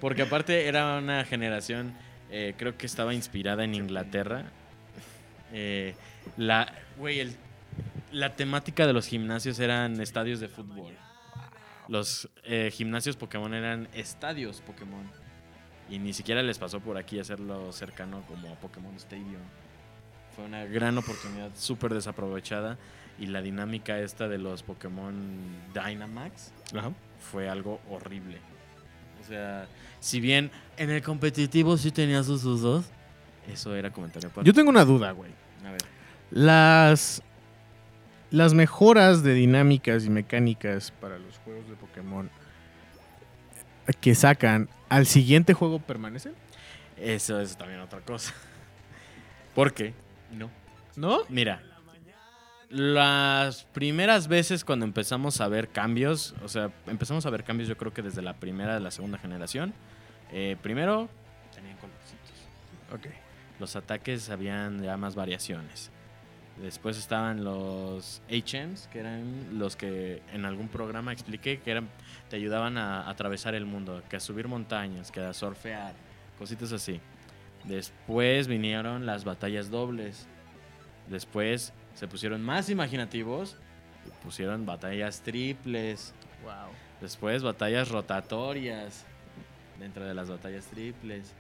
Porque 0.01 0.23
aparte 0.23 0.67
era 0.67 0.99
una 0.99 1.25
generación, 1.25 1.95
eh, 2.31 2.55
creo 2.57 2.77
que 2.77 2.87
estaba 2.87 3.15
inspirada 3.15 3.65
en 3.65 3.75
Inglaterra. 3.75 4.45
Eh, 5.53 5.95
la, 6.37 6.73
güey, 6.97 7.21
el- 7.21 7.37
la 8.11 8.35
temática 8.37 8.87
de 8.87 8.93
los 8.93 9.07
gimnasios 9.07 9.59
eran 9.59 10.01
estadios 10.01 10.41
de 10.41 10.49
fútbol. 10.49 10.95
Los 11.89 12.29
eh, 12.45 12.71
gimnasios 12.73 13.17
Pokémon 13.17 13.53
eran 13.55 13.89
estadios 13.95 14.61
Pokémon. 14.61 15.11
Y 15.91 15.99
ni 15.99 16.13
siquiera 16.13 16.43
les 16.43 16.59
pasó 16.59 16.81
por 16.81 16.97
aquí 16.97 17.19
hacerlo 17.19 17.73
cercano 17.73 18.23
como 18.29 18.51
a 18.53 18.55
Pokémon 18.57 18.95
Stadium. 18.97 19.43
Fue 20.35 20.45
una 20.45 20.65
gran 20.65 20.97
oportunidad 20.97 21.51
súper 21.55 21.93
desaprovechada. 21.93 22.79
Y 23.19 23.27
la 23.27 23.43
dinámica 23.43 23.99
esta 23.99 24.27
de 24.29 24.39
los 24.39 24.63
Pokémon 24.63 25.15
Dynamax 25.75 26.53
fue 27.31 27.49
algo 27.49 27.81
horrible. 27.89 28.39
O 29.21 29.25
sea, 29.25 29.67
si 30.01 30.21
bien 30.21 30.51
en 30.77 30.91
el 30.91 31.03
competitivo 31.03 31.77
sí 31.77 31.91
tenía 31.91 32.23
sus 32.23 32.45
usos, 32.45 32.87
eso 33.51 33.75
era 33.75 33.91
comentario 33.91 34.29
aparte. 34.29 34.47
Yo 34.47 34.53
tengo 34.55 34.71
una 34.71 34.85
duda, 34.85 35.13
güey. 35.13 35.31
A 35.65 35.71
ver, 35.71 35.81
Las, 36.31 37.23
las 38.31 38.53
mejoras 38.55 39.23
de 39.23 39.35
dinámicas 39.35 40.05
y 40.05 40.11
mecánicas 40.11 40.91
para 40.91 41.19
los 41.19 41.39
juegos 41.39 41.69
de 41.69 41.77
Pokémon 41.77 42.31
que 44.01 44.15
sacan 44.15 44.69
al 44.89 45.07
siguiente 45.07 45.55
juego 45.55 45.79
permanecen. 45.81 46.35
eso 46.97 47.41
es 47.41 47.57
también 47.57 47.81
otra 47.81 48.01
cosa. 48.01 48.33
¿Por 49.55 49.73
qué? 49.75 49.95
No. 50.31 50.51
¿No? 50.97 51.21
Mira, 51.29 51.63
las 52.73 53.65
primeras 53.65 54.29
veces 54.29 54.65
cuando 54.65 54.87
empezamos 54.87 55.43
a 55.43 55.49
ver 55.49 55.69
cambios, 55.69 56.35
o 56.43 56.49
sea, 56.49 56.71
empezamos 56.87 57.27
a 57.27 57.31
ver 57.31 57.45
cambios 57.45 57.69
yo 57.69 57.77
creo 57.77 57.93
que 57.93 58.01
desde 58.01 58.23
la 58.23 58.35
primera, 58.35 58.81
la 58.81 58.91
segunda 58.91 59.19
generación. 59.19 59.75
Eh, 60.33 60.57
primero, 60.63 61.11
tenían 61.55 61.77
colorcitos. 61.77 62.33
Ok. 62.91 63.15
Los 63.61 63.77
ataques 63.77 64.31
habían 64.31 64.83
ya 64.83 64.97
más 64.97 65.15
variaciones. 65.15 65.91
Después 66.63 66.97
estaban 66.97 67.45
los 67.45 68.23
HMs, 68.31 68.89
que 68.89 69.01
eran 69.01 69.59
los 69.59 69.77
que 69.77 70.23
en 70.33 70.47
algún 70.47 70.69
programa 70.69 71.13
expliqué 71.13 71.61
que 71.61 71.73
eran, 71.73 71.91
te 72.31 72.37
ayudaban 72.37 72.79
a, 72.79 73.09
atravesar 73.09 73.55
el 73.55 73.67
mundo, 73.67 74.03
que 74.09 74.17
a 74.17 74.21
subir 74.21 74.49
montañas, 74.49 75.13
que 75.13 75.21
a 75.21 75.35
surfear, 75.35 75.95
cositas 76.39 76.73
así. 76.73 77.01
Después 77.65 78.49
vinieron 78.49 79.05
las 79.05 79.25
batallas 79.25 79.71
dobles. 79.71 80.27
Después 81.09 81.75
se 81.95 82.09
pusieron 82.09 82.43
más 82.43 82.69
imaginativos 82.71 83.57
y 84.07 84.25
pusieron 84.25 84.67
batallas 84.67 85.21
triples. 85.23 86.15
Wow. 86.43 86.73
Después 87.01 87.43
batallas 87.43 87.89
rotatorias 87.91 89.05
dentro 89.79 90.05
de 90.05 90.15
las 90.15 90.29
batallas 90.31 90.67
triples. 90.67 91.33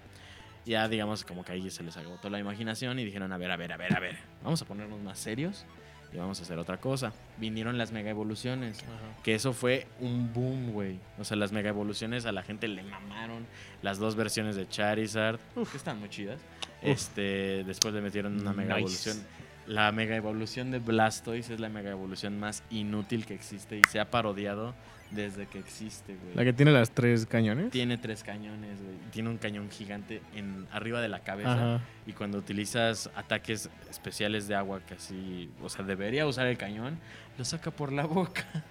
Ya 0.65 0.89
digamos 0.89 1.25
como 1.25 1.45
que 1.45 1.53
ahí 1.53 1.71
se 1.71 1.83
les 1.83 1.97
agotó 1.97 2.31
la 2.31 2.39
imaginación 2.39 2.99
y 2.99 3.05
dijeron, 3.05 3.33
a 3.33 3.37
ver, 3.37 3.51
a 3.51 3.57
ver, 3.57 3.73
a 3.73 3.77
ver, 3.77 3.97
a 3.97 4.01
ver, 4.01 4.17
vamos 4.45 4.63
a 4.63 4.65
ponernos 4.65 5.01
más 5.01 5.19
serios 5.19 5.65
y 6.13 6.19
vamos 6.19 6.39
a 6.39 6.43
hacer 6.43 6.59
otra 6.59 6.77
cosa. 6.77 7.13
Vinieron 7.39 7.79
las 7.79 7.91
mega 7.91 8.11
evoluciones, 8.11 8.79
que 9.25 9.35
eso 9.35 9.53
fue 9.55 9.87
un 9.99 10.33
boom, 10.33 10.73
güey. 10.73 11.01
O 11.19 11.25
sea, 11.25 11.37
las 11.37 11.51
mega 11.53 11.71
evoluciones 11.71 12.27
a 12.27 12.33
la 12.33 12.43
gente 12.43 12.69
le 12.69 12.83
mamaron. 12.85 13.45
Las 13.83 13.99
dos 13.99 14.15
versiones 14.15 14.55
de 14.55 14.69
Charizard, 14.69 15.41
que 15.71 15.77
están 15.77 15.99
muy 15.99 16.11
chidas. 16.11 16.41
Este, 16.83 17.65
después 17.65 17.95
le 17.95 18.01
metieron 18.01 18.39
una 18.41 18.53
mega 18.53 18.77
Nice. 18.77 19.09
evolución. 19.11 19.27
La 19.67 19.93
mega 19.93 20.17
evolución 20.17 20.71
de 20.71 20.79
Blastoise 20.79 21.51
es 21.51 21.61
la 21.61 21.69
mega 21.69 21.91
evolución 21.91 22.39
más 22.39 22.63
inútil 22.71 23.27
que 23.27 23.35
existe 23.35 23.79
y 23.79 23.83
se 23.89 24.01
ha 24.01 24.11
parodiado 24.11 24.75
desde 25.13 25.47
que 25.47 25.59
existe, 25.59 26.17
güey. 26.17 26.35
La 26.35 26.45
que 26.45 26.53
tiene 26.53 26.73
las 26.73 26.91
tres 26.91 27.27
cañones. 27.27 27.71
Tiene 27.71 27.99
tres 27.99 28.23
cañones, 28.25 28.83
güey. 28.83 28.97
Tiene 29.11 29.29
un 29.29 29.39
cañón 29.39 29.71
gigante 29.71 30.23
en 30.35 30.67
arriba 30.73 31.01
de 31.01 31.09
la 31.09 31.21
cabeza. 31.21 31.53
Ajá. 31.53 31.81
Y 32.07 32.13
cuando 32.13 32.39
utilizas 32.39 33.11
ataques 33.15 33.69
especiales 33.91 34.49
de 34.49 34.55
agua, 34.55 34.81
así, 34.95 35.51
o 35.63 35.69
sea, 35.69 35.85
debería 35.85 36.27
usar 36.27 36.47
el 36.47 36.57
cañón, 36.57 36.99
lo 37.39 37.45
saca 37.45 37.71
por 37.71 37.93
la 37.93 38.05
boca. 38.05 38.45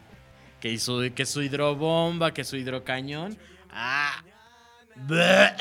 Que, 0.62 0.72
hizo, 0.72 1.00
que 1.16 1.26
su 1.26 1.42
hidrobomba, 1.42 2.36
que 2.36 2.44
su 2.44 2.56
hidrocañón. 2.56 3.36
¡Ah! 3.72 4.24
¡Bleh! 4.96 5.56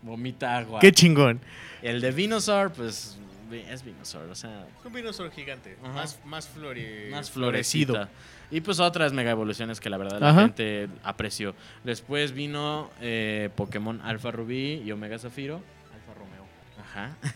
Vomita 0.00 0.56
agua. 0.56 0.80
Qué 0.80 0.92
chingón. 0.92 1.42
El 1.82 2.00
de 2.00 2.10
Venusaur, 2.10 2.72
pues 2.72 3.18
es 3.52 3.84
Venusaur, 3.84 4.28
o 4.30 4.34
sea, 4.34 4.66
Un 4.84 4.92
dinosaurio 4.92 5.32
gigante. 5.34 5.76
Ajá. 5.82 5.92
Más, 5.92 6.18
más, 6.24 6.48
flore- 6.56 7.10
más 7.10 7.30
florecido. 7.30 8.08
Y 8.50 8.60
pues 8.60 8.78
otras 8.80 9.12
mega 9.12 9.30
evoluciones 9.30 9.80
que 9.80 9.90
la 9.90 9.96
verdad 9.96 10.20
la 10.20 10.34
gente 10.34 10.88
apreció. 11.02 11.54
Después 11.84 12.32
vino 12.32 12.90
eh, 13.00 13.50
Pokémon 13.56 14.00
Alpha 14.02 14.30
Rubí 14.30 14.82
y 14.84 14.92
Omega 14.92 15.18
Zafiro. 15.18 15.56
Alfa 15.94 16.14
Romeo. 16.18 16.46
Ajá. 16.80 17.16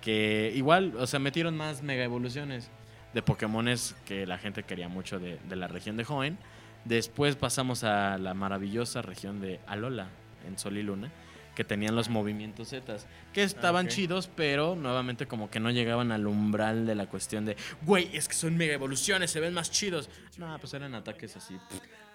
Que 0.00 0.52
igual, 0.54 0.94
o 0.96 1.06
sea, 1.08 1.18
metieron 1.18 1.56
más 1.56 1.82
mega 1.82 2.04
evoluciones 2.04 2.70
de 3.14 3.20
Pokémones 3.20 3.96
que 4.06 4.26
la 4.26 4.38
gente 4.38 4.62
quería 4.62 4.88
mucho 4.88 5.18
de, 5.18 5.38
de 5.48 5.56
la 5.56 5.66
región 5.66 5.96
de 5.96 6.06
Hoenn. 6.08 6.38
Después 6.84 7.34
pasamos 7.36 7.82
a 7.82 8.16
la 8.16 8.32
maravillosa 8.32 9.02
región 9.02 9.40
de 9.40 9.58
Alola, 9.66 10.06
en 10.46 10.56
Sol 10.56 10.78
y 10.78 10.82
Luna, 10.84 11.10
que 11.58 11.64
tenían 11.64 11.96
los 11.96 12.08
movimientos 12.08 12.68
Zetas, 12.68 13.08
que 13.32 13.42
estaban 13.42 13.86
ok. 13.86 13.90
chidos, 13.90 14.30
pero 14.36 14.76
nuevamente 14.76 15.26
como 15.26 15.50
que 15.50 15.58
no 15.58 15.72
llegaban 15.72 16.12
al 16.12 16.28
umbral 16.28 16.86
de 16.86 16.94
la 16.94 17.06
cuestión 17.06 17.44
de, 17.46 17.56
güey, 17.82 18.08
es 18.12 18.28
que 18.28 18.34
son 18.34 18.56
mega 18.56 18.74
evoluciones, 18.74 19.32
se 19.32 19.40
ven 19.40 19.54
más 19.54 19.72
chidos. 19.72 20.08
No, 20.36 20.56
pues 20.60 20.72
eran 20.74 20.94
ataques 20.94 21.34
así. 21.36 21.58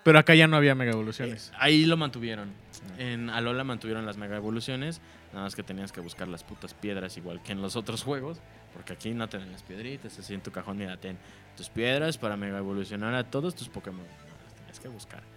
Pero 0.02 0.18
acá 0.18 0.34
ya 0.34 0.48
no 0.48 0.56
había 0.56 0.76
mega 0.76 0.94
evoluciones. 0.94 1.50
Eh, 1.50 1.58
ahí 1.60 1.86
lo 1.86 1.98
mantuvieron. 1.98 2.54
En 2.98 3.30
Alola 3.30 3.66
mantuvieron 3.66 4.06
las 4.06 4.16
mega 4.16 4.38
evoluciones, 4.38 5.02
nada 5.34 5.44
más 5.44 5.56
que 5.58 5.64
tenías 5.64 5.91
que 5.91 6.00
buscar 6.00 6.30
las 6.30 6.46
putas 6.46 6.74
piedras 6.74 7.18
igual 7.18 7.44
que 7.44 7.52
en 7.52 7.62
los 7.62 7.76
otros 7.76 8.02
juegos, 8.02 8.39
porque 8.72 8.94
aquí 8.94 9.12
no 9.12 9.28
te 9.28 9.39
dan 9.39 9.52
las 9.52 9.64
piedritas, 9.64 10.18
así 10.18 10.34
en 10.34 10.39
tu 10.39 10.54
cajón, 10.54 10.78
mira, 10.78 10.96
ten 10.96 11.18
tus 11.58 11.68
piedras 11.68 12.18
para 12.18 12.38
mega 12.38 12.60
evolucionar 12.60 13.14
a 13.14 13.26
todos 13.26 13.56
tus 13.56 13.68
Pokémon. 13.68 14.06
No, 14.06 14.46
las 14.46 14.56
tenías 14.56 14.80
que 14.80 14.88
buscar. 14.88 15.33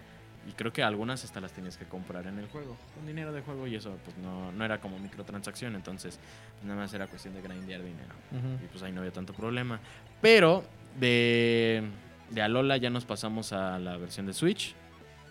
Y 0.48 0.52
creo 0.52 0.72
que 0.72 0.82
algunas 0.82 1.24
hasta 1.24 1.40
las 1.40 1.52
tenías 1.52 1.76
que 1.76 1.86
comprar 1.86 2.26
en 2.26 2.38
el 2.38 2.46
juego, 2.46 2.76
con 2.94 3.06
dinero 3.06 3.32
de 3.32 3.42
juego, 3.42 3.66
y 3.66 3.74
eso 3.74 3.96
pues 4.04 4.16
no, 4.18 4.52
no 4.52 4.64
era 4.64 4.80
como 4.80 4.98
microtransacción, 4.98 5.74
entonces 5.74 6.20
pues, 6.54 6.64
nada 6.64 6.80
más 6.80 6.94
era 6.94 7.08
cuestión 7.08 7.34
de 7.34 7.42
grindear 7.42 7.82
dinero. 7.82 8.14
Y 8.62 8.66
pues 8.68 8.82
ahí 8.82 8.92
no 8.92 9.00
había 9.00 9.12
tanto 9.12 9.32
problema. 9.32 9.80
Pero 10.20 10.64
de, 11.00 11.82
de 12.30 12.42
Alola 12.42 12.76
ya 12.76 12.90
nos 12.90 13.04
pasamos 13.04 13.52
a 13.52 13.78
la 13.78 13.96
versión 13.96 14.26
de 14.26 14.32
Switch 14.32 14.74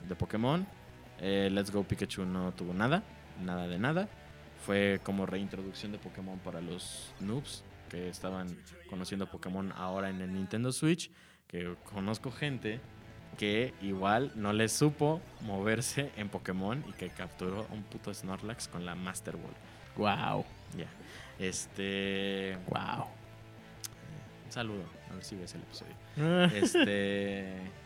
de 0.07 0.15
Pokémon. 0.15 0.67
Eh, 1.19 1.49
Let's 1.51 1.71
Go 1.71 1.83
Pikachu 1.83 2.25
no 2.25 2.51
tuvo 2.51 2.73
nada, 2.73 3.03
nada 3.43 3.67
de 3.67 3.79
nada. 3.79 4.09
Fue 4.65 4.99
como 5.03 5.25
reintroducción 5.25 5.91
de 5.91 5.97
Pokémon 5.97 6.39
para 6.39 6.59
los 6.59 7.13
noobs 7.19 7.63
que 7.89 8.09
estaban 8.09 8.57
conociendo 8.89 9.29
Pokémon 9.29 9.71
ahora 9.73 10.09
en 10.09 10.21
el 10.21 10.33
Nintendo 10.33 10.71
Switch. 10.71 11.11
Que 11.47 11.75
conozco 11.93 12.31
gente 12.31 12.81
que 13.37 13.73
igual 13.81 14.31
no 14.35 14.53
les 14.53 14.71
supo 14.71 15.21
moverse 15.41 16.11
en 16.17 16.29
Pokémon 16.29 16.83
y 16.87 16.93
que 16.93 17.09
capturó 17.09 17.67
un 17.71 17.83
puto 17.83 18.13
Snorlax 18.13 18.67
con 18.67 18.85
la 18.85 18.95
Master 18.95 19.35
Ball. 19.37 19.53
Wow. 19.95 20.45
Ya. 20.77 20.87
Este. 21.39 22.57
Wow. 22.67 23.05
Un 24.45 24.51
saludo. 24.51 24.83
A 25.09 25.13
ver 25.13 25.23
si 25.23 25.35
ves 25.35 25.55
el 25.55 25.61
episodio. 25.61 25.95
Este. 26.55 27.85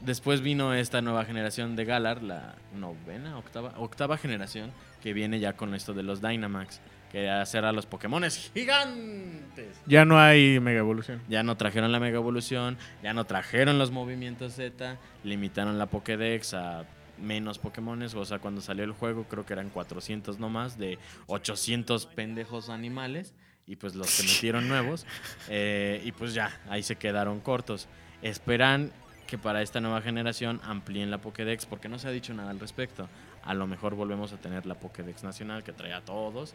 Después 0.00 0.42
vino 0.42 0.74
esta 0.74 1.00
nueva 1.00 1.24
generación 1.24 1.74
de 1.74 1.84
Galar, 1.84 2.22
la 2.22 2.54
novena, 2.74 3.38
octava, 3.38 3.72
octava 3.78 4.18
generación, 4.18 4.70
que 5.02 5.14
viene 5.14 5.40
ya 5.40 5.54
con 5.54 5.74
esto 5.74 5.94
de 5.94 6.02
los 6.02 6.20
Dynamax, 6.20 6.80
que 7.10 7.30
hacer 7.30 7.64
a 7.64 7.72
los 7.72 7.86
Pokémones 7.86 8.50
gigantes. 8.52 9.80
Ya 9.86 10.04
no 10.04 10.18
hay 10.18 10.60
mega 10.60 10.80
evolución. 10.80 11.22
Ya 11.28 11.42
no 11.42 11.56
trajeron 11.56 11.92
la 11.92 12.00
Mega 12.00 12.16
Evolución, 12.16 12.76
ya 13.02 13.14
no 13.14 13.24
trajeron 13.24 13.78
los 13.78 13.90
movimientos 13.90 14.54
Z, 14.54 14.98
limitaron 15.24 15.78
la 15.78 15.86
Pokédex 15.86 16.54
a 16.54 16.84
menos 17.18 17.58
Pokémones. 17.58 18.14
O 18.14 18.24
sea, 18.24 18.38
cuando 18.38 18.60
salió 18.60 18.84
el 18.84 18.92
juego, 18.92 19.24
creo 19.24 19.46
que 19.46 19.52
eran 19.52 19.70
400 19.70 20.38
nomás, 20.38 20.78
de 20.78 20.98
800 21.26 22.06
pendejos 22.06 22.68
animales. 22.68 23.34
Y 23.66 23.76
pues 23.76 23.94
los 23.94 24.16
que 24.16 24.22
metieron 24.24 24.68
nuevos. 24.68 25.06
eh, 25.48 26.00
y 26.04 26.12
pues 26.12 26.34
ya, 26.34 26.60
ahí 26.68 26.82
se 26.82 26.96
quedaron 26.96 27.40
cortos. 27.40 27.88
Esperan 28.22 28.92
que 29.26 29.38
para 29.38 29.60
esta 29.62 29.80
nueva 29.80 30.02
generación 30.02 30.60
amplíen 30.64 31.10
la 31.10 31.18
Pokédex, 31.18 31.66
porque 31.66 31.88
no 31.88 31.98
se 31.98 32.06
ha 32.06 32.12
dicho 32.12 32.32
nada 32.32 32.50
al 32.50 32.60
respecto. 32.60 33.08
A 33.42 33.54
lo 33.54 33.66
mejor 33.66 33.94
volvemos 33.94 34.32
a 34.32 34.36
tener 34.36 34.66
la 34.66 34.76
Pokédex 34.76 35.24
nacional 35.24 35.64
que 35.64 35.72
trae 35.72 35.92
a 35.92 36.00
todos. 36.04 36.54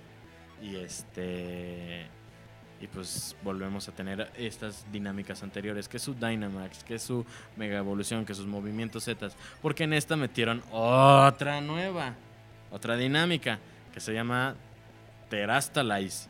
Y 0.62 0.76
este. 0.76 2.06
Y 2.80 2.88
pues 2.88 3.36
volvemos 3.44 3.88
a 3.88 3.92
tener 3.92 4.32
estas 4.36 4.86
dinámicas 4.92 5.44
anteriores, 5.44 5.88
que 5.88 5.98
es 5.98 6.04
su 6.04 6.16
Dynamax, 6.16 6.84
que 6.84 6.96
es 6.96 7.04
su 7.04 7.26
Mega 7.56 7.78
Evolución, 7.78 8.26
que 8.26 8.34
sus 8.34 8.48
movimientos 8.48 9.04
Z. 9.04 9.30
Porque 9.62 9.84
en 9.84 9.94
esta 9.94 10.16
metieron 10.16 10.64
otra 10.72 11.62
nueva, 11.62 12.16
otra 12.72 12.98
dinámica, 12.98 13.60
que 13.94 14.00
se 14.00 14.14
llama 14.14 14.56
Terastalize. 15.30 16.28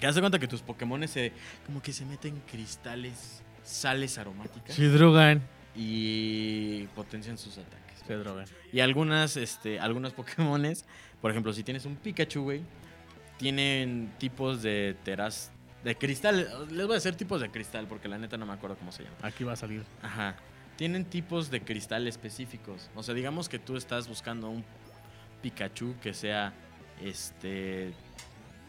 Que 0.00 0.06
hace 0.06 0.20
cuenta 0.20 0.38
que 0.38 0.48
tus 0.48 0.62
Pokémon 0.62 1.06
se, 1.06 1.32
como 1.66 1.82
que 1.82 1.92
se 1.92 2.06
meten 2.06 2.40
cristales, 2.50 3.42
sales 3.62 4.16
aromáticas 4.18 4.74
Se 4.74 4.88
drogan. 4.88 5.42
y 5.74 6.82
potencian 6.94 7.36
sus 7.36 7.58
ataques. 7.58 8.02
Se 8.06 8.14
drogan. 8.14 8.46
Y 8.72 8.80
algunas, 8.80 9.36
este, 9.36 9.80
algunos 9.80 10.12
Pokémones, 10.14 10.86
por 11.20 11.30
ejemplo, 11.30 11.52
si 11.52 11.62
tienes 11.62 11.84
un 11.84 11.96
Pikachu, 11.96 12.42
güey, 12.42 12.62
tienen 13.38 14.12
tipos 14.18 14.62
de 14.62 14.96
teras, 15.04 15.52
de 15.84 15.96
cristal. 15.96 16.66
Les 16.70 16.86
voy 16.86 16.92
a 16.92 16.94
decir 16.94 17.14
tipos 17.16 17.40
de 17.40 17.50
cristal 17.50 17.86
porque 17.86 18.08
la 18.08 18.18
neta 18.18 18.36
no 18.36 18.46
me 18.46 18.52
acuerdo 18.52 18.76
cómo 18.76 18.92
se 18.92 19.04
llama. 19.04 19.16
Aquí 19.22 19.44
va 19.44 19.52
a 19.52 19.56
salir. 19.56 19.84
Ajá. 20.02 20.36
Tienen 20.76 21.04
tipos 21.04 21.50
de 21.50 21.62
cristal 21.62 22.06
específicos. 22.06 22.90
O 22.94 23.02
sea, 23.02 23.14
digamos 23.14 23.48
que 23.48 23.58
tú 23.58 23.76
estás 23.76 24.08
buscando 24.08 24.50
un 24.50 24.64
Pikachu 25.42 25.94
que 26.02 26.12
sea, 26.12 26.52
este, 27.02 27.92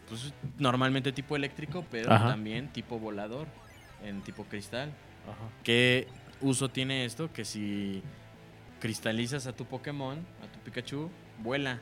pues 0.07 0.33
normalmente 0.57 1.11
tipo 1.11 1.35
eléctrico, 1.35 1.85
pero 1.91 2.11
Ajá. 2.11 2.27
también 2.29 2.71
tipo 2.71 2.99
volador, 2.99 3.47
en 4.03 4.21
tipo 4.21 4.45
cristal. 4.45 4.91
Ajá. 5.25 5.49
¿Qué 5.63 6.07
uso 6.41 6.69
tiene 6.69 7.03
esto? 7.05 7.31
Que 7.33 7.43
si 7.43 8.01
cristalizas 8.79 9.47
a 9.47 9.53
tu 9.53 9.65
Pokémon, 9.65 10.19
a 10.43 10.51
tu 10.51 10.59
Pikachu, 10.59 11.09
vuela. 11.39 11.81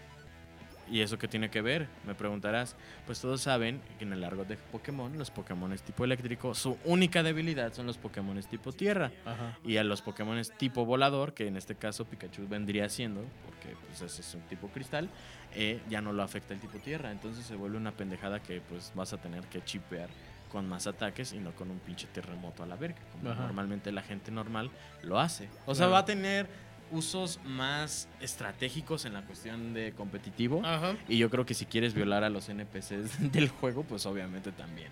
¿Y 0.90 1.02
eso 1.02 1.18
qué 1.18 1.28
tiene 1.28 1.50
que 1.50 1.62
ver? 1.62 1.88
Me 2.06 2.14
preguntarás. 2.14 2.76
Pues 3.06 3.20
todos 3.20 3.42
saben 3.42 3.82
que 3.98 4.06
en 4.06 4.14
el 4.14 4.22
largo 4.22 4.46
de 4.46 4.56
Pokémon, 4.58 5.18
los 5.18 5.32
Pokémon 5.32 5.76
tipo 5.80 6.06
eléctrico, 6.06 6.54
su 6.54 6.78
única 6.86 7.24
debilidad 7.24 7.74
son 7.74 7.88
los 7.88 7.98
Pokémon 7.98 8.40
tipo 8.44 8.72
tierra. 8.72 9.12
Ajá. 9.26 9.58
Y 9.64 9.78
a 9.78 9.84
los 9.84 10.02
Pokémon 10.02 10.40
tipo 10.58 10.86
volador, 10.86 11.34
que 11.34 11.48
en 11.48 11.58
este 11.58 11.76
caso 11.76 12.06
Pikachu 12.06 12.48
vendría 12.48 12.88
siendo, 12.90 13.22
porque 13.46 13.76
pues 13.88 14.02
ese 14.02 14.22
es 14.22 14.36
un 14.36 14.42
tipo 14.42 14.68
cristal, 14.68 15.10
eh, 15.56 15.82
ya 15.90 16.02
no 16.02 16.14
lo 16.14 16.22
afecta 16.22 16.54
el 16.54 16.60
tipo 16.60 16.78
tierra. 16.80 17.12
Entonces 17.12 17.46
se 17.46 17.56
vuelve 17.56 17.78
una 17.78 17.92
pendejada 17.92 18.42
que 18.42 18.62
pues 18.62 18.92
vas 18.94 19.12
a 19.14 19.18
tener 19.18 19.44
que 19.46 19.64
chipear 19.64 20.10
con 20.52 20.70
más 20.70 20.88
ataques 20.88 21.34
y 21.34 21.40
no 21.40 21.52
con 21.52 21.70
un 21.72 21.80
pinche 21.80 22.08
terremoto 22.14 22.64
a 22.64 22.66
la 22.66 22.76
verga, 22.76 23.00
como 23.12 23.32
Ajá. 23.32 23.42
normalmente 23.44 23.92
la 23.92 24.04
gente 24.04 24.32
normal 24.32 24.70
lo 25.04 25.20
hace. 25.20 25.50
O 25.66 25.74
sea, 25.76 25.86
Claro. 25.88 25.92
va 25.94 25.98
a 26.00 26.06
tener 26.06 26.48
usos 26.92 27.40
más 27.46 28.08
estratégicos 28.22 29.06
en 29.06 29.14
la 29.14 29.22
cuestión 29.24 29.74
de 29.74 29.92
competitivo. 29.94 30.62
Ajá. 30.66 30.96
Y 31.08 31.18
yo 31.18 31.30
creo 31.30 31.46
que 31.46 31.54
si 31.54 31.66
quieres 31.66 31.94
violar 31.94 32.24
a 32.24 32.30
los 32.30 32.48
NPCs 32.50 33.20
del 33.32 33.50
juego, 33.50 33.84
pues 33.84 34.06
obviamente 34.06 34.52
también. 34.52 34.90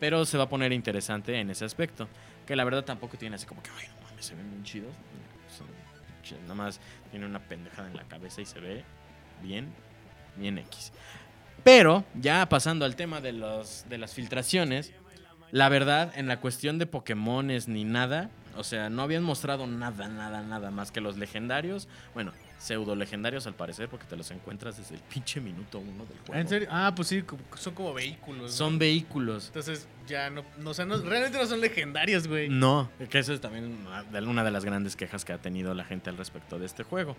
Pero 0.00 0.24
se 0.24 0.36
va 0.38 0.44
a 0.44 0.48
poner 0.48 0.72
interesante 0.72 1.38
en 1.38 1.50
ese 1.50 1.64
aspecto. 1.64 2.08
Que 2.46 2.56
la 2.56 2.64
verdad 2.64 2.84
tampoco 2.84 3.16
tiene 3.16 3.36
así 3.36 3.46
como 3.46 3.62
que, 3.62 3.70
ay, 3.78 3.86
no 3.88 4.02
mames, 4.08 4.26
se 4.26 4.34
ven 4.34 4.50
bien 4.50 4.62
chidos. 4.64 4.94
Son 5.56 5.66
ch- 6.24 6.40
nada 6.42 6.54
más 6.54 6.80
tiene 7.10 7.24
una 7.26 7.38
pendejada 7.38 7.88
en 7.88 7.96
la 7.96 8.04
cabeza 8.04 8.40
y 8.40 8.46
se 8.46 8.60
ve 8.60 8.84
bien, 9.42 9.68
bien 10.36 10.58
X. 10.58 10.92
Pero 11.62 12.04
ya 12.14 12.46
pasando 12.48 12.84
al 12.84 12.96
tema 12.96 13.20
de, 13.22 13.32
los, 13.32 13.86
de 13.88 13.96
las 13.98 14.12
filtraciones, 14.12 14.92
la 15.52 15.68
verdad, 15.70 16.12
en 16.16 16.26
la 16.26 16.40
cuestión 16.40 16.78
de 16.78 16.86
Pokémones 16.86 17.68
ni 17.68 17.84
nada, 17.84 18.28
o 18.56 18.64
sea, 18.64 18.88
no 18.90 19.02
habían 19.02 19.22
mostrado 19.22 19.66
nada, 19.66 20.08
nada, 20.08 20.42
nada 20.42 20.70
más 20.70 20.90
que 20.90 21.00
los 21.00 21.16
legendarios. 21.18 21.88
Bueno, 22.14 22.32
pseudo 22.58 22.96
legendarios 22.96 23.46
al 23.46 23.54
parecer, 23.54 23.88
porque 23.88 24.06
te 24.06 24.16
los 24.16 24.30
encuentras 24.30 24.76
desde 24.78 24.94
el 24.94 25.00
pinche 25.02 25.40
minuto 25.40 25.78
uno 25.78 26.06
del 26.06 26.18
juego. 26.20 26.34
¿En 26.34 26.48
serio? 26.48 26.68
Ah, 26.70 26.92
pues 26.96 27.08
sí, 27.08 27.22
son 27.56 27.74
como 27.74 27.92
vehículos. 27.92 28.42
¿no? 28.42 28.48
Son 28.48 28.78
vehículos. 28.78 29.48
Entonces 29.48 29.86
ya 30.06 30.30
no, 30.30 30.44
no, 30.58 30.70
o 30.70 30.74
sea, 30.74 30.84
no- 30.84 30.96
realmente 30.98 31.36
no 31.38 31.46
son 31.46 31.60
legendarios, 31.60 32.26
güey. 32.26 32.48
No, 32.48 32.90
que 33.10 33.18
eso 33.18 33.32
es 33.34 33.40
también 33.40 33.76
una 34.28 34.44
de 34.44 34.50
las 34.50 34.64
grandes 34.64 34.96
quejas 34.96 35.24
que 35.24 35.32
ha 35.32 35.38
tenido 35.38 35.74
la 35.74 35.84
gente 35.84 36.08
al 36.10 36.16
respecto 36.16 36.58
de 36.58 36.66
este 36.66 36.82
juego. 36.84 37.16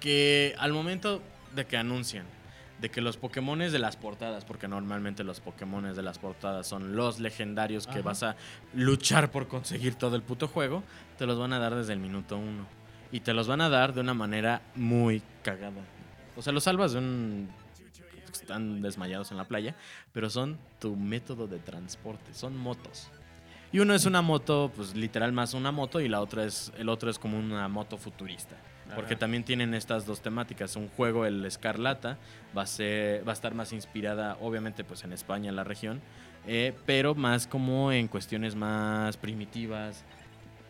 Que 0.00 0.54
al 0.58 0.72
momento 0.72 1.22
de 1.54 1.66
que 1.66 1.76
anuncian 1.76 2.24
de 2.80 2.90
que 2.90 3.00
los 3.00 3.16
Pokémones 3.16 3.72
de 3.72 3.78
las 3.78 3.96
portadas, 3.96 4.44
porque 4.44 4.66
normalmente 4.66 5.22
los 5.22 5.40
Pokémones 5.40 5.96
de 5.96 6.02
las 6.02 6.18
portadas 6.18 6.66
son 6.66 6.96
los 6.96 7.20
legendarios 7.20 7.86
que 7.86 8.00
vas 8.00 8.22
a 8.22 8.36
luchar 8.74 9.30
por 9.30 9.48
conseguir 9.48 9.94
todo 9.94 10.16
el 10.16 10.22
puto 10.22 10.48
juego, 10.48 10.82
te 11.18 11.26
los 11.26 11.38
van 11.38 11.52
a 11.52 11.58
dar 11.58 11.74
desde 11.74 11.92
el 11.92 11.98
minuto 11.98 12.38
uno. 12.38 12.66
Y 13.12 13.20
te 13.20 13.34
los 13.34 13.48
van 13.48 13.60
a 13.60 13.68
dar 13.68 13.92
de 13.92 14.00
una 14.00 14.14
manera 14.14 14.62
muy 14.74 15.22
cagada. 15.42 15.82
O 16.36 16.42
sea, 16.42 16.52
los 16.52 16.64
salvas 16.64 16.92
de 16.92 16.98
un... 16.98 17.48
Están 18.32 18.80
desmayados 18.80 19.30
en 19.32 19.36
la 19.36 19.44
playa, 19.44 19.76
pero 20.12 20.30
son 20.30 20.58
tu 20.78 20.96
método 20.96 21.46
de 21.46 21.58
transporte, 21.58 22.32
son 22.32 22.56
motos. 22.56 23.10
Y 23.72 23.80
uno 23.80 23.94
es 23.94 24.06
una 24.06 24.22
moto, 24.22 24.72
pues 24.74 24.94
literal 24.94 25.32
más 25.32 25.54
una 25.54 25.70
moto, 25.70 26.00
y 26.00 26.08
la 26.08 26.20
otra 26.20 26.44
es, 26.44 26.72
el 26.78 26.88
otro 26.88 27.10
es 27.10 27.18
como 27.18 27.38
una 27.38 27.68
moto 27.68 27.98
futurista. 27.98 28.56
Porque 28.94 29.14
Ajá. 29.14 29.20
también 29.20 29.44
tienen 29.44 29.74
estas 29.74 30.06
dos 30.06 30.20
temáticas. 30.20 30.76
Un 30.76 30.88
juego, 30.88 31.26
el 31.26 31.44
Escarlata, 31.44 32.18
va 32.56 32.62
a, 32.62 32.66
ser, 32.66 33.26
va 33.26 33.32
a 33.32 33.34
estar 33.34 33.54
más 33.54 33.72
inspirada, 33.72 34.36
obviamente, 34.40 34.84
pues 34.84 35.04
en 35.04 35.12
España, 35.12 35.48
en 35.48 35.56
la 35.56 35.64
región, 35.64 36.00
eh, 36.46 36.74
pero 36.86 37.14
más 37.14 37.46
como 37.46 37.92
en 37.92 38.08
cuestiones 38.08 38.54
más 38.54 39.16
primitivas, 39.16 40.04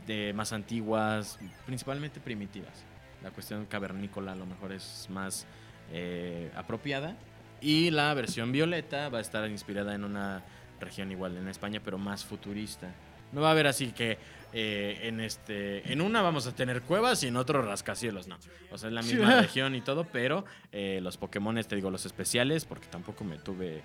de 0.07 0.33
más 0.33 0.53
antiguas, 0.53 1.39
principalmente 1.67 2.21
primitivas. 2.21 2.85
La 3.23 3.31
cuestión 3.31 3.67
cavernícola 3.67 4.33
a 4.33 4.37
lo 4.37 4.47
mejor 4.47 4.73
es 4.73 5.07
más 5.11 5.47
eh, 5.93 6.51
apropiada. 6.57 7.17
Y 7.61 7.91
la 7.91 8.15
versión 8.15 8.53
violeta 8.53 9.11
va 9.11 9.19
a 9.19 9.21
estar 9.21 9.49
inspirada 9.51 9.95
en 9.95 10.05
una 10.05 10.43
región 10.81 11.13
igual 11.13 11.37
en 11.37 11.47
España, 11.49 11.81
pero 11.85 11.99
más 11.99 12.25
futurista. 12.25 12.89
No 13.33 13.43
va 13.43 13.49
a 13.49 13.51
haber 13.53 13.67
así 13.67 13.93
que 13.93 14.19
eh, 14.53 14.99
en 15.03 15.21
este 15.21 15.93
en 15.93 16.01
una 16.01 16.23
vamos 16.23 16.47
a 16.47 16.55
tener 16.55 16.83
cuevas 16.83 17.23
y 17.23 17.29
en 17.29 17.37
otro 17.37 17.63
rascacielos, 17.63 18.27
no. 18.27 18.37
O 18.71 18.79
sea, 18.79 18.89
es 18.89 18.95
la 18.95 19.03
misma 19.03 19.41
región 19.41 19.75
y 19.75 19.81
todo, 19.81 20.05
pero 20.05 20.45
eh, 20.73 21.01
los 21.03 21.17
Pokémon, 21.17 21.61
te 21.63 21.77
digo, 21.77 21.91
los 21.91 22.07
especiales, 22.07 22.65
porque 22.65 22.87
tampoco 22.89 23.25
me 23.25 23.39
tuve 23.39 23.83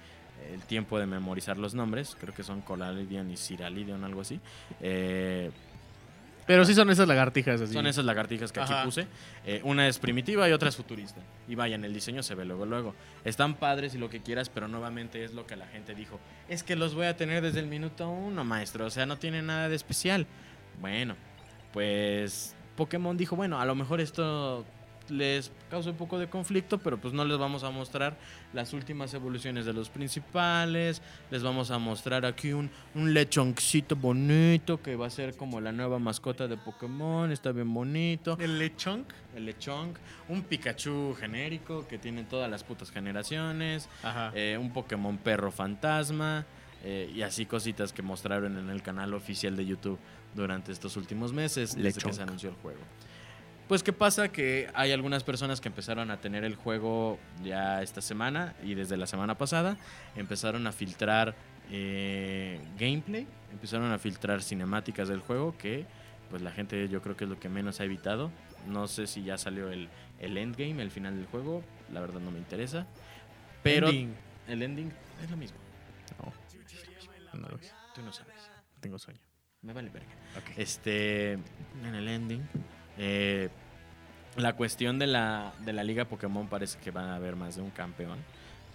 el 0.52 0.62
tiempo 0.62 1.00
de 1.00 1.06
memorizar 1.06 1.58
los 1.58 1.74
nombres, 1.74 2.16
creo 2.20 2.34
que 2.34 2.44
son 2.44 2.62
Colalidion 2.62 3.30
y 3.32 3.38
Ciralidion, 3.38 4.04
algo 4.04 4.22
así. 4.22 4.40
Eh, 4.82 5.52
Pero 6.46 6.66
sí 6.66 6.76
son 6.76 6.90
esas 6.92 7.08
lagartijas 7.08 7.60
así. 7.62 7.74
son 7.74 7.88
esas 7.88 8.06
lagartijas 8.06 8.52
que 8.52 8.60
Ajá. 8.60 8.80
aquí 8.80 8.86
puse. 8.86 9.08
Eh, 9.46 9.62
una 9.64 9.88
es 9.88 9.98
primitiva 9.98 10.48
y 10.48 10.52
otra 10.52 10.70
es 10.70 10.76
futurista. 10.76 11.22
Y 11.48 11.56
vayan, 11.56 11.84
el 11.84 11.94
diseño 11.94 12.22
se 12.22 12.36
ve 12.36 12.46
luego, 12.46 12.66
luego. 12.66 12.94
Están 13.24 13.56
padres 13.56 13.96
y 13.96 13.98
lo 13.98 14.10
que 14.10 14.22
quieras, 14.22 14.50
pero 14.50 14.68
nuevamente 14.68 15.24
es 15.24 15.34
lo 15.34 15.48
que 15.48 15.56
la 15.56 15.66
gente 15.68 15.96
dijo. 15.96 16.20
Es 16.48 16.62
que 16.64 16.76
los 16.76 16.94
voy 16.94 17.08
a 17.08 17.18
tener 17.18 17.42
desde 17.42 17.62
el 17.62 17.68
minuto 17.68 18.10
uno, 18.10 18.44
maestro. 18.44 18.86
O 18.86 18.90
sea, 18.92 19.06
no 19.08 19.18
tiene 19.18 19.42
nada 19.42 19.70
de 19.70 19.76
especial. 19.76 20.28
Bueno, 20.82 21.16
pues 21.74 22.56
Pokémon 22.76 23.16
dijo, 23.18 23.36
bueno, 23.36 23.60
a 23.60 23.66
lo 23.66 23.76
mejor 23.76 24.02
esto 24.02 24.66
les 25.08 25.52
causa 25.70 25.92
un 25.92 25.98
poco 25.98 26.18
de 26.18 26.28
conflicto, 26.28 26.80
pero 26.80 26.98
pues 26.98 27.14
no 27.14 27.24
les 27.26 27.38
vamos 27.38 27.64
a 27.64 27.70
mostrar 27.70 28.18
las 28.54 28.74
últimas 28.74 29.14
evoluciones 29.14 29.64
de 29.66 29.72
los 29.72 29.90
principales. 29.90 31.00
Les 31.30 31.44
vamos 31.44 31.70
a 31.70 31.78
mostrar 31.78 32.26
aquí 32.26 32.54
un, 32.54 32.72
un 32.96 33.14
lechoncito 33.14 33.96
bonito 33.96 34.82
que 34.82 34.96
va 34.96 35.06
a 35.06 35.10
ser 35.12 35.36
como 35.38 35.62
la 35.62 35.72
nueva 35.72 36.00
mascota 36.00 36.48
de 36.48 36.58
Pokémon. 36.58 37.32
Está 37.32 37.52
bien 37.52 37.72
bonito. 37.72 38.36
El 38.40 38.58
lechonk. 38.58 39.06
El 39.36 39.46
lechonk. 39.46 39.96
Un 40.28 40.42
Pikachu 40.42 41.16
genérico 41.20 41.88
que 41.88 42.00
tiene 42.00 42.24
todas 42.24 42.50
las 42.50 42.64
putas 42.64 42.90
generaciones. 42.90 43.88
Ajá. 44.02 44.32
eh, 44.34 44.58
un 44.60 44.74
Pokémon 44.74 45.18
perro 45.20 45.52
fantasma. 45.52 46.46
eh, 46.84 47.12
y 47.16 47.22
así 47.22 47.46
cositas 47.46 47.94
que 47.94 48.02
mostraron 48.02 48.58
en 48.58 48.70
el 48.70 48.82
canal 48.82 49.14
oficial 49.14 49.56
de 49.56 49.66
YouTube 49.68 50.00
durante 50.36 50.72
estos 50.72 50.98
últimos 50.98 51.34
meses 51.34 51.76
desde 51.76 52.02
que 52.02 52.14
se 52.14 52.22
anunció 52.22 52.50
el 52.50 52.56
juego. 52.56 52.80
Pues 53.68 53.82
qué 53.82 53.94
pasa 53.94 54.32
que 54.32 54.70
hay 54.76 54.92
algunas 54.92 55.24
personas 55.24 55.60
que 55.60 55.70
empezaron 55.70 56.12
a 56.12 56.18
tener 56.22 56.44
el 56.44 56.56
juego 56.56 57.18
ya 57.44 57.82
esta 57.82 58.00
semana 58.02 58.54
y 58.64 58.76
desde 58.76 58.96
la 58.96 59.08
semana 59.08 59.38
pasada 59.40 59.78
empezaron 60.16 60.68
a 60.68 60.72
filtrar 60.72 61.36
eh, 61.72 62.62
gameplay, 62.78 63.26
empezaron 63.52 63.92
a 63.92 63.98
filtrar 63.98 64.44
cinemáticas 64.44 65.08
del 65.08 65.22
juego 65.22 65.58
que 65.58 65.86
pues 66.30 66.44
la 66.44 66.52
gente 66.52 66.88
yo 66.90 67.02
creo 67.02 67.18
que 67.18 67.24
es 67.24 67.30
lo 67.30 67.40
que 67.40 67.50
menos 67.50 67.80
ha 67.80 67.86
evitado. 67.86 68.30
No 68.68 68.88
sé 68.88 69.08
si 69.08 69.24
ya 69.24 69.38
salió 69.38 69.72
el, 69.72 69.90
el 70.20 70.38
endgame, 70.38 70.82
el 70.82 70.92
final 70.92 71.16
del 71.16 71.26
juego, 71.26 71.64
la 71.92 72.02
verdad 72.02 72.20
no 72.20 72.30
me 72.30 72.38
interesa. 72.38 72.86
Pero 73.64 73.88
Ending. 73.88 74.16
el 74.48 74.62
ending 74.62 74.92
es 75.24 75.32
lo 75.32 75.38
mismo. 75.38 75.58
No, 76.20 77.40
no 77.40 77.48
lo 77.50 77.58
es. 77.58 77.74
Tú 77.96 78.04
no 78.04 78.14
sabes. 78.14 78.36
Tengo 78.80 79.00
sueño. 79.00 79.20
Me 79.66 79.74
vale 79.74 79.90
verga. 79.90 80.08
Este, 80.58 81.34
en 81.34 81.96
el 81.96 82.08
ending, 82.08 82.48
eh, 83.00 83.50
la 84.38 84.54
cuestión 84.54 85.00
de 85.00 85.08
la, 85.08 85.54
de 85.62 85.74
la 85.74 85.84
liga 85.84 86.06
Pokémon 86.06 86.48
parece 86.48 86.78
que 86.80 86.92
va 86.92 87.14
a 87.14 87.16
haber 87.16 87.36
más 87.36 87.56
de 87.56 87.64
un 87.64 87.72
campeón. 87.72 88.20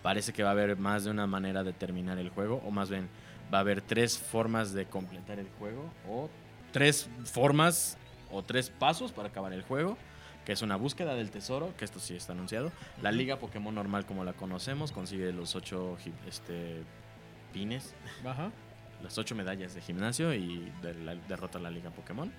Parece 0.02 0.32
que 0.32 0.42
va 0.42 0.48
a 0.48 0.52
haber 0.52 0.76
más 0.76 1.04
de 1.04 1.10
una 1.10 1.28
manera 1.28 1.62
de 1.62 1.72
terminar 1.72 2.18
el 2.18 2.30
juego, 2.30 2.60
o 2.66 2.72
más 2.72 2.90
bien 2.90 3.08
va 3.54 3.58
a 3.58 3.60
haber 3.60 3.82
tres 3.82 4.18
formas 4.18 4.72
de 4.72 4.86
completar 4.86 5.38
el 5.38 5.48
juego, 5.58 5.92
o 6.08 6.28
tres 6.72 7.08
formas 7.24 7.96
o 8.32 8.42
tres 8.42 8.70
pasos 8.70 9.12
para 9.12 9.28
acabar 9.28 9.52
el 9.52 9.62
juego, 9.62 9.96
que 10.44 10.52
es 10.52 10.62
una 10.62 10.74
búsqueda 10.74 11.14
del 11.14 11.30
tesoro, 11.30 11.72
que 11.76 11.84
esto 11.84 12.00
sí 12.00 12.16
está 12.16 12.32
anunciado. 12.32 12.72
La 13.00 13.12
liga 13.12 13.36
Pokémon 13.36 13.74
normal 13.74 14.06
como 14.06 14.24
la 14.24 14.32
conocemos 14.32 14.90
consigue 14.90 15.32
los 15.32 15.54
ocho 15.54 15.98
este, 16.26 16.82
pines 17.52 17.94
Ajá. 18.24 18.50
Las 19.02 19.16
ocho 19.18 19.34
medallas 19.34 19.74
de 19.74 19.80
gimnasio 19.80 20.32
y 20.34 20.70
de 20.82 20.94
la- 20.94 21.14
derrota 21.14 21.58
a 21.58 21.60
la 21.60 21.70
Liga 21.70 21.90
Pokémon. 21.90 22.32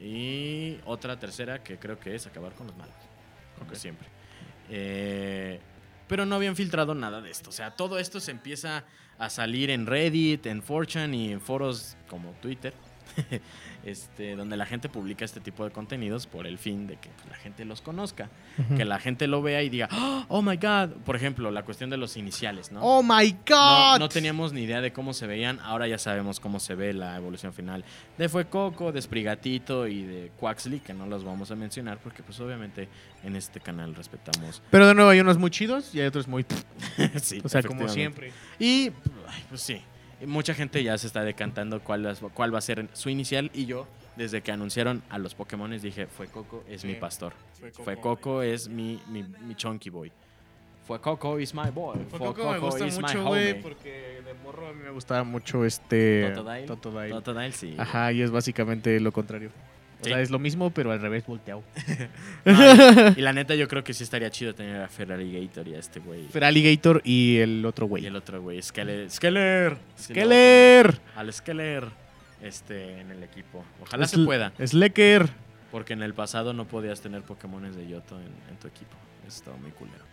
Y 0.00 0.78
otra 0.84 1.18
tercera 1.18 1.62
que 1.62 1.78
creo 1.78 1.98
que 1.98 2.14
es 2.14 2.26
acabar 2.26 2.52
con 2.54 2.66
los 2.66 2.76
malos, 2.76 2.94
como 3.58 3.70
Ok. 3.70 3.76
siempre. 3.76 4.08
Eh, 4.70 5.60
pero 6.08 6.26
no 6.26 6.34
habían 6.36 6.56
filtrado 6.56 6.94
nada 6.94 7.20
de 7.20 7.30
esto. 7.30 7.50
O 7.50 7.52
sea, 7.52 7.70
todo 7.72 7.98
esto 7.98 8.20
se 8.20 8.30
empieza 8.30 8.84
a 9.18 9.30
salir 9.30 9.70
en 9.70 9.86
Reddit, 9.86 10.46
en 10.46 10.60
4chan 10.62 11.14
y 11.14 11.32
en 11.32 11.40
foros 11.40 11.96
como 12.08 12.32
Twitter. 12.42 12.74
este, 13.84 14.36
donde 14.36 14.56
la 14.56 14.66
gente 14.66 14.88
publica 14.88 15.24
este 15.24 15.40
tipo 15.40 15.64
de 15.64 15.70
contenidos 15.70 16.26
por 16.26 16.46
el 16.46 16.58
fin 16.58 16.86
de 16.86 16.96
que 16.96 17.08
pues, 17.10 17.28
la 17.28 17.36
gente 17.36 17.64
los 17.64 17.80
conozca, 17.80 18.30
que 18.76 18.84
la 18.84 18.98
gente 18.98 19.26
lo 19.26 19.42
vea 19.42 19.62
y 19.62 19.68
diga, 19.68 19.88
oh 20.28 20.42
my 20.42 20.56
god, 20.56 20.90
por 21.04 21.16
ejemplo, 21.16 21.50
la 21.50 21.64
cuestión 21.64 21.90
de 21.90 21.96
los 21.96 22.16
iniciales, 22.16 22.72
¿no? 22.72 22.80
Oh 22.82 23.02
my 23.02 23.36
god. 23.48 23.98
no 23.98 24.08
teníamos 24.08 24.52
ni 24.52 24.62
idea 24.62 24.80
de 24.80 24.92
cómo 24.92 25.14
se 25.14 25.26
veían. 25.26 25.60
Ahora 25.60 25.88
ya 25.88 25.98
sabemos 25.98 26.40
cómo 26.40 26.60
se 26.60 26.74
ve 26.74 26.92
la 26.92 27.16
evolución 27.16 27.52
final 27.52 27.84
de 28.18 28.28
Fuecoco, 28.28 28.92
de 28.92 29.00
Sprigatito 29.00 29.86
y 29.86 30.02
de 30.02 30.32
Quaxley, 30.38 30.80
que 30.80 30.94
no 30.94 31.06
los 31.06 31.24
vamos 31.24 31.50
a 31.50 31.56
mencionar 31.56 31.98
porque 31.98 32.22
pues 32.22 32.38
obviamente 32.40 32.88
en 33.24 33.36
este 33.36 33.60
canal 33.60 33.94
respetamos. 33.94 34.62
Pero 34.70 34.86
de 34.86 34.94
nuevo 34.94 35.10
hay 35.10 35.20
unos 35.20 35.38
muy 35.38 35.50
chidos 35.50 35.94
y 35.94 36.00
hay 36.00 36.06
otros 36.06 36.28
muy. 36.28 36.44
sí, 37.22 37.40
O 37.44 37.48
sea, 37.48 37.62
como 37.62 37.88
siempre. 37.88 38.32
Y 38.58 38.90
pues 39.48 39.60
sí, 39.60 39.82
mucha 40.26 40.54
gente 40.54 40.82
ya 40.82 40.96
se 40.98 41.06
está 41.06 41.22
decantando 41.22 41.80
cuál, 41.80 42.16
cuál 42.34 42.54
va 42.54 42.58
a 42.58 42.62
ser 42.62 42.88
su 42.92 43.08
inicial 43.10 43.50
y 43.54 43.66
yo 43.66 43.86
desde 44.16 44.42
que 44.42 44.52
anunciaron 44.52 45.02
a 45.08 45.18
los 45.18 45.34
Pokémon 45.34 45.70
dije, 45.78 46.06
Fuecoco 46.06 46.64
es 46.68 46.84
mi 46.84 46.94
pastor. 46.94 47.32
Fue 47.58 47.70
Fuecoco 47.70 48.42
es 48.42 48.68
mi, 48.68 49.00
mi, 49.08 49.22
mi 49.22 49.54
chunky 49.54 49.90
boy. 49.90 50.12
Fuecoco 50.86 51.38
is 51.38 51.54
my 51.54 51.70
boy. 51.70 51.96
Poco 52.10 52.50
me 52.50 52.58
gusta 52.58 52.86
is 52.86 52.96
my 52.96 53.02
mucho, 53.02 53.24
güey, 53.24 53.60
porque 53.60 54.20
de 54.24 54.34
morro 54.42 54.68
a 54.68 54.72
mí 54.72 54.82
me 54.82 54.90
gustaba 54.90 55.22
mucho 55.22 55.64
este. 55.64 56.32
Totodile. 56.34 56.66
Totodile. 56.66 57.10
Totodile, 57.10 57.52
sí. 57.52 57.74
Ajá, 57.78 58.12
y 58.12 58.22
es 58.22 58.30
básicamente 58.30 58.98
lo 58.98 59.12
contrario. 59.12 59.50
O 60.02 60.04
Sí. 60.04 60.10
sea, 60.10 60.20
es 60.20 60.30
lo 60.30 60.38
mismo, 60.40 60.70
pero 60.70 60.90
al 60.92 61.00
revés 61.00 61.24
volteado. 61.26 61.62
No, 62.44 63.12
y, 63.14 63.20
y 63.20 63.22
la 63.22 63.32
neta, 63.32 63.54
yo 63.54 63.68
creo 63.68 63.84
que 63.84 63.94
sí 63.94 64.02
estaría 64.04 64.30
chido 64.30 64.52
tener 64.54 64.82
a 64.82 64.88
Ferrari 64.88 65.32
Gator 65.46 65.68
y 65.68 65.74
a 65.74 65.78
este 65.78 66.00
güey. 66.00 66.26
Fer 66.26 66.44
Alligator 66.44 67.00
y 67.04 67.38
el 67.38 67.64
otro 67.64 67.86
Y 67.86 67.88
güey. 67.88 68.06
el 68.06 68.16
otro 68.16 68.42
güey, 68.42 68.60
Skeller. 68.60 69.08
Skeller. 69.10 69.76
¡Skeller! 69.98 71.00
Al 71.16 71.32
Skeller 71.32 71.86
este, 72.42 73.00
en 73.00 73.10
el 73.12 73.22
equipo. 73.22 73.64
Ojalá 73.80 74.06
se 74.06 74.18
pueda. 74.18 74.52
Slecker. 74.64 75.28
Porque 75.70 75.92
en 75.94 76.02
el 76.02 76.12
pasado 76.14 76.52
no 76.52 76.66
podías 76.66 77.00
tener 77.00 77.22
Pokémones 77.22 77.76
de 77.76 77.86
Yoto 77.88 78.18
en, 78.18 78.26
en 78.50 78.56
tu 78.60 78.66
equipo. 78.68 78.96
Eso 79.26 79.38
estaba 79.38 79.56
muy 79.56 79.70
culero. 79.70 80.04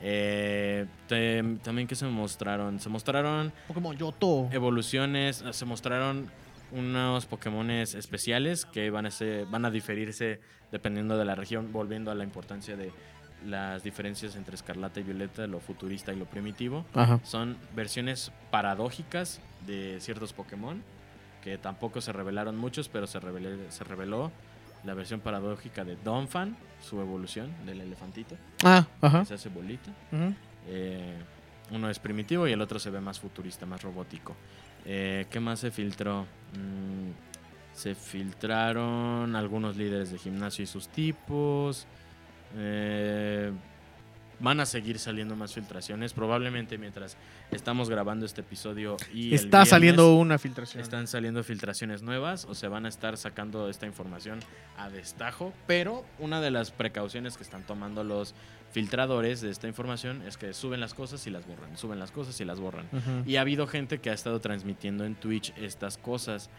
Eh, 0.00 0.86
te- 1.08 1.42
también 1.62 1.88
que 1.88 1.94
se 1.94 2.04
mostraron. 2.06 2.78
Se 2.80 2.88
mostraron 2.88 3.52
Pokémon 3.68 3.96
Yoto. 3.96 4.48
evoluciones, 4.52 5.44
se 5.50 5.64
mostraron 5.64 6.30
unos 6.72 7.26
Pokémones 7.26 7.94
especiales 7.94 8.64
que 8.66 8.90
van 8.90 9.06
a, 9.06 9.10
ser, 9.10 9.46
van 9.46 9.64
a 9.64 9.70
diferirse 9.70 10.40
dependiendo 10.72 11.16
de 11.16 11.24
la 11.24 11.34
región, 11.34 11.72
volviendo 11.72 12.10
a 12.10 12.14
la 12.14 12.24
importancia 12.24 12.76
de 12.76 12.92
las 13.46 13.82
diferencias 13.84 14.34
entre 14.36 14.54
Escarlata 14.56 15.00
y 15.00 15.04
Violeta, 15.04 15.46
lo 15.46 15.60
futurista 15.60 16.12
y 16.12 16.16
lo 16.16 16.26
primitivo. 16.26 16.84
Ajá. 16.94 17.20
Son 17.24 17.56
versiones 17.74 18.32
paradójicas 18.50 19.40
de 19.66 19.98
ciertos 20.00 20.32
Pokémon, 20.32 20.82
que 21.42 21.56
tampoco 21.56 22.00
se 22.00 22.12
revelaron 22.12 22.56
muchos, 22.56 22.88
pero 22.88 23.06
se, 23.06 23.20
revelé- 23.20 23.70
se 23.70 23.84
reveló 23.84 24.32
la 24.84 24.94
versión 24.94 25.20
paradójica 25.20 25.84
de 25.84 25.96
Donphan, 25.96 26.56
su 26.82 27.00
evolución 27.00 27.52
del 27.64 27.80
elefantito, 27.80 28.36
Ah, 28.64 28.86
ajá. 29.00 29.20
que 29.20 29.26
se 29.26 29.34
hace 29.34 29.48
bolita. 29.48 29.90
Eh, 30.66 31.14
uno 31.70 31.88
es 31.90 31.98
primitivo 31.98 32.46
y 32.48 32.52
el 32.52 32.60
otro 32.60 32.78
se 32.78 32.90
ve 32.90 33.00
más 33.00 33.20
futurista, 33.20 33.66
más 33.66 33.82
robótico. 33.82 34.34
Eh, 34.90 35.26
¿Qué 35.30 35.38
más 35.38 35.60
se 35.60 35.70
filtró? 35.70 36.22
Mm, 36.54 37.10
se 37.74 37.94
filtraron 37.94 39.36
algunos 39.36 39.76
líderes 39.76 40.10
de 40.10 40.18
gimnasio 40.18 40.62
y 40.62 40.66
sus 40.66 40.88
tipos. 40.88 41.86
Eh, 42.56 43.52
van 44.40 44.60
a 44.60 44.66
seguir 44.66 44.98
saliendo 44.98 45.36
más 45.36 45.52
filtraciones. 45.52 46.14
Probablemente 46.14 46.78
mientras 46.78 47.18
estamos 47.50 47.90
grabando 47.90 48.24
este 48.24 48.40
episodio 48.40 48.96
y 49.12 49.28
el 49.28 49.34
Está 49.34 49.58
viernes 49.58 49.68
saliendo 49.68 50.14
una 50.14 50.38
filtración. 50.38 50.82
están 50.82 51.06
saliendo 51.06 51.44
filtraciones 51.44 52.02
nuevas 52.02 52.46
o 52.46 52.54
se 52.54 52.68
van 52.68 52.86
a 52.86 52.88
estar 52.88 53.18
sacando 53.18 53.68
esta 53.68 53.86
información 53.86 54.40
a 54.78 54.88
destajo, 54.88 55.52
pero 55.66 56.04
una 56.18 56.40
de 56.40 56.50
las 56.50 56.70
precauciones 56.70 57.36
que 57.36 57.42
están 57.42 57.64
tomando 57.64 58.04
los 58.04 58.34
filtradores 58.70 59.40
de 59.40 59.50
esta 59.50 59.66
información 59.66 60.22
es 60.26 60.36
que 60.36 60.52
suben 60.52 60.80
las 60.80 60.94
cosas 60.94 61.26
y 61.26 61.30
las 61.30 61.46
borran, 61.46 61.76
suben 61.76 61.98
las 61.98 62.10
cosas 62.10 62.40
y 62.40 62.44
las 62.44 62.60
borran. 62.60 62.86
Y 63.26 63.36
ha 63.36 63.40
habido 63.40 63.66
gente 63.66 63.98
que 63.98 64.10
ha 64.10 64.12
estado 64.14 64.40
transmitiendo 64.40 65.04
en 65.04 65.14
Twitch 65.14 65.52
estas 65.56 65.96
cosas. 65.98 66.50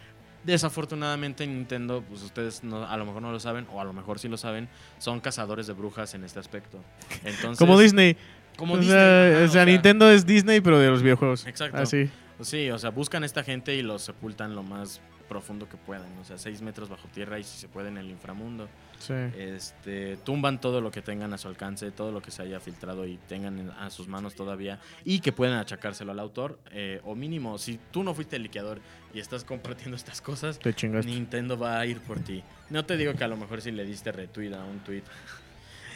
Desafortunadamente 0.43 1.45
Nintendo, 1.45 2.03
pues 2.07 2.23
ustedes 2.23 2.63
no- 2.63 2.85
a 2.87 2.97
lo 2.97 3.05
mejor 3.05 3.21
no 3.21 3.31
lo 3.31 3.39
saben 3.39 3.67
o 3.71 3.81
a 3.81 3.83
lo 3.83 3.93
mejor 3.93 4.19
sí 4.19 4.27
lo 4.29 4.37
saben, 4.37 4.69
son 4.97 5.19
cazadores 5.19 5.67
de 5.67 5.73
brujas 5.73 6.13
en 6.13 6.23
este 6.23 6.39
aspecto. 6.39 6.79
Entonces, 7.23 7.57
Como 7.59 7.77
Disney. 7.79 8.15
Como 8.57 8.73
o 8.75 8.77
Disney, 8.77 8.95
sea, 8.97 9.41
o 9.45 9.47
sea, 9.49 9.65
Nintendo 9.65 10.09
es 10.09 10.25
Disney, 10.25 10.61
pero 10.61 10.79
de 10.79 10.89
los 10.89 11.01
videojuegos. 11.03 11.45
Exacto. 11.45 11.77
Así. 11.77 12.09
Sí, 12.41 12.71
o 12.71 12.79
sea, 12.79 12.89
buscan 12.89 13.23
a 13.23 13.25
esta 13.25 13.43
gente 13.43 13.75
y 13.75 13.81
los 13.81 14.01
sepultan 14.01 14.55
lo 14.55 14.63
más 14.63 15.01
profundo 15.29 15.69
que 15.69 15.77
puedan, 15.77 16.17
o 16.17 16.25
sea, 16.25 16.37
6 16.37 16.61
metros 16.61 16.89
bajo 16.89 17.07
tierra 17.07 17.39
y 17.39 17.43
si 17.43 17.57
se 17.59 17.67
puede 17.69 17.87
en 17.87 17.97
el 17.97 18.09
inframundo. 18.09 18.67
Sí. 18.97 19.13
Este, 19.37 20.17
tumban 20.17 20.59
todo 20.59 20.81
lo 20.81 20.91
que 20.91 21.01
tengan 21.01 21.31
a 21.33 21.37
su 21.37 21.47
alcance, 21.47 21.91
todo 21.91 22.11
lo 22.11 22.21
que 22.21 22.31
se 22.31 22.41
haya 22.41 22.59
filtrado 22.59 23.05
y 23.07 23.17
tengan 23.29 23.59
en- 23.59 23.69
a 23.69 23.89
sus 23.89 24.07
manos 24.09 24.35
todavía 24.35 24.79
y 25.05 25.19
que 25.21 25.31
puedan 25.31 25.57
achacárselo 25.57 26.11
al 26.11 26.19
autor. 26.19 26.59
eh, 26.71 26.99
o 27.05 27.15
mínimo, 27.15 27.57
si 27.57 27.79
tú 27.91 28.03
no 28.03 28.13
fuiste 28.13 28.35
el 28.35 28.43
liqueador 28.43 28.79
y 29.13 29.19
estás 29.19 29.43
compartiendo 29.45 29.95
estas 29.97 30.19
cosas, 30.21 30.59
Te. 30.59 30.73
Nintendo 31.05 31.57
va 31.57 31.79
a 31.79 31.85
ir 31.85 31.99
por 32.01 32.19
ti. 32.19 32.43
No 32.69 32.83
te 32.85 32.97
digo 32.97 33.13
que 33.13 33.23
a 33.23 33.27
lo 33.27 33.37
mejor 33.37 33.61
si 33.61 33.71
le 33.71 33.85
diste 33.85 34.11
retweet 34.11 34.53
a 34.53 34.63
un 34.65 34.79
tweet. 34.79 35.03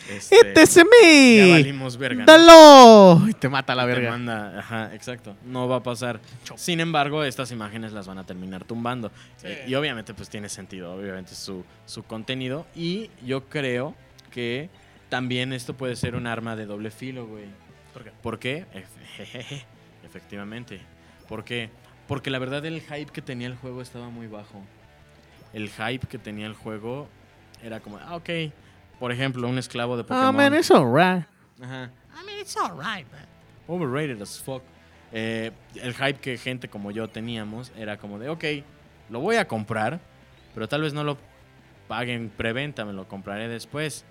¡Este 0.09 0.61
es 0.61 0.75
ya 0.75 0.83
valimos 1.53 1.97
verga. 1.97 2.25
¿no? 2.25 2.25
¡Dalo! 2.25 3.29
Y 3.29 3.33
te 3.33 3.47
mata 3.49 3.73
la 3.75 3.83
Te 3.83 3.93
verga. 3.93 4.09
manda, 4.11 4.59
ajá, 4.59 4.93
exacto. 4.93 5.35
No 5.45 5.67
va 5.67 5.77
a 5.77 5.83
pasar. 5.83 6.19
Sin 6.55 6.79
embargo, 6.79 7.23
estas 7.23 7.51
imágenes 7.51 7.93
las 7.93 8.07
van 8.07 8.17
a 8.17 8.25
terminar 8.25 8.65
tumbando. 8.65 9.11
Eh, 9.43 9.65
y 9.67 9.75
obviamente, 9.75 10.13
pues 10.13 10.29
tiene 10.29 10.49
sentido, 10.49 10.93
obviamente, 10.93 11.35
su, 11.35 11.63
su 11.85 12.03
contenido. 12.03 12.65
Y 12.75 13.09
yo 13.25 13.45
creo 13.45 13.95
que 14.31 14.69
también 15.09 15.53
esto 15.53 15.73
puede 15.75 15.95
ser 15.95 16.15
un 16.15 16.27
arma 16.27 16.55
de 16.55 16.65
doble 16.65 16.91
filo, 16.91 17.25
güey. 17.27 17.45
¿Por 17.93 18.03
qué? 18.03 18.11
¿Por 18.21 18.39
qué? 18.39 18.65
Efectivamente. 20.03 20.81
¿Por 21.27 21.43
qué? 21.43 21.69
Porque 22.07 22.29
la 22.29 22.39
verdad 22.39 22.65
el 22.65 22.81
hype 22.81 23.11
que 23.11 23.21
tenía 23.21 23.47
el 23.47 23.55
juego 23.55 23.81
estaba 23.81 24.09
muy 24.09 24.27
bajo. 24.27 24.61
El 25.53 25.69
hype 25.69 26.07
que 26.07 26.17
tenía 26.17 26.47
el 26.47 26.53
juego 26.55 27.07
era 27.63 27.79
como, 27.79 27.97
ah, 27.99 28.15
ok. 28.15 28.29
Por 29.03 29.11
ejemplo, 29.11 29.49
un 29.49 29.57
esclavo 29.57 29.97
de 29.97 30.05
Pokémon. 30.05 30.27
Ah, 30.27 30.31
man, 30.31 30.53
it's 30.53 30.71
alright. 30.71 31.25
Ajá. 31.61 31.91
I 32.17 32.25
mean, 32.25 32.39
it's 32.39 32.55
alright, 32.55 33.05
but 33.11 33.27
overrated 33.67 34.21
as 34.21 34.39
fuck. 34.39 34.63
Eh, 35.11 35.51
el 35.75 35.93
hype 35.93 36.21
que 36.21 36.37
gente 36.37 36.69
como 36.69 36.89
yo 36.89 37.09
teníamos 37.09 37.73
era 37.75 37.97
como 37.97 38.17
de, 38.17 38.29
ok, 38.29 38.45
lo 39.09 39.19
voy 39.19 39.35
a 39.35 39.45
comprar, 39.45 39.99
pero 40.53 40.69
tal 40.69 40.83
vez 40.83 40.93
no 40.93 41.03
lo 41.03 41.17
paguen 41.89 42.29
preventa, 42.29 42.85
me 42.85 42.93
lo 42.93 43.05
compraré 43.05 43.49
después. 43.49 44.05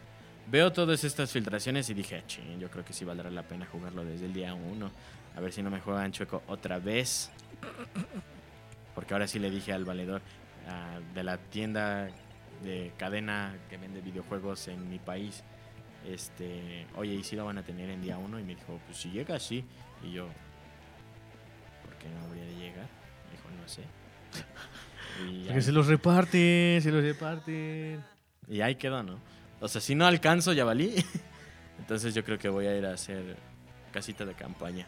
Veo 0.48 0.70
todas 0.72 1.04
estas 1.04 1.32
filtraciones 1.32 1.88
y 1.88 1.94
dije, 1.94 2.22
ching, 2.26 2.60
yo 2.60 2.68
creo 2.68 2.84
que 2.84 2.92
sí 2.92 3.06
valdrá 3.06 3.30
la 3.30 3.44
pena 3.44 3.64
jugarlo 3.64 4.04
desde 4.04 4.26
el 4.26 4.34
día 4.34 4.52
uno. 4.52 4.90
A 5.34 5.40
ver 5.40 5.54
si 5.54 5.62
no 5.62 5.70
me 5.70 5.80
juegan 5.80 6.12
chueco 6.12 6.42
otra 6.48 6.78
vez. 6.78 7.30
Porque 8.94 9.14
ahora 9.14 9.26
sí 9.26 9.38
le 9.38 9.50
dije 9.50 9.72
al 9.72 9.86
valedor 9.86 10.20
ah, 10.68 10.98
de 11.14 11.24
la 11.24 11.38
tienda 11.38 12.10
de 12.62 12.92
cadena 12.96 13.56
que 13.68 13.76
vende 13.76 14.00
videojuegos 14.00 14.68
en 14.68 14.88
mi 14.88 14.98
país, 14.98 15.42
este, 16.06 16.86
oye, 16.96 17.14
¿y 17.14 17.24
si 17.24 17.36
lo 17.36 17.44
van 17.44 17.58
a 17.58 17.62
tener 17.62 17.88
en 17.90 18.02
día 18.02 18.18
uno? 18.18 18.38
Y 18.40 18.42
me 18.44 18.54
dijo, 18.56 18.80
pues 18.86 18.98
si 18.98 19.10
llega, 19.10 19.38
sí. 19.38 19.64
Y 20.02 20.12
yo, 20.12 20.26
¿por 21.84 21.94
qué 21.96 22.08
no 22.08 22.20
habría 22.26 22.44
de 22.44 22.54
llegar? 22.56 22.86
Me 23.26 23.36
dijo, 23.36 23.48
no 23.60 23.68
sé. 23.68 23.82
Y 25.28 25.40
Porque 25.42 25.52
ahí, 25.58 25.62
se 25.62 25.72
los 25.72 25.88
reparten, 25.88 26.80
se 26.80 26.90
los 26.90 27.02
reparten. 27.04 28.02
y 28.48 28.60
ahí 28.62 28.76
quedó, 28.76 29.02
¿no? 29.02 29.18
O 29.60 29.68
sea, 29.68 29.80
si 29.82 29.94
no 29.94 30.06
alcanzo, 30.06 30.54
ya 30.54 30.64
valí. 30.64 30.94
Entonces 31.78 32.14
yo 32.14 32.24
creo 32.24 32.38
que 32.38 32.48
voy 32.48 32.66
a 32.66 32.74
ir 32.76 32.86
a 32.86 32.94
hacer 32.94 33.36
casita 33.92 34.24
de 34.24 34.32
campaña 34.34 34.86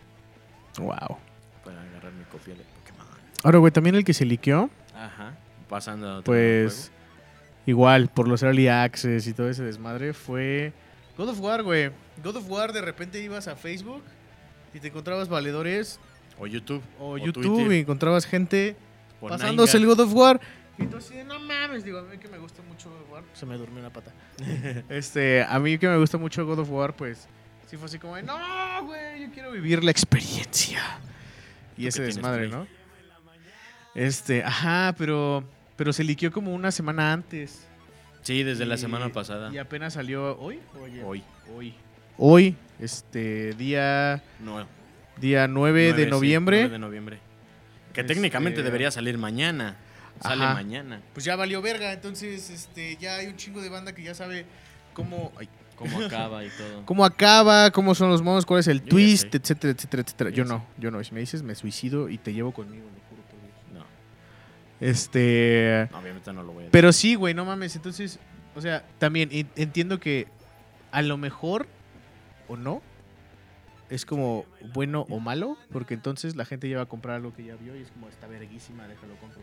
Wow. 0.78 1.18
para 1.62 1.82
agarrar 1.82 2.12
mi 2.14 2.24
copia 2.24 2.54
de 2.54 2.62
Pokémon. 2.64 3.06
Ahora, 3.42 3.58
güey, 3.58 3.70
también 3.70 3.96
el 3.96 4.04
que 4.04 4.14
se 4.14 4.24
liqueó, 4.24 4.70
Ajá. 4.94 5.34
Pasando 5.68 6.08
a 6.08 6.12
otro 6.18 6.24
pues 6.32 6.90
igual, 7.66 8.08
por 8.08 8.28
los 8.28 8.42
early 8.42 8.68
access 8.68 9.26
y 9.26 9.34
todo 9.34 9.48
ese 9.48 9.62
desmadre, 9.62 10.12
fue 10.12 10.72
God 11.16 11.30
of 11.30 11.40
War, 11.40 11.62
güey. 11.62 11.90
God 12.22 12.36
of 12.36 12.50
War, 12.50 12.72
de 12.72 12.80
repente 12.80 13.22
ibas 13.22 13.48
a 13.48 13.56
Facebook 13.56 14.02
y 14.72 14.80
te 14.80 14.88
encontrabas 14.88 15.28
valedores. 15.28 15.98
O 16.38 16.46
YouTube. 16.46 16.82
o, 16.98 17.12
O 17.12 17.18
YouTube 17.18 17.42
Twitter. 17.44 17.72
y 17.72 17.80
encontrabas 17.80 18.26
gente 18.26 18.76
o 19.20 19.28
pasándose 19.28 19.76
el 19.76 19.86
God 19.86 20.00
of 20.00 20.14
War. 20.14 20.40
Y 20.76 20.86
tú 20.86 20.96
así, 20.96 21.14
no 21.24 21.38
mames, 21.38 21.84
digo, 21.84 22.00
a 22.00 22.02
mí 22.02 22.18
que 22.18 22.26
me 22.28 22.38
gusta 22.38 22.60
mucho 22.62 22.90
God 22.90 23.02
of 23.02 23.10
War, 23.12 23.22
se 23.32 23.46
me 23.46 23.56
durmió 23.56 23.78
una 23.80 23.90
pata. 23.90 24.12
este, 24.88 25.44
a 25.44 25.58
mí 25.60 25.78
que 25.78 25.88
me 25.88 25.96
gusta 25.98 26.18
mucho 26.18 26.44
God 26.44 26.58
of 26.58 26.70
War, 26.70 26.96
pues 26.96 27.28
sí 27.68 27.76
fue 27.76 27.86
así 27.86 27.98
como, 27.98 28.16
de, 28.16 28.24
no, 28.24 28.36
güey, 28.84 29.22
yo 29.22 29.32
quiero 29.32 29.52
vivir 29.52 29.84
la 29.84 29.92
experiencia. 29.92 30.80
Y 31.76 31.86
ese 31.86 32.02
desmadre. 32.02 32.48
¿no? 32.48 32.66
Este, 33.94 34.42
ajá, 34.42 34.94
pero, 34.98 35.44
pero 35.76 35.92
se 35.92 36.04
liqueó 36.04 36.32
como 36.32 36.54
una 36.54 36.70
semana 36.70 37.12
antes. 37.12 37.66
Sí, 38.22 38.42
desde 38.42 38.64
la 38.64 38.76
Y- 38.76 38.78
semana 38.78 39.10
pasada. 39.10 39.52
Y 39.52 39.58
apenas 39.58 39.94
salió 39.94 40.38
hoy. 40.38 40.58
o 40.80 40.84
ayer? 40.84 41.04
Hoy. 41.04 41.22
Hoy. 41.54 41.74
Hoy, 42.16 42.56
este, 42.78 43.52
día, 43.54 44.22
No, 44.40 44.66
día 45.20 45.48
9, 45.48 45.82
de 45.82 45.90
nueve, 45.92 46.04
sí, 46.04 46.10
noviembre. 46.10 46.56
9 46.60 46.72
de 46.72 46.78
noviembre. 46.78 47.18
Que 47.92 48.00
Este- 48.02 48.14
técnicamente 48.14 48.62
debería 48.62 48.90
salir 48.90 49.18
mañana. 49.18 49.76
Sale 50.22 50.44
Ajá. 50.44 50.54
mañana. 50.54 51.02
Pues 51.12 51.24
ya 51.24 51.34
valió 51.36 51.60
verga, 51.60 51.92
entonces 51.92 52.48
este, 52.50 52.96
ya 52.96 53.16
hay 53.16 53.26
un 53.26 53.36
chingo 53.36 53.60
de 53.60 53.68
banda 53.68 53.92
que 53.94 54.02
ya 54.04 54.14
sabe 54.14 54.46
cómo, 54.94 55.32
ay, 55.36 55.48
Cómo 55.76 56.00
acaba 56.02 56.44
y 56.44 56.48
todo. 56.50 56.82
cómo 56.86 57.04
acaba, 57.04 57.72
cómo 57.72 57.96
son 57.96 58.08
los 58.08 58.22
modos, 58.22 58.46
cuál 58.46 58.60
es 58.60 58.68
el 58.68 58.80
Yo 58.80 58.90
twist, 58.90 59.34
etcétera, 59.34 59.72
etcétera, 59.72 60.02
etcétera. 60.04 60.30
Yo 60.30 60.44
Yo 60.44 60.44
no, 60.44 60.64
yo 60.78 60.90
no. 60.92 61.02
Si 61.02 61.12
me 61.12 61.18
dices 61.18 61.42
me 61.42 61.56
suicido 61.56 62.08
y 62.08 62.16
te 62.16 62.32
llevo 62.32 62.52
conmigo. 62.52 62.84
No, 62.84 63.00
Este, 64.80 65.88
obviamente 65.92 66.32
no 66.32 66.42
lo 66.42 66.48
voy 66.48 66.54
a 66.56 66.58
decir. 66.66 66.70
pero 66.72 66.92
sí, 66.92 67.14
güey, 67.14 67.34
no 67.34 67.44
mames. 67.44 67.76
Entonces, 67.76 68.18
o 68.54 68.60
sea, 68.60 68.84
también 68.98 69.28
en- 69.32 69.48
entiendo 69.56 69.98
que 70.00 70.26
a 70.92 71.02
lo 71.02 71.16
mejor 71.16 71.66
o 72.48 72.56
no 72.56 72.82
es 73.90 74.04
como 74.06 74.44
bueno 74.72 75.06
o 75.10 75.20
malo, 75.20 75.56
porque 75.72 75.94
entonces 75.94 76.36
la 76.36 76.44
gente 76.44 76.68
ya 76.68 76.78
va 76.78 76.82
a 76.84 76.86
comprar 76.86 77.16
algo 77.16 77.32
que 77.34 77.44
ya 77.44 77.54
vio 77.56 77.76
y 77.76 77.82
es 77.82 77.90
como 77.90 78.08
está 78.08 78.26
verguísima, 78.26 78.86
déjalo 78.88 79.14
compro. 79.16 79.40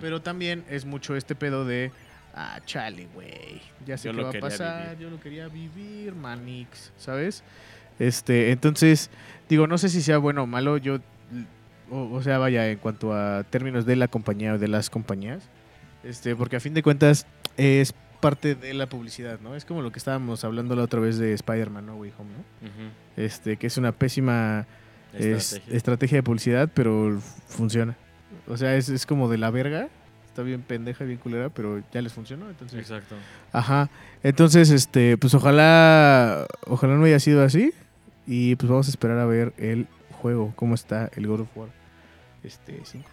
Pero 0.00 0.22
también 0.22 0.64
es 0.70 0.84
mucho 0.84 1.16
este 1.16 1.34
pedo 1.34 1.64
de, 1.64 1.90
ah, 2.34 2.60
chale, 2.64 3.08
güey, 3.12 3.60
ya 3.84 3.98
sé 3.98 4.08
Yo 4.08 4.14
qué 4.14 4.22
va 4.22 4.30
a 4.30 4.32
pasar, 4.40 4.82
vivir. 4.90 4.98
yo 5.00 5.10
lo 5.10 5.20
quería 5.20 5.48
vivir, 5.48 6.14
manix, 6.14 6.92
¿sabes? 6.96 7.42
Este, 7.98 8.50
entonces, 8.52 9.10
digo, 9.48 9.66
no 9.66 9.76
sé 9.78 9.88
si 9.88 10.00
sea 10.00 10.18
bueno 10.18 10.44
o 10.44 10.46
malo, 10.46 10.76
yo, 10.78 10.98
o, 11.94 12.12
o 12.14 12.22
sea, 12.22 12.38
vaya, 12.38 12.68
en 12.70 12.78
cuanto 12.78 13.12
a 13.14 13.44
términos 13.44 13.86
de 13.86 13.96
la 13.96 14.08
compañía 14.08 14.54
o 14.54 14.58
de 14.58 14.68
las 14.68 14.90
compañías, 14.90 15.42
este, 16.02 16.34
porque 16.36 16.56
a 16.56 16.60
fin 16.60 16.74
de 16.74 16.82
cuentas 16.82 17.26
es 17.56 17.94
parte 18.20 18.54
de 18.54 18.74
la 18.74 18.86
publicidad, 18.88 19.38
¿no? 19.40 19.54
Es 19.54 19.64
como 19.64 19.82
lo 19.82 19.92
que 19.92 19.98
estábamos 19.98 20.44
hablando 20.44 20.74
la 20.76 20.82
otra 20.82 21.00
vez 21.00 21.18
de 21.18 21.32
Spider-Man, 21.34 21.86
¿no? 21.86 21.96
Way 21.96 22.12
Home, 22.18 22.30
¿no? 22.32 23.22
Este, 23.22 23.56
que 23.56 23.66
es 23.66 23.76
una 23.76 23.92
pésima 23.92 24.66
es- 25.12 25.24
Estrategia. 25.52 25.76
estrategia 25.76 26.18
de 26.18 26.22
publicidad, 26.22 26.70
pero 26.74 27.20
funciona. 27.46 27.96
O 28.48 28.56
sea, 28.56 28.76
es, 28.76 28.88
es 28.88 29.06
como 29.06 29.28
de 29.28 29.38
la 29.38 29.50
verga. 29.50 29.88
Está 30.26 30.42
bien 30.42 30.62
pendeja, 30.62 31.04
bien 31.04 31.18
culera, 31.18 31.48
pero 31.50 31.80
ya 31.92 32.02
les 32.02 32.12
funcionó. 32.12 32.48
Entonces, 32.50 32.80
Exacto. 32.80 33.14
ajá. 33.52 33.88
Entonces, 34.24 34.70
este, 34.70 35.16
pues 35.16 35.32
ojalá, 35.34 36.46
ojalá 36.66 36.96
no 36.96 37.04
haya 37.04 37.20
sido 37.20 37.44
así. 37.44 37.72
Y 38.26 38.56
pues 38.56 38.68
vamos 38.68 38.88
a 38.88 38.90
esperar 38.90 39.18
a 39.18 39.26
ver 39.26 39.52
el 39.58 39.86
juego, 40.10 40.52
cómo 40.56 40.74
está 40.74 41.08
el 41.14 41.26
God 41.28 41.40
of 41.42 41.56
War. 41.56 41.68
Este, 42.44 42.80
5. 42.84 43.08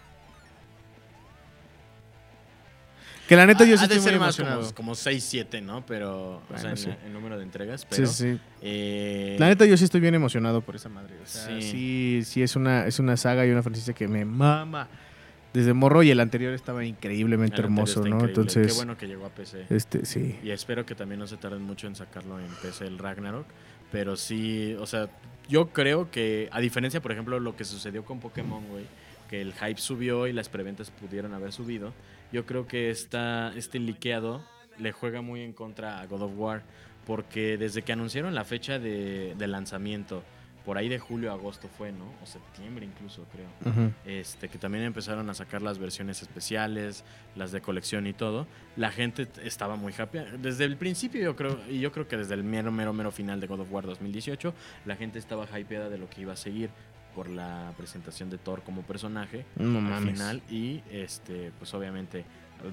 Que 3.28 3.36
la 3.36 3.46
neta 3.46 3.64
yo 3.64 3.78
sí 3.78 3.84
Ha 3.84 3.88
de 3.88 3.94
estoy 3.96 4.12
muy 4.12 4.18
más 4.20 4.38
emocionado. 4.38 4.60
como, 4.62 4.74
como 4.74 4.94
6, 4.94 5.24
7, 5.24 5.60
¿no? 5.62 5.86
Pero, 5.86 6.42
o 6.52 6.58
sea, 6.58 6.70
en 6.70 6.76
sí. 6.76 6.90
el 7.06 7.12
número 7.12 7.38
de 7.38 7.44
entregas. 7.44 7.86
Pero, 7.88 8.06
sí, 8.06 8.32
sí. 8.34 8.40
eh, 8.60 9.36
La 9.38 9.46
neta 9.46 9.64
yo 9.64 9.76
sí 9.76 9.84
estoy 9.84 10.00
bien 10.00 10.14
emocionado 10.14 10.60
por 10.60 10.76
esa 10.76 10.88
madre. 10.88 11.14
O 11.22 11.26
sea, 11.26 11.46
sí, 11.46 11.62
Sí. 11.62 12.22
sí, 12.24 12.42
es 12.42 12.56
una, 12.56 12.86
es 12.86 12.98
una 12.98 13.16
saga 13.16 13.46
y 13.46 13.50
una 13.50 13.62
franquicia 13.62 13.94
que 13.94 14.08
me 14.08 14.24
mama. 14.24 14.88
Desde 15.54 15.74
morro 15.74 16.02
y 16.02 16.10
el 16.10 16.18
anterior 16.20 16.52
estaba 16.54 16.82
increíblemente 16.84 17.56
anterior 17.56 17.66
hermoso, 17.66 18.00
está 18.00 18.08
¿no? 18.08 18.16
increíble. 18.16 18.32
Entonces, 18.40 18.66
Qué 18.68 18.72
bueno 18.72 18.96
que 18.96 19.06
llegó 19.06 19.26
a 19.26 19.28
PC. 19.30 19.66
este, 19.68 20.04
sí. 20.06 20.38
Y 20.42 20.50
espero 20.50 20.86
que 20.86 20.94
también 20.94 21.18
no 21.20 21.26
se 21.26 21.36
tarden 21.36 21.62
mucho 21.62 21.86
en 21.86 21.94
sacarlo 21.94 22.40
en 22.40 22.48
PC 22.62 22.86
el 22.86 22.98
Ragnarok. 22.98 23.46
Pero 23.92 24.16
sí, 24.16 24.74
o 24.80 24.86
sea, 24.86 25.08
yo 25.50 25.68
creo 25.68 26.10
que, 26.10 26.48
a 26.52 26.60
diferencia, 26.60 27.02
por 27.02 27.12
ejemplo, 27.12 27.38
lo 27.38 27.54
que 27.54 27.64
sucedió 27.64 28.02
con 28.04 28.18
Pokémon, 28.18 28.66
güey, 28.68 28.86
que 29.32 29.40
el 29.40 29.54
hype 29.54 29.80
subió 29.80 30.26
y 30.26 30.34
las 30.34 30.50
preventas 30.50 30.90
pudieron 30.90 31.32
haber 31.32 31.52
subido, 31.52 31.94
yo 32.32 32.44
creo 32.44 32.66
que 32.66 32.90
esta, 32.90 33.50
este 33.56 33.78
liqueado 33.78 34.44
le 34.76 34.92
juega 34.92 35.22
muy 35.22 35.40
en 35.40 35.54
contra 35.54 36.02
a 36.02 36.06
God 36.06 36.20
of 36.24 36.32
War. 36.36 36.62
Porque 37.06 37.56
desde 37.56 37.80
que 37.80 37.94
anunciaron 37.94 38.34
la 38.34 38.44
fecha 38.44 38.78
de, 38.78 39.34
de 39.34 39.46
lanzamiento, 39.46 40.22
por 40.66 40.76
ahí 40.76 40.90
de 40.90 40.98
julio 40.98 41.30
a 41.30 41.34
agosto 41.34 41.66
fue, 41.66 41.92
¿no? 41.92 42.12
O 42.22 42.26
septiembre 42.26 42.84
incluso, 42.84 43.26
creo 43.32 43.92
este, 44.04 44.50
que 44.50 44.58
también 44.58 44.84
empezaron 44.84 45.28
a 45.30 45.34
sacar 45.34 45.62
las 45.62 45.78
versiones 45.78 46.20
especiales, 46.20 47.02
las 47.34 47.52
de 47.52 47.62
colección 47.62 48.06
y 48.06 48.12
todo, 48.12 48.46
la 48.76 48.90
gente 48.90 49.26
estaba 49.42 49.76
muy 49.76 49.94
happy. 49.96 50.18
Desde 50.42 50.64
el 50.64 50.76
principio 50.76 51.22
yo 51.22 51.36
creo, 51.36 51.58
y 51.70 51.80
yo 51.80 51.90
creo 51.90 52.06
que 52.06 52.18
desde 52.18 52.34
el 52.34 52.44
mero, 52.44 52.70
mero, 52.70 52.92
mero 52.92 53.10
final 53.10 53.40
de 53.40 53.46
God 53.46 53.60
of 53.60 53.72
War 53.72 53.86
2018, 53.86 54.52
la 54.84 54.94
gente 54.94 55.18
estaba 55.18 55.46
hypeada 55.58 55.88
de 55.88 55.96
lo 55.96 56.10
que 56.10 56.20
iba 56.20 56.34
a 56.34 56.36
seguir 56.36 56.68
por 57.14 57.28
la 57.28 57.72
presentación 57.76 58.30
de 58.30 58.38
Thor 58.38 58.62
como 58.62 58.82
personaje 58.82 59.44
No 59.56 59.78
al 59.78 59.84
mames. 59.84 60.12
final 60.14 60.42
y 60.50 60.82
este 60.90 61.52
pues 61.58 61.72
obviamente 61.74 62.24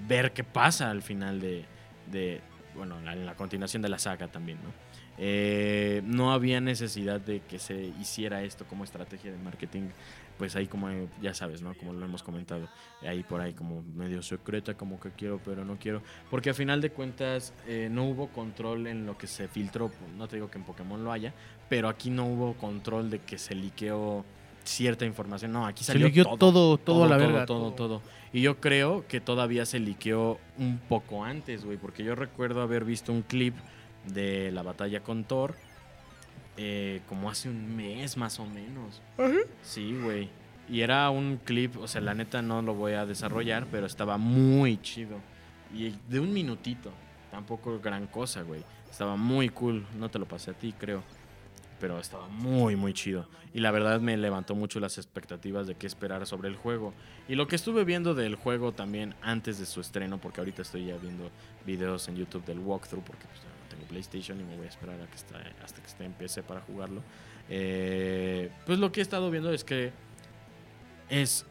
ver 0.08 0.32
qué 0.34 0.44
pasa 0.44 0.90
al 0.92 1.02
final 1.02 1.40
de, 1.40 1.66
de 2.12 2.42
bueno, 2.76 2.98
en 3.00 3.26
la, 3.26 3.36
continuación 3.36 3.82
de 3.82 3.90
la 3.90 4.00
saga 4.00 4.28
también, 4.28 4.58
¿no? 4.64 4.72
Eh, 5.18 6.02
no 6.06 6.32
había 6.32 6.62
necesidad 6.62 7.20
de 7.20 7.42
que 7.42 7.60
se 7.60 7.76
hiciera 8.00 8.42
esto 8.44 8.66
como 8.66 8.86
estrategia 8.86 9.32
de 9.32 9.38
marketing, 9.38 9.90
pues 10.38 10.56
ahí 10.56 10.68
como, 10.68 10.88
ya 11.22 11.34
sabes, 11.34 11.62
¿no? 11.62 11.74
Como 11.74 11.92
lo 11.92 12.06
hemos 12.06 12.24
comentado, 12.24 12.70
ahí 13.02 13.24
por 13.24 13.42
ahí 13.42 13.54
como 13.54 13.82
medio 13.82 14.22
secreta, 14.22 14.76
como 14.76 14.98
que 14.98 15.12
quiero, 15.12 15.42
pero 15.44 15.66
no 15.66 15.78
quiero, 15.78 16.02
porque 16.30 16.52
a 16.52 16.54
final 16.54 16.80
de 16.80 16.92
cuentas 16.92 17.54
eh, 17.68 17.90
no 17.92 18.06
hubo 18.06 18.30
control 18.30 18.88
en 18.88 19.06
lo 19.06 19.18
que 19.18 19.28
se 19.28 19.50
filtró, 19.50 19.92
no 20.18 20.30
te 20.30 20.38
digo 20.38 20.50
que 20.50 20.58
en 20.58 20.64
Pokémon 20.64 21.04
lo 21.04 21.12
haya, 21.12 21.34
pero 21.70 21.88
aquí 21.88 22.10
no 22.10 22.26
hubo 22.26 22.54
control 22.56 23.10
de 23.10 23.20
que 23.20 23.38
se 23.38 23.56
liqueó 23.56 24.26
cierta 24.64 25.06
información, 25.06 25.52
no, 25.52 25.66
aquí 25.66 25.84
Se 25.84 25.94
salió 25.94 26.08
liqueó 26.08 26.26
todo, 26.38 26.78
todo, 26.78 27.04
a 27.06 27.08
la 27.08 27.18
todo, 27.18 27.28
verga. 27.28 27.46
Todo, 27.46 27.72
todo, 27.72 28.02
Y 28.34 28.42
yo 28.42 28.60
creo 28.60 29.06
que 29.08 29.22
todavía 29.22 29.66
se 29.66 29.80
liqueó 29.80 30.40
un 30.58 30.80
poco 30.80 31.24
antes, 31.24 31.64
güey, 31.64 31.78
porque 31.78 32.04
yo 32.04 32.16
recuerdo 32.16 32.62
haber 32.62 32.84
visto 32.84 33.12
un 33.12 33.22
clip 33.22 33.56
de 34.06 34.52
la 34.52 34.64
batalla 34.64 35.02
con 35.02 35.24
Thor 35.24 35.56
eh, 36.62 37.00
como 37.08 37.30
hace 37.30 37.48
un 37.48 37.78
mes 37.78 38.18
más 38.18 38.38
o 38.38 38.46
menos. 38.46 39.02
Sí, 39.62 39.98
güey. 40.04 40.30
Y 40.68 40.82
era 40.82 41.10
un 41.10 41.38
clip, 41.38 41.78
o 41.78 41.88
sea, 41.88 42.02
la 42.02 42.14
neta 42.14 42.42
no 42.42 42.62
lo 42.62 42.74
voy 42.74 42.94
a 42.94 43.06
desarrollar, 43.06 43.66
pero 43.72 43.86
estaba 43.86 44.18
muy 44.18 44.78
chido. 44.82 45.18
Y 45.74 45.96
de 46.10 46.20
un 46.20 46.34
minutito, 46.34 46.92
tampoco 47.32 47.80
gran 47.80 48.08
cosa, 48.08 48.42
güey. 48.42 48.62
Estaba 48.92 49.16
muy 49.16 49.48
cool, 49.48 49.88
no 49.98 50.10
te 50.10 50.20
lo 50.20 50.26
pasé 50.26 50.52
a 50.52 50.54
ti, 50.54 50.74
creo. 50.78 51.02
Pero 51.80 52.00
estaba 52.00 52.28
muy, 52.28 52.76
muy 52.76 52.94
chido. 52.94 53.28
Y 53.54 53.62
la 53.62 53.72
verdad 53.72 54.00
me 54.00 54.16
levantó 54.18 54.54
mucho 54.54 54.80
las 54.80 54.98
expectativas 54.98 55.66
de 55.66 55.76
qué 55.76 55.88
esperar 55.88 56.26
sobre 56.28 56.50
el 56.50 56.56
juego. 56.56 56.94
Y 57.28 57.36
lo 57.36 57.48
que 57.48 57.56
estuve 57.56 57.84
viendo 57.84 58.14
del 58.14 58.36
juego 58.36 58.74
también 58.74 59.16
antes 59.22 59.60
de 59.60 59.66
su 59.66 59.82
estreno, 59.82 60.20
porque 60.20 60.42
ahorita 60.42 60.62
estoy 60.62 60.86
ya 60.86 60.98
viendo 60.98 61.32
videos 61.66 62.08
en 62.10 62.16
YouTube 62.16 62.46
del 62.46 62.60
walkthrough, 62.60 63.04
porque 63.04 63.26
pues, 63.26 63.40
ya 63.40 63.48
no 63.48 63.70
tengo 63.70 63.86
PlayStation 63.88 64.40
y 64.40 64.44
me 64.44 64.56
voy 64.58 64.66
a 64.66 64.70
esperar 64.70 65.02
a 65.02 65.08
que 65.08 65.16
esté, 65.16 65.36
hasta 65.64 65.82
que 65.82 65.88
esté 65.88 66.06
en 66.06 66.14
PC 66.14 66.44
para 66.44 66.62
jugarlo. 66.62 67.02
Eh, 67.50 68.52
pues 68.66 68.78
lo 68.78 68.92
que 68.92 69.00
he 69.00 69.04
estado 69.04 69.32
viendo 69.32 69.52
es 69.52 69.64
que 69.64 69.92
es, 71.10 71.46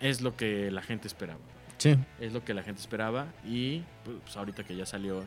es 0.00 0.20
lo 0.20 0.36
que 0.36 0.70
la 0.70 0.82
gente 0.82 1.06
esperaba. 1.06 1.40
Sí. 1.78 1.96
Es 2.18 2.32
lo 2.32 2.44
que 2.44 2.52
la 2.52 2.62
gente 2.62 2.80
esperaba 2.80 3.28
y 3.44 3.82
pues 4.04 4.36
ahorita 4.36 4.64
que 4.64 4.76
ya 4.76 4.84
salió 4.84 5.24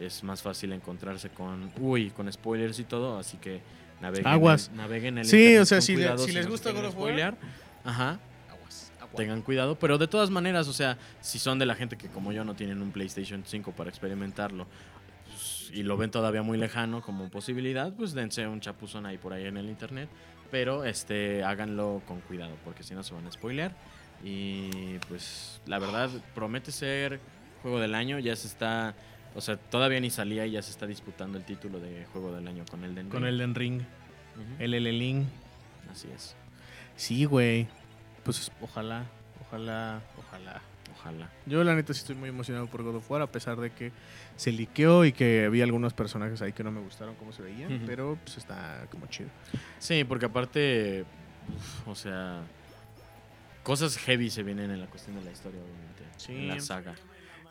es 0.00 0.22
más 0.24 0.42
fácil 0.42 0.72
encontrarse 0.72 1.28
con, 1.30 1.70
uy, 1.80 2.10
con 2.10 2.30
spoilers 2.32 2.78
y 2.78 2.84
todo, 2.84 3.18
así 3.18 3.36
que 3.38 3.60
naveguen, 4.00 4.26
Aguas. 4.26 4.68
En, 4.68 4.76
naveguen 4.76 5.18
el 5.18 5.24
Sí, 5.26 5.56
o 5.56 5.64
sea, 5.64 5.80
si 5.80 5.92
le- 5.92 6.02
cuidado 6.02 6.24
si 6.24 6.32
les 6.32 6.46
gusta 6.48 6.70
God 6.72 6.84
of 6.86 6.96
War. 6.96 7.36
Aguas, 7.84 8.92
tengan 9.16 9.42
cuidado, 9.42 9.78
pero 9.78 9.98
de 9.98 10.06
todas 10.08 10.30
maneras, 10.30 10.68
o 10.68 10.72
sea, 10.72 10.98
si 11.20 11.38
son 11.38 11.58
de 11.58 11.66
la 11.66 11.74
gente 11.74 11.96
que 11.96 12.08
como 12.08 12.32
yo 12.32 12.44
no 12.44 12.54
tienen 12.54 12.82
un 12.82 12.92
PlayStation 12.92 13.42
5 13.44 13.72
para 13.72 13.90
experimentarlo 13.90 14.66
pues, 15.26 15.70
y 15.72 15.82
lo 15.82 15.96
ven 15.96 16.10
todavía 16.10 16.42
muy 16.42 16.58
lejano 16.58 17.00
como 17.02 17.28
posibilidad, 17.30 17.92
pues 17.94 18.12
dense 18.12 18.46
un 18.46 18.60
chapuzón 18.60 19.06
ahí 19.06 19.18
por 19.18 19.32
ahí 19.32 19.46
en 19.46 19.56
el 19.56 19.68
internet, 19.68 20.08
pero 20.50 20.84
este 20.84 21.42
háganlo 21.44 22.02
con 22.06 22.20
cuidado 22.20 22.54
porque 22.64 22.82
si 22.82 22.94
no 22.94 23.02
se 23.02 23.14
van 23.14 23.26
a 23.26 23.32
spoilear 23.32 23.74
y 24.24 24.98
pues 25.08 25.60
la 25.66 25.78
verdad 25.78 26.10
promete 26.34 26.72
ser 26.72 27.20
juego 27.62 27.80
del 27.80 27.94
año, 27.94 28.18
ya 28.18 28.34
se 28.36 28.46
está, 28.46 28.94
o 29.34 29.40
sea, 29.40 29.56
todavía 29.56 30.00
ni 30.00 30.10
salía 30.10 30.46
y 30.46 30.52
ya 30.52 30.62
se 30.62 30.70
está 30.70 30.86
disputando 30.86 31.38
el 31.38 31.44
título 31.44 31.80
de 31.80 32.06
juego 32.12 32.34
del 32.34 32.46
año 32.48 32.64
con 32.70 32.84
Elden 32.84 33.08
Con 33.08 33.22
Ring. 33.22 33.34
Elden 33.34 33.54
Ring, 33.54 33.82
el 34.58 34.98
Link. 34.98 35.26
Así 35.90 36.08
es. 36.14 36.36
Sí, 36.96 37.24
güey. 37.24 37.68
Pues 38.24 38.50
ojalá, 38.60 39.04
ojalá, 39.40 40.02
ojalá. 40.18 40.62
Ojalá. 41.00 41.30
Yo 41.46 41.62
la 41.62 41.76
neta 41.76 41.94
sí 41.94 42.00
estoy 42.00 42.16
muy 42.16 42.28
emocionado 42.28 42.66
por 42.66 42.82
God 42.82 42.96
of 42.96 43.10
War, 43.10 43.22
a 43.22 43.30
pesar 43.30 43.56
de 43.58 43.70
que 43.70 43.92
se 44.36 44.50
liqueó 44.50 45.04
y 45.04 45.12
que 45.12 45.44
había 45.44 45.62
algunos 45.62 45.92
personajes 45.92 46.42
ahí 46.42 46.52
que 46.52 46.64
no 46.64 46.72
me 46.72 46.80
gustaron 46.80 47.14
cómo 47.14 47.32
se 47.32 47.42
veían, 47.42 47.84
pero 47.86 48.18
pues 48.24 48.38
está 48.38 48.84
como 48.90 49.06
chido. 49.06 49.28
Sí, 49.78 50.02
porque 50.02 50.26
aparte, 50.26 51.04
uf, 51.56 51.88
o 51.88 51.94
sea, 51.94 52.40
cosas 53.62 53.96
heavy 53.98 54.28
se 54.28 54.42
vienen 54.42 54.72
en 54.72 54.80
la 54.80 54.86
cuestión 54.86 55.14
de 55.16 55.24
la 55.24 55.30
historia, 55.30 55.60
obviamente. 55.60 56.02
Sí. 56.16 56.32
En 56.32 56.48
la 56.48 56.60
saga. 56.60 56.94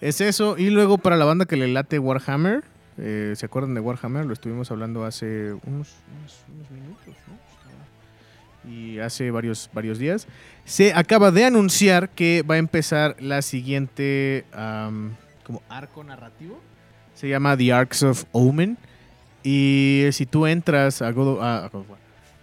Es 0.02 0.22
eso, 0.22 0.58
y 0.58 0.70
luego 0.70 0.98
para 0.98 1.16
la 1.18 1.26
banda 1.26 1.46
que 1.46 1.56
le 1.58 1.68
late 1.68 1.98
Warhammer, 2.00 2.64
eh, 2.98 3.34
¿se 3.36 3.46
acuerdan 3.46 3.74
de 3.74 3.80
Warhammer? 3.82 4.26
Lo 4.26 4.34
estuvimos 4.34 4.70
hablando 4.72 5.06
hace 5.06 5.54
unos, 5.66 5.96
unos- 6.20 6.46
unos 6.54 6.72
minutos, 6.72 7.16
¿no? 7.28 8.70
Y 8.72 9.00
hace 9.00 9.32
varios, 9.32 9.70
varios 9.74 9.98
días. 9.98 10.28
Se 10.66 10.94
acaba 10.94 11.32
de 11.32 11.46
anunciar 11.46 12.10
que 12.10 12.44
va 12.44 12.56
a 12.56 12.58
empezar 12.58 13.16
la 13.20 13.42
siguiente 13.42 14.46
am, 14.52 15.16
como 15.44 15.62
arco 15.70 16.04
narrativo. 16.04 16.60
Se 17.16 17.30
llama 17.30 17.56
The 17.56 17.72
Arcs 17.74 18.04
of 18.04 18.26
Omen. 18.34 18.78
Y 19.44 20.08
si 20.12 20.26
tú 20.26 20.46
entras 20.48 21.02
a, 21.02 21.12
God 21.12 21.40
of- 21.40 21.86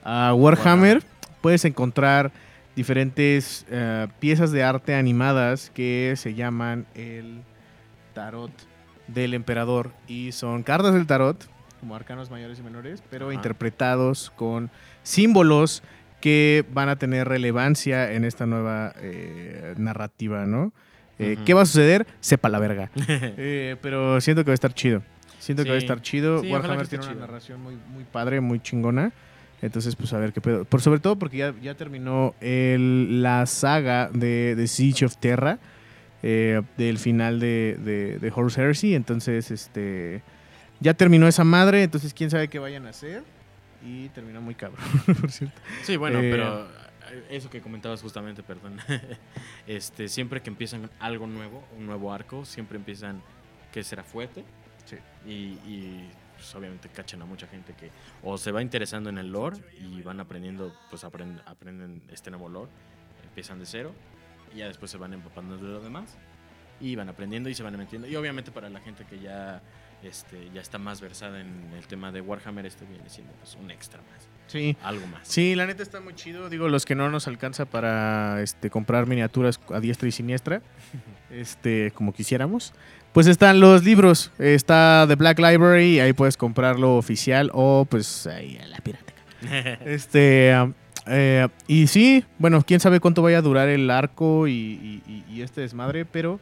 a 0.02 0.32
Warhammer, 0.34 1.02
puedes 1.42 1.64
encontrar 1.66 2.32
diferentes 2.76 3.66
eh, 3.70 4.08
piezas 4.20 4.50
de 4.52 4.62
arte 4.62 4.94
animadas 4.94 5.70
que 5.70 6.14
se 6.16 6.34
llaman 6.34 6.86
el 6.94 7.42
tarot 8.14 8.50
del 9.08 9.34
emperador 9.34 9.92
y 10.08 10.32
son 10.32 10.62
cartas 10.62 10.94
del 10.94 11.06
tarot 11.06 11.48
como 11.80 11.94
arcanos 11.94 12.30
mayores 12.30 12.58
y 12.58 12.62
menores 12.62 13.02
pero 13.10 13.26
Ajá. 13.26 13.34
interpretados 13.34 14.30
con 14.34 14.70
símbolos 15.02 15.82
que 16.20 16.64
van 16.72 16.88
a 16.88 16.96
tener 16.96 17.28
relevancia 17.28 18.12
en 18.12 18.24
esta 18.24 18.46
nueva 18.46 18.94
eh, 18.96 19.74
narrativa, 19.76 20.46
¿no? 20.46 20.72
Eh. 21.18 21.36
¿Qué 21.44 21.52
va 21.52 21.62
a 21.62 21.66
suceder? 21.66 22.06
Sepa 22.20 22.48
la 22.48 22.58
verga. 22.58 22.90
Eh, 23.36 23.76
pero 23.82 24.18
siento 24.22 24.42
que 24.42 24.50
va 24.50 24.54
a 24.54 24.54
estar 24.54 24.72
chido. 24.72 25.02
Siento 25.38 25.64
que 25.64 25.68
va 25.68 25.74
a 25.74 25.78
estar 25.78 26.00
chido. 26.00 26.40
Sí, 26.40 26.50
Warhammer 26.50 26.88
tiene 26.88 27.04
una 27.04 27.12
chido. 27.12 27.26
narración 27.26 27.60
muy, 27.62 27.76
muy 27.92 28.04
padre, 28.04 28.40
muy 28.40 28.58
chingona. 28.60 29.12
Entonces, 29.64 29.96
pues 29.96 30.12
a 30.12 30.18
ver 30.18 30.32
qué 30.32 30.40
pedo. 30.40 30.64
Por 30.64 30.80
sobre 30.82 31.00
todo 31.00 31.16
porque 31.18 31.38
ya, 31.38 31.54
ya 31.62 31.74
terminó 31.74 32.34
el- 32.40 33.22
la 33.22 33.46
saga 33.46 34.10
de, 34.12 34.54
de 34.56 34.66
Siege 34.68 35.06
of 35.06 35.16
Terra. 35.16 35.58
eh, 36.26 36.62
del 36.78 36.98
final 36.98 37.38
de, 37.40 37.76
de, 37.84 38.18
de 38.18 38.32
Horus 38.34 38.56
Heresy. 38.58 38.94
Entonces, 38.94 39.50
este. 39.50 40.22
Ya 40.80 40.94
terminó 40.94 41.26
esa 41.28 41.44
madre. 41.44 41.82
Entonces, 41.82 42.12
quién 42.14 42.30
sabe 42.30 42.48
qué 42.48 42.58
vayan 42.58 42.86
a 42.86 42.90
hacer. 42.90 43.22
Y 43.86 44.08
terminó 44.10 44.40
muy 44.40 44.54
cabrón, 44.54 44.84
por 45.20 45.30
cierto. 45.30 45.60
Sí, 45.82 45.96
bueno, 45.98 46.20
Eh, 46.20 46.30
pero 46.30 46.64
eh, 47.12 47.24
eso 47.30 47.50
que 47.50 47.60
comentabas 47.60 48.00
justamente, 48.00 48.42
perdón. 48.42 48.78
este, 49.66 50.08
siempre 50.08 50.40
que 50.40 50.48
empiezan 50.50 50.90
algo 51.00 51.26
nuevo, 51.26 51.62
un 51.78 51.84
nuevo 51.86 52.12
arco, 52.12 52.44
siempre 52.46 52.76
empiezan 52.78 53.20
que 53.72 53.82
será 53.84 54.02
fuerte. 54.02 54.44
Sí. 54.86 54.96
Y, 55.26 55.32
y, 55.68 56.08
pues, 56.44 56.54
obviamente 56.56 56.88
cachan 56.90 57.22
a 57.22 57.24
mucha 57.24 57.46
gente 57.46 57.72
que 57.74 57.90
o 58.22 58.36
se 58.36 58.52
va 58.52 58.60
interesando 58.60 59.08
en 59.10 59.18
el 59.18 59.30
lore 59.32 59.56
y 59.80 60.02
van 60.02 60.20
aprendiendo, 60.20 60.74
pues 60.90 61.02
aprenden, 61.04 61.40
aprenden 61.46 62.02
este 62.12 62.30
nuevo 62.30 62.48
lore, 62.48 62.70
empiezan 63.24 63.58
de 63.58 63.66
cero 63.66 63.92
y 64.54 64.58
ya 64.58 64.66
después 64.66 64.90
se 64.90 64.98
van 64.98 65.14
empapando 65.14 65.56
de 65.56 65.62
lo 65.62 65.80
demás 65.80 66.16
y 66.80 66.96
van 66.96 67.08
aprendiendo 67.08 67.48
y 67.48 67.54
se 67.54 67.62
van 67.62 67.76
metiendo. 67.78 68.06
Y 68.06 68.14
obviamente 68.16 68.50
para 68.52 68.68
la 68.68 68.80
gente 68.80 69.04
que 69.06 69.18
ya, 69.20 69.62
este, 70.02 70.50
ya 70.52 70.60
está 70.60 70.76
más 70.78 71.00
versada 71.00 71.40
en 71.40 71.72
el 71.76 71.86
tema 71.86 72.12
de 72.12 72.20
Warhammer, 72.20 72.66
este 72.66 72.84
viene 72.84 73.08
siendo 73.08 73.32
pues, 73.34 73.54
un 73.54 73.70
extra 73.70 74.00
más, 74.02 74.28
Sí. 74.46 74.76
algo 74.82 75.06
más. 75.06 75.26
Sí, 75.26 75.54
la 75.54 75.66
neta 75.66 75.82
está 75.82 76.00
muy 76.00 76.14
chido. 76.14 76.50
Digo, 76.50 76.68
los 76.68 76.84
que 76.84 76.94
no 76.94 77.10
nos 77.10 77.26
alcanza 77.26 77.64
para 77.64 78.42
este, 78.42 78.68
comprar 78.68 79.06
miniaturas 79.06 79.58
a 79.72 79.80
diestra 79.80 80.06
y 80.08 80.12
siniestra, 80.12 80.60
este, 81.30 81.90
como 81.92 82.12
quisiéramos. 82.12 82.74
Pues 83.14 83.26
están 83.28 83.60
los 83.60 83.84
libros. 83.84 84.30
Está 84.38 85.04
The 85.08 85.14
Black 85.14 85.38
Library, 85.38 86.00
ahí 86.00 86.12
puedes 86.12 86.36
comprarlo 86.36 86.96
oficial 86.96 87.50
o 87.54 87.86
pues 87.88 88.26
ahí 88.26 88.58
a 88.62 88.66
la 88.66 88.78
pirateca. 88.78 89.14
Este, 89.86 90.54
um, 90.60 90.72
eh, 91.06 91.48
y 91.68 91.86
sí, 91.86 92.24
bueno, 92.38 92.62
quién 92.66 92.80
sabe 92.80 92.98
cuánto 93.00 93.22
vaya 93.22 93.38
a 93.38 93.42
durar 93.42 93.68
el 93.68 93.88
arco 93.90 94.48
y, 94.48 94.52
y- 94.52 95.02
y- 95.06 95.24
y 95.34 95.42
este 95.42 95.60
desmadre, 95.60 96.04
pero 96.06 96.40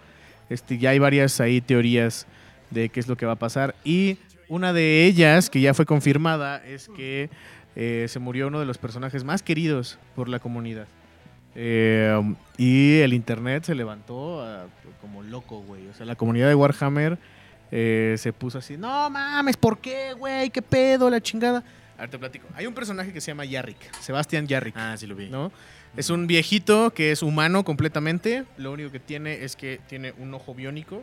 este, 0.49 0.79
ya 0.79 0.91
hay 0.91 0.99
varias 0.99 1.41
ahí 1.41 1.61
teorías 1.61 2.27
de 2.71 2.89
qué 2.89 3.01
es 3.01 3.09
lo 3.09 3.17
que 3.17 3.27
va 3.27 3.33
a 3.33 3.37
pasar. 3.39 3.75
Y 3.85 4.17
una 4.49 4.73
de 4.73 5.05
ellas, 5.05 5.51
que 5.51 5.61
ya 5.61 5.75
fue 5.75 5.85
confirmada, 5.85 6.65
es 6.65 6.89
que 6.97 7.29
eh, 7.77 8.07
se 8.09 8.19
murió 8.19 8.49
uno 8.49 8.61
de 8.61 8.67
los 8.67 8.79
personajes 8.79 9.25
más 9.25 9.43
queridos 9.43 9.99
por 10.15 10.29
la 10.29 10.39
comunidad. 10.39 10.87
Eh, 11.55 12.15
um, 12.19 12.35
y 12.57 13.01
el 13.01 13.13
internet 13.13 13.65
se 13.65 13.75
levantó 13.75 14.43
ah, 14.43 14.67
como 15.01 15.23
loco, 15.23 15.61
güey. 15.63 15.87
O 15.89 15.95
sea, 15.95 16.07
la 16.07 16.15
comunidad 16.15 16.49
de 16.49 16.55
Warhammer 16.55 17.19
eh, 17.71 18.17
se 18.19 18.33
puso 18.33 18.59
así, 18.59 18.77
no 18.77 19.11
mames, 19.11 19.57
¿por 19.57 19.79
qué, 19.79 20.13
güey? 20.15 20.51
¿Qué 20.51 20.63
pedo? 20.63 21.09
La 21.11 21.21
chingada. 21.21 21.63
A 21.97 22.03
ver, 22.03 22.11
te 22.11 22.19
platico. 22.19 22.47
Hay 22.55 22.67
un 22.67 22.75
personaje 22.75 23.13
que 23.13 23.21
se 23.21 23.31
llama 23.31 23.45
Yarrick, 23.45 23.95
Sebastián 24.01 24.47
Yarrick. 24.47 24.77
ah, 24.77 24.95
sí 24.97 25.07
lo 25.07 25.15
vi. 25.15 25.29
¿no? 25.29 25.53
Es 25.97 26.11
un 26.11 26.27
viejito 26.27 26.93
que 26.93 27.13
es 27.13 27.23
humano 27.23 27.65
completamente. 27.65 28.45
Lo 28.57 28.73
único 28.73 28.91
que 28.91 29.01
tiene 29.01 29.45
es 29.45 29.57
que 29.57 29.81
tiene 29.89 30.13
un 30.19 30.33
ojo 30.35 30.55
biónico 30.55 31.03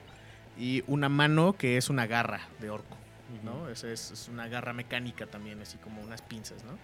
y 0.57 0.83
una 0.87 1.09
mano 1.09 1.53
que 1.53 1.77
es 1.77 1.89
una 1.89 2.07
garra 2.07 2.41
de 2.59 2.69
orco. 2.69 2.98
¿No? 3.43 3.69
Es, 3.69 4.29
una 4.31 4.47
garra 4.47 4.73
mecánica 4.73 5.25
también, 5.25 5.61
así 5.61 5.77
como 5.77 6.01
unas 6.01 6.21
pinzas, 6.21 6.63
¿no? 6.63 6.77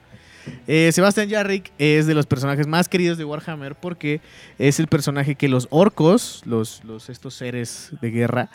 Eh, 0.67 0.91
Sebastian 0.91 1.27
Yarrick 1.27 1.71
es 1.77 2.07
de 2.07 2.13
los 2.13 2.25
personajes 2.25 2.67
más 2.67 2.87
queridos 2.87 3.17
de 3.17 3.25
Warhammer 3.25 3.75
porque 3.75 4.21
es 4.59 4.79
el 4.79 4.87
personaje 4.87 5.35
que 5.35 5.47
los 5.49 5.67
orcos, 5.71 6.41
los, 6.45 6.83
los 6.83 7.09
estos 7.09 7.33
seres 7.33 7.91
de 8.01 8.11
guerra, 8.11 8.49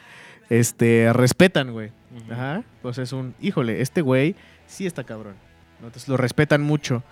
este, 0.49 1.13
respetan, 1.13 1.73
güey. 1.73 1.91
Ujú. 2.17 2.33
Ajá. 2.33 2.63
Pues 2.83 2.99
es 2.99 3.13
un, 3.13 3.35
híjole, 3.41 3.81
este 3.81 4.03
güey 4.03 4.35
sí 4.67 4.87
está 4.87 5.05
cabrón. 5.05 5.35
¿no? 5.81 5.87
Entonces 5.87 6.09
lo 6.09 6.17
respetan 6.17 6.63
mucho. 6.63 7.03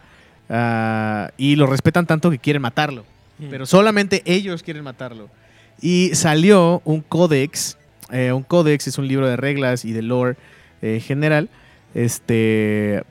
Ah, 0.49 1.31
y 1.37 1.57
lo 1.57 1.67
respetan 1.67 2.07
tanto 2.07 2.31
que 2.31 2.39
quieren 2.39 2.63
matarlo. 2.63 3.05
Pero 3.51 3.67
solamente 3.67 4.23
ellos 4.25 4.65
quieren 4.65 4.83
matarlo. 4.83 5.29
Y 5.81 6.11
salió 6.15 6.83
un 6.85 7.03
códex. 7.03 7.79
eh, 8.11 8.33
un 8.33 8.43
códex 8.43 8.89
es 8.89 8.99
un 8.99 9.07
libro 9.07 9.29
de 9.29 9.37
reglas 9.37 9.85
y 9.85 9.93
de 9.93 10.03
lore 10.03 10.37
eh, 10.83 11.01
general. 11.01 11.49
Este. 11.95 13.03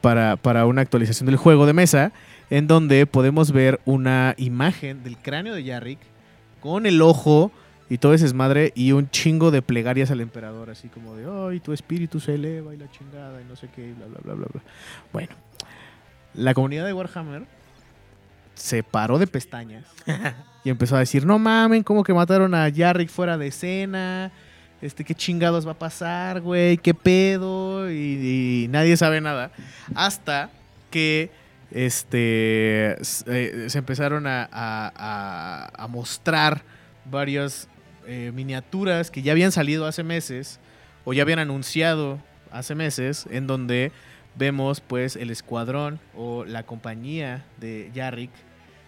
Para, 0.00 0.36
para 0.36 0.66
una 0.66 0.82
actualización 0.82 1.26
del 1.26 1.36
juego 1.36 1.66
de 1.66 1.72
mesa. 1.72 2.12
En 2.50 2.66
donde 2.66 3.06
podemos 3.06 3.52
ver 3.52 3.80
una 3.84 4.34
imagen 4.36 5.02
del 5.02 5.16
cráneo 5.16 5.54
de 5.54 5.64
Yarrick. 5.64 6.00
Con 6.60 6.86
el 6.86 7.02
ojo 7.02 7.50
y 7.88 7.98
todo 7.98 8.14
ese 8.14 8.24
desmadre. 8.24 8.72
Y 8.74 8.92
un 8.92 9.10
chingo 9.10 9.50
de 9.50 9.62
plegarias 9.62 10.10
al 10.10 10.20
emperador. 10.20 10.70
Así 10.70 10.88
como 10.88 11.14
de. 11.14 11.26
Ay, 11.50 11.60
tu 11.60 11.72
espíritu 11.72 12.20
se 12.20 12.34
eleva 12.34 12.74
y 12.74 12.78
la 12.78 12.90
chingada. 12.90 13.40
Y 13.40 13.44
no 13.44 13.56
sé 13.56 13.68
qué. 13.74 13.88
Y 13.88 13.92
bla, 13.92 14.06
bla, 14.06 14.18
bla, 14.22 14.34
bla, 14.34 14.46
bla. 14.52 14.62
Bueno. 15.12 15.34
La 16.34 16.52
comunidad 16.52 16.84
de 16.84 16.92
Warhammer 16.92 17.46
se 18.56 18.82
paró 18.82 19.18
de 19.18 19.26
pestañas 19.26 19.84
y 20.64 20.70
empezó 20.70 20.96
a 20.96 21.00
decir, 21.00 21.24
no 21.24 21.38
mamen, 21.38 21.82
¿cómo 21.82 22.02
que 22.02 22.12
mataron 22.12 22.54
a 22.54 22.68
Yarrick 22.68 23.10
fuera 23.10 23.38
de 23.38 23.46
escena? 23.48 24.32
Este, 24.82 25.04
¿qué 25.04 25.14
chingados 25.14 25.66
va 25.66 25.72
a 25.72 25.78
pasar, 25.78 26.40
güey? 26.40 26.76
¿Qué 26.76 26.92
pedo? 26.94 27.90
Y, 27.90 28.66
nadie 28.70 28.96
sabe 28.96 29.20
nada. 29.20 29.50
Hasta 29.94 30.50
que 30.90 31.30
este, 31.70 32.92
eh, 33.26 33.66
se 33.68 33.78
empezaron 33.78 34.26
a, 34.26 34.42
a- 34.52 34.92
a- 34.96 35.70
a 35.84 35.88
mostrar 35.88 36.62
varias 37.04 37.68
eh, 38.06 38.32
miniaturas 38.34 39.10
que 39.10 39.22
ya 39.22 39.32
habían 39.32 39.50
salido 39.52 39.86
hace 39.86 40.02
meses 40.04 40.60
o 41.04 41.12
ya 41.12 41.22
habían 41.22 41.38
anunciado 41.38 42.20
hace 42.50 42.74
meses, 42.74 43.26
en 43.30 43.46
donde 43.46 43.92
vemos 44.36 44.80
pues 44.80 45.16
el 45.16 45.30
escuadrón 45.30 45.98
o 46.14 46.44
la 46.44 46.64
compañía 46.64 47.44
de 47.58 47.90
Yarrick, 47.94 48.30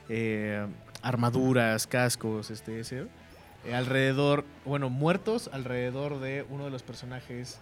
eh, 0.08 0.66
armaduras, 1.02 1.86
cascos, 1.86 2.50
este, 2.50 2.80
ese, 2.80 3.06
eh, 3.68 3.74
alrededor, 3.74 4.44
bueno, 4.64 4.90
muertos 4.90 5.50
alrededor 5.52 6.20
de 6.20 6.46
uno 6.48 6.64
de 6.64 6.70
los 6.70 6.82
personajes 6.82 7.60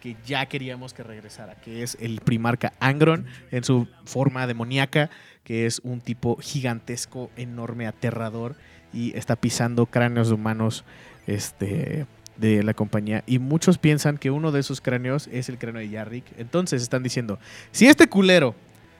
que 0.00 0.16
ya 0.26 0.46
queríamos 0.46 0.94
que 0.94 1.02
regresara, 1.02 1.54
que 1.54 1.82
es 1.82 1.96
el 2.00 2.20
primarca 2.20 2.72
Angron 2.80 3.26
en 3.50 3.62
su 3.62 3.86
forma 4.04 4.46
demoníaca, 4.46 5.10
que 5.44 5.66
es 5.66 5.80
un 5.84 6.00
tipo 6.00 6.36
gigantesco, 6.36 7.30
enorme, 7.36 7.86
aterrador 7.86 8.56
y 8.92 9.16
está 9.16 9.36
pisando 9.36 9.86
cráneos 9.86 10.28
de 10.28 10.34
humanos 10.34 10.84
este, 11.26 12.06
de 12.36 12.62
la 12.62 12.74
compañía. 12.74 13.22
Y 13.26 13.38
muchos 13.38 13.78
piensan 13.78 14.18
que 14.18 14.30
uno 14.30 14.50
de 14.52 14.60
esos 14.60 14.80
cráneos 14.80 15.28
es 15.30 15.48
el 15.48 15.58
cráneo 15.58 15.80
de 15.80 15.90
Yarrick. 15.90 16.24
Entonces 16.36 16.82
están 16.82 17.02
diciendo, 17.02 17.38
si 17.70 17.86
este 17.86 18.08
culero 18.08 18.54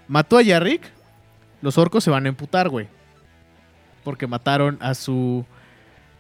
mató 0.07 0.39
a 0.39 0.43
Yarrick, 0.43 0.83
los 1.63 1.79
orcos 1.79 2.05
se 2.05 2.11
van 2.11 2.27
a 2.27 2.29
emputar, 2.29 2.69
güey. 2.69 2.89
Porque 4.05 4.27
mataron 4.27 4.79
a 4.81 4.95
su 4.95 5.45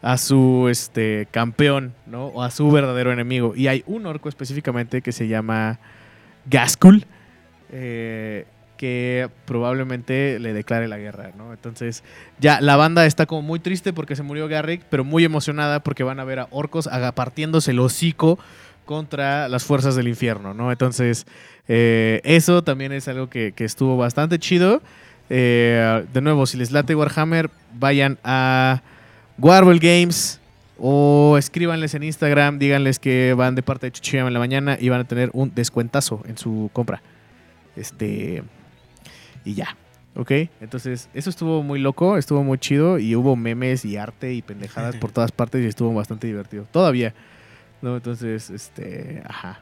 a 0.03 0.19
su 0.19 0.67
este 0.69 1.29
campeón, 1.31 1.95
¿no? 2.07 2.27
O 2.27 2.43
a 2.43 2.51
su 2.51 2.71
verdadero 2.71 3.13
enemigo. 3.13 3.55
Y 3.57 3.69
hay 3.69 3.85
un 3.87 4.05
orco 4.07 4.29
específicamente 4.29 5.01
que 5.01 5.13
se 5.13 5.29
llama 5.29 5.79
Gaskul, 6.47 7.07
eh, 7.71 8.47
que 8.77 9.29
probablemente 9.45 10.41
le 10.41 10.53
declare 10.53 10.89
la 10.89 10.99
guerra, 10.99 11.31
¿no? 11.39 11.53
Entonces, 11.53 12.03
ya 12.41 12.61
la 12.61 12.75
banda 12.77 13.07
está 13.07 13.27
como 13.27 13.43
muy 13.43 13.61
triste 13.61 13.93
porque 13.93 14.17
se 14.17 14.25
murió 14.25 14.49
Garrick, 14.49 14.83
pero 14.91 15.05
muy 15.05 15.25
emocionada 15.25 15.81
porque 15.81 16.03
van 16.03 16.19
a 16.19 16.25
ver 16.25 16.41
a 16.41 16.49
orcos 16.51 16.89
aga- 16.89 17.13
partiéndose 17.13 17.71
el 17.71 17.79
hocico 17.79 18.41
contra 18.85 19.49
las 19.49 19.63
fuerzas 19.65 19.95
del 19.95 20.09
infierno, 20.09 20.53
¿no? 20.53 20.73
Entonces, 20.73 21.27
eh, 21.69 22.21
eso 22.25 22.65
también 22.65 22.91
es 22.91 23.07
algo 23.07 23.31
que, 23.31 23.53
que 23.53 23.65
estuvo 23.65 23.97
bastante 23.97 24.41
chido. 24.41 24.83
Eh, 25.31 26.05
de 26.13 26.21
nuevo, 26.21 26.45
si 26.47 26.57
les 26.59 26.73
late 26.73 26.97
Warhammer, 26.97 27.51
vayan 27.75 28.19
a 28.25 28.83
Warble 29.43 29.81
Games 29.81 30.41
o 30.79 31.37
escríbanles 31.37 31.95
en 31.95 32.05
Instagram, 32.05 32.61
díganles 32.61 33.01
que 33.01 33.35
van 33.35 33.57
de 33.57 33.63
parte 33.65 33.87
de 33.87 33.93
Chuchiyama 33.93 34.29
en 34.29 34.35
la 34.35 34.39
mañana 34.39 34.79
y 34.81 34.89
van 34.89 35.01
a 35.01 35.05
tener 35.05 35.31
un 35.33 35.53
descuentazo 35.53 36.23
en 36.29 36.39
su 36.39 36.71
compra. 36.73 37.03
Este. 37.75 38.45
Y 39.45 39.55
ya. 39.55 39.77
¿Ok? 40.15 40.31
Entonces, 40.61 41.09
eso 41.13 41.29
estuvo 41.29 41.63
muy 41.65 41.81
loco, 41.81 42.17
estuvo 42.19 42.45
muy 42.45 42.59
chido 42.59 43.01
y 43.01 43.17
hubo 43.17 43.35
memes 43.35 43.85
y 43.85 43.97
arte 43.97 44.33
y 44.33 44.43
pendejadas 44.43 44.95
por 44.97 45.11
todas 45.13 45.33
partes 45.33 45.65
y 45.65 45.67
estuvo 45.67 45.93
bastante 45.93 46.29
divertido. 46.29 46.67
Todavía. 46.71 47.13
¿No? 47.81 47.97
Entonces, 47.97 48.49
este. 48.49 49.23
Ajá. 49.27 49.59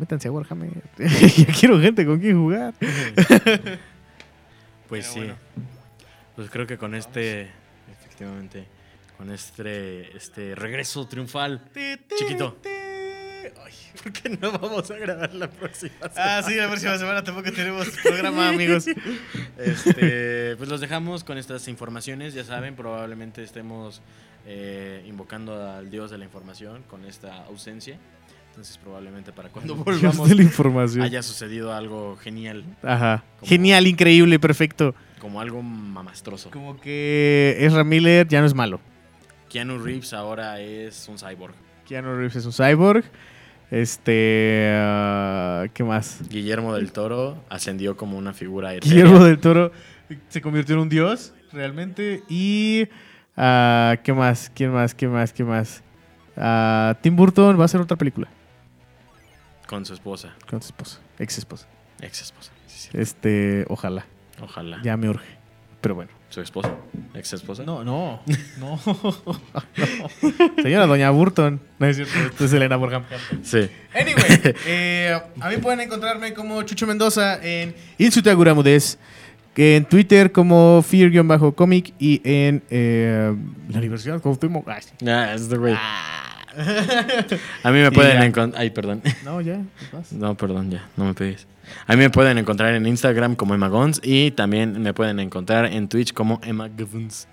Métanse 0.00 0.26
a 0.26 0.32
Warhammer. 0.32 0.70
ya 0.98 1.46
quiero 1.58 1.78
gente 1.80 2.04
con 2.04 2.18
quien 2.18 2.36
jugar. 2.36 2.74
Pues 4.88 5.06
Pero 5.06 5.12
sí. 5.12 5.18
bueno. 5.20 5.34
Pues 6.34 6.50
creo 6.50 6.66
que 6.66 6.76
con 6.76 6.96
este, 6.96 7.48
efectivamente, 7.92 8.64
con 9.20 9.30
este, 9.30 10.16
este 10.16 10.54
regreso 10.54 11.06
triunfal, 11.06 11.62
Chiquito. 12.16 12.56
Ay, 12.64 13.72
¿por 14.02 14.12
qué 14.14 14.30
no 14.30 14.50
vamos 14.52 14.90
a 14.90 14.96
grabar 14.96 15.34
la 15.34 15.50
próxima 15.50 15.92
semana? 16.08 16.38
Ah, 16.38 16.42
sí, 16.42 16.54
la 16.54 16.68
próxima 16.68 16.96
semana 16.96 17.22
tampoco 17.22 17.52
tenemos 17.52 17.86
programa, 18.02 18.48
amigos. 18.48 18.86
Este, 19.58 20.56
pues 20.56 20.70
los 20.70 20.80
dejamos 20.80 21.22
con 21.22 21.36
estas 21.36 21.68
informaciones. 21.68 22.32
Ya 22.32 22.44
saben, 22.44 22.74
probablemente 22.76 23.42
estemos 23.42 24.00
eh, 24.46 25.04
invocando 25.06 25.68
al 25.70 25.90
dios 25.90 26.10
de 26.10 26.16
la 26.16 26.24
información 26.24 26.82
con 26.88 27.04
esta 27.04 27.44
ausencia. 27.44 27.98
Entonces, 28.48 28.78
probablemente 28.78 29.32
para 29.32 29.50
cuando 29.50 29.74
volvamos 29.84 30.30
de 30.30 30.34
la 30.34 30.42
información. 30.44 31.02
haya 31.04 31.22
sucedido 31.22 31.74
algo 31.74 32.16
genial, 32.16 32.64
Ajá. 32.82 33.22
Como- 33.38 33.50
Genial, 33.50 33.86
increíble, 33.86 34.38
perfecto. 34.40 34.94
como 35.20 35.42
algo 35.42 35.60
mamastroso. 35.62 36.50
Como 36.50 36.80
que 36.80 37.58
Ezra 37.60 37.84
Miller 37.84 38.26
ya 38.26 38.40
no 38.40 38.46
es 38.46 38.54
malo. 38.54 38.80
Keanu 39.50 39.78
Reeves 39.78 40.14
ahora 40.14 40.60
es 40.60 41.08
un 41.08 41.18
cyborg. 41.18 41.54
Keanu 41.86 42.14
Reeves 42.14 42.36
es 42.36 42.46
un 42.46 42.52
cyborg. 42.52 43.04
Este. 43.70 44.72
ah, 44.74 45.66
¿Qué 45.74 45.84
más? 45.84 46.22
Guillermo 46.28 46.74
del 46.74 46.92
Toro 46.92 47.42
ascendió 47.48 47.96
como 47.96 48.16
una 48.16 48.32
figura 48.32 48.72
etérea. 48.74 48.94
Guillermo 48.94 49.24
del 49.24 49.38
Toro 49.38 49.72
se 50.28 50.40
convirtió 50.40 50.76
en 50.76 50.82
un 50.82 50.88
dios, 50.88 51.34
realmente. 51.52 52.22
Y. 52.28 52.88
ah, 53.36 53.96
¿Qué 54.02 54.12
más? 54.12 54.50
¿Quién 54.54 54.72
más? 54.72 54.94
¿Qué 54.94 55.08
más? 55.08 55.32
¿Qué 55.32 55.44
más? 55.44 55.82
Ah, 56.36 56.96
Tim 57.02 57.16
Burton 57.16 57.58
va 57.58 57.62
a 57.62 57.64
hacer 57.66 57.80
otra 57.80 57.96
película 57.96 58.28
con 59.66 59.84
su 59.86 59.94
esposa, 59.94 60.34
con 60.48 60.60
su 60.62 60.68
esposa, 60.68 61.00
ex 61.18 61.38
esposa. 61.38 61.68
ex 62.00 62.22
esposa. 62.22 62.50
Sí, 62.66 62.88
sí. 62.88 62.90
Este, 62.92 63.64
ojalá. 63.68 64.04
Ojalá. 64.40 64.80
Ya 64.82 64.96
me 64.96 65.08
urge. 65.08 65.28
Pero 65.80 65.94
bueno. 65.94 66.19
Su 66.30 66.40
esposa, 66.40 66.76
ex 67.12 67.32
esposa. 67.32 67.64
No, 67.64 67.82
no, 67.82 68.22
no. 68.58 68.80
Señora 70.62 70.86
Doña 70.86 71.10
Burton. 71.10 71.60
No 71.80 71.86
es 71.86 71.96
cierto, 71.96 72.16
esto 72.18 72.44
es 72.44 72.52
Elena 72.52 72.76
Borgham. 72.76 73.02
Sí. 73.42 73.68
Anyway, 73.92 74.54
eh, 74.64 75.20
a 75.40 75.48
mí 75.48 75.56
pueden 75.56 75.80
encontrarme 75.80 76.32
como 76.32 76.62
Chucho 76.62 76.86
Mendoza 76.86 77.42
en 77.42 77.74
Insutaguramudez, 77.98 78.96
en 79.56 79.84
Twitter 79.86 80.30
como 80.30 80.84
Fear-Comic 80.88 81.94
y 81.98 82.20
en 82.22 82.62
eh, 82.70 83.34
la 83.68 83.78
Universidad 83.78 84.22
sí. 84.80 84.92
Ah, 85.04 85.34
este 85.34 85.56
güey. 85.56 85.74
Ah. 85.76 86.29
A 87.62 87.70
mí 87.70 87.78
me 87.80 87.90
pueden 87.92 88.22
encontrar. 88.22 88.60
Ay, 88.60 88.70
perdón. 88.70 89.02
No, 89.24 89.40
ya. 89.40 89.60
No, 90.12 90.36
perdón, 90.36 90.70
ya. 90.70 90.88
No 90.96 91.04
me 91.04 91.14
pegues. 91.14 91.46
A 91.86 91.94
mí 91.94 91.98
me 91.98 92.10
pueden 92.10 92.38
encontrar 92.38 92.74
en 92.74 92.86
Instagram 92.86 93.36
como 93.36 93.54
Emma 93.54 93.68
Gons 93.68 94.00
y 94.02 94.32
también 94.32 94.80
me 94.82 94.92
pueden 94.92 95.20
encontrar 95.20 95.66
en 95.66 95.88
Twitch 95.88 96.12
como 96.12 96.40
Emma. 96.42 96.68
Givens. 96.76 97.28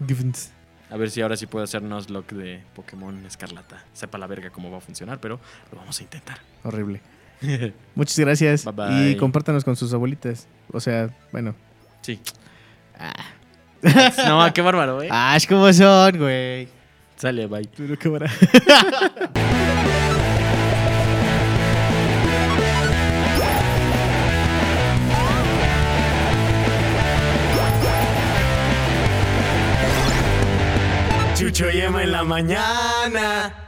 A 0.90 0.96
ver 0.96 1.10
si 1.10 1.22
ahora 1.22 1.36
sí 1.36 1.48
puedo 1.48 1.64
hacer 1.66 1.82
Nuzlocke 1.82 2.34
de 2.34 2.64
Pokémon 2.76 3.26
Escarlata. 3.26 3.84
Sepa 3.94 4.18
la 4.18 4.28
verga 4.28 4.50
cómo 4.52 4.72
va 4.72 4.78
a 4.78 4.82
funcionar, 4.82 5.20
pero 5.20 5.40
lo 5.72 5.78
vamos 5.80 6.00
a 6.00 6.04
intentar. 6.04 6.38
Horrible. 6.64 7.02
Muchas 7.96 8.18
gracias. 8.20 8.64
Bye, 8.66 8.74
bye. 8.74 9.10
Y 9.12 9.16
compártanos 9.18 9.64
con 9.64 9.76
sus 9.76 9.94
abuelitas. 9.94 10.48
O 10.72 10.80
sea, 10.80 11.10
bueno. 11.32 11.56
Sí. 12.02 12.20
Ah, 12.98 13.14
No, 14.28 14.54
qué 14.54 14.62
bárbaro, 14.62 15.02
¿eh? 15.02 15.10
ah 15.12 15.36
es 15.36 15.46
como 15.46 15.72
son, 15.74 16.18
güey. 16.18 16.68
Sale, 17.18 17.48
bye. 17.48 17.68
Pero 17.76 17.98
qué. 17.98 18.10
Chucho 31.36 31.70
y 31.72 31.82
Emma 31.82 32.04
en 32.04 32.12
la 32.12 32.24
mañana. 32.24 33.67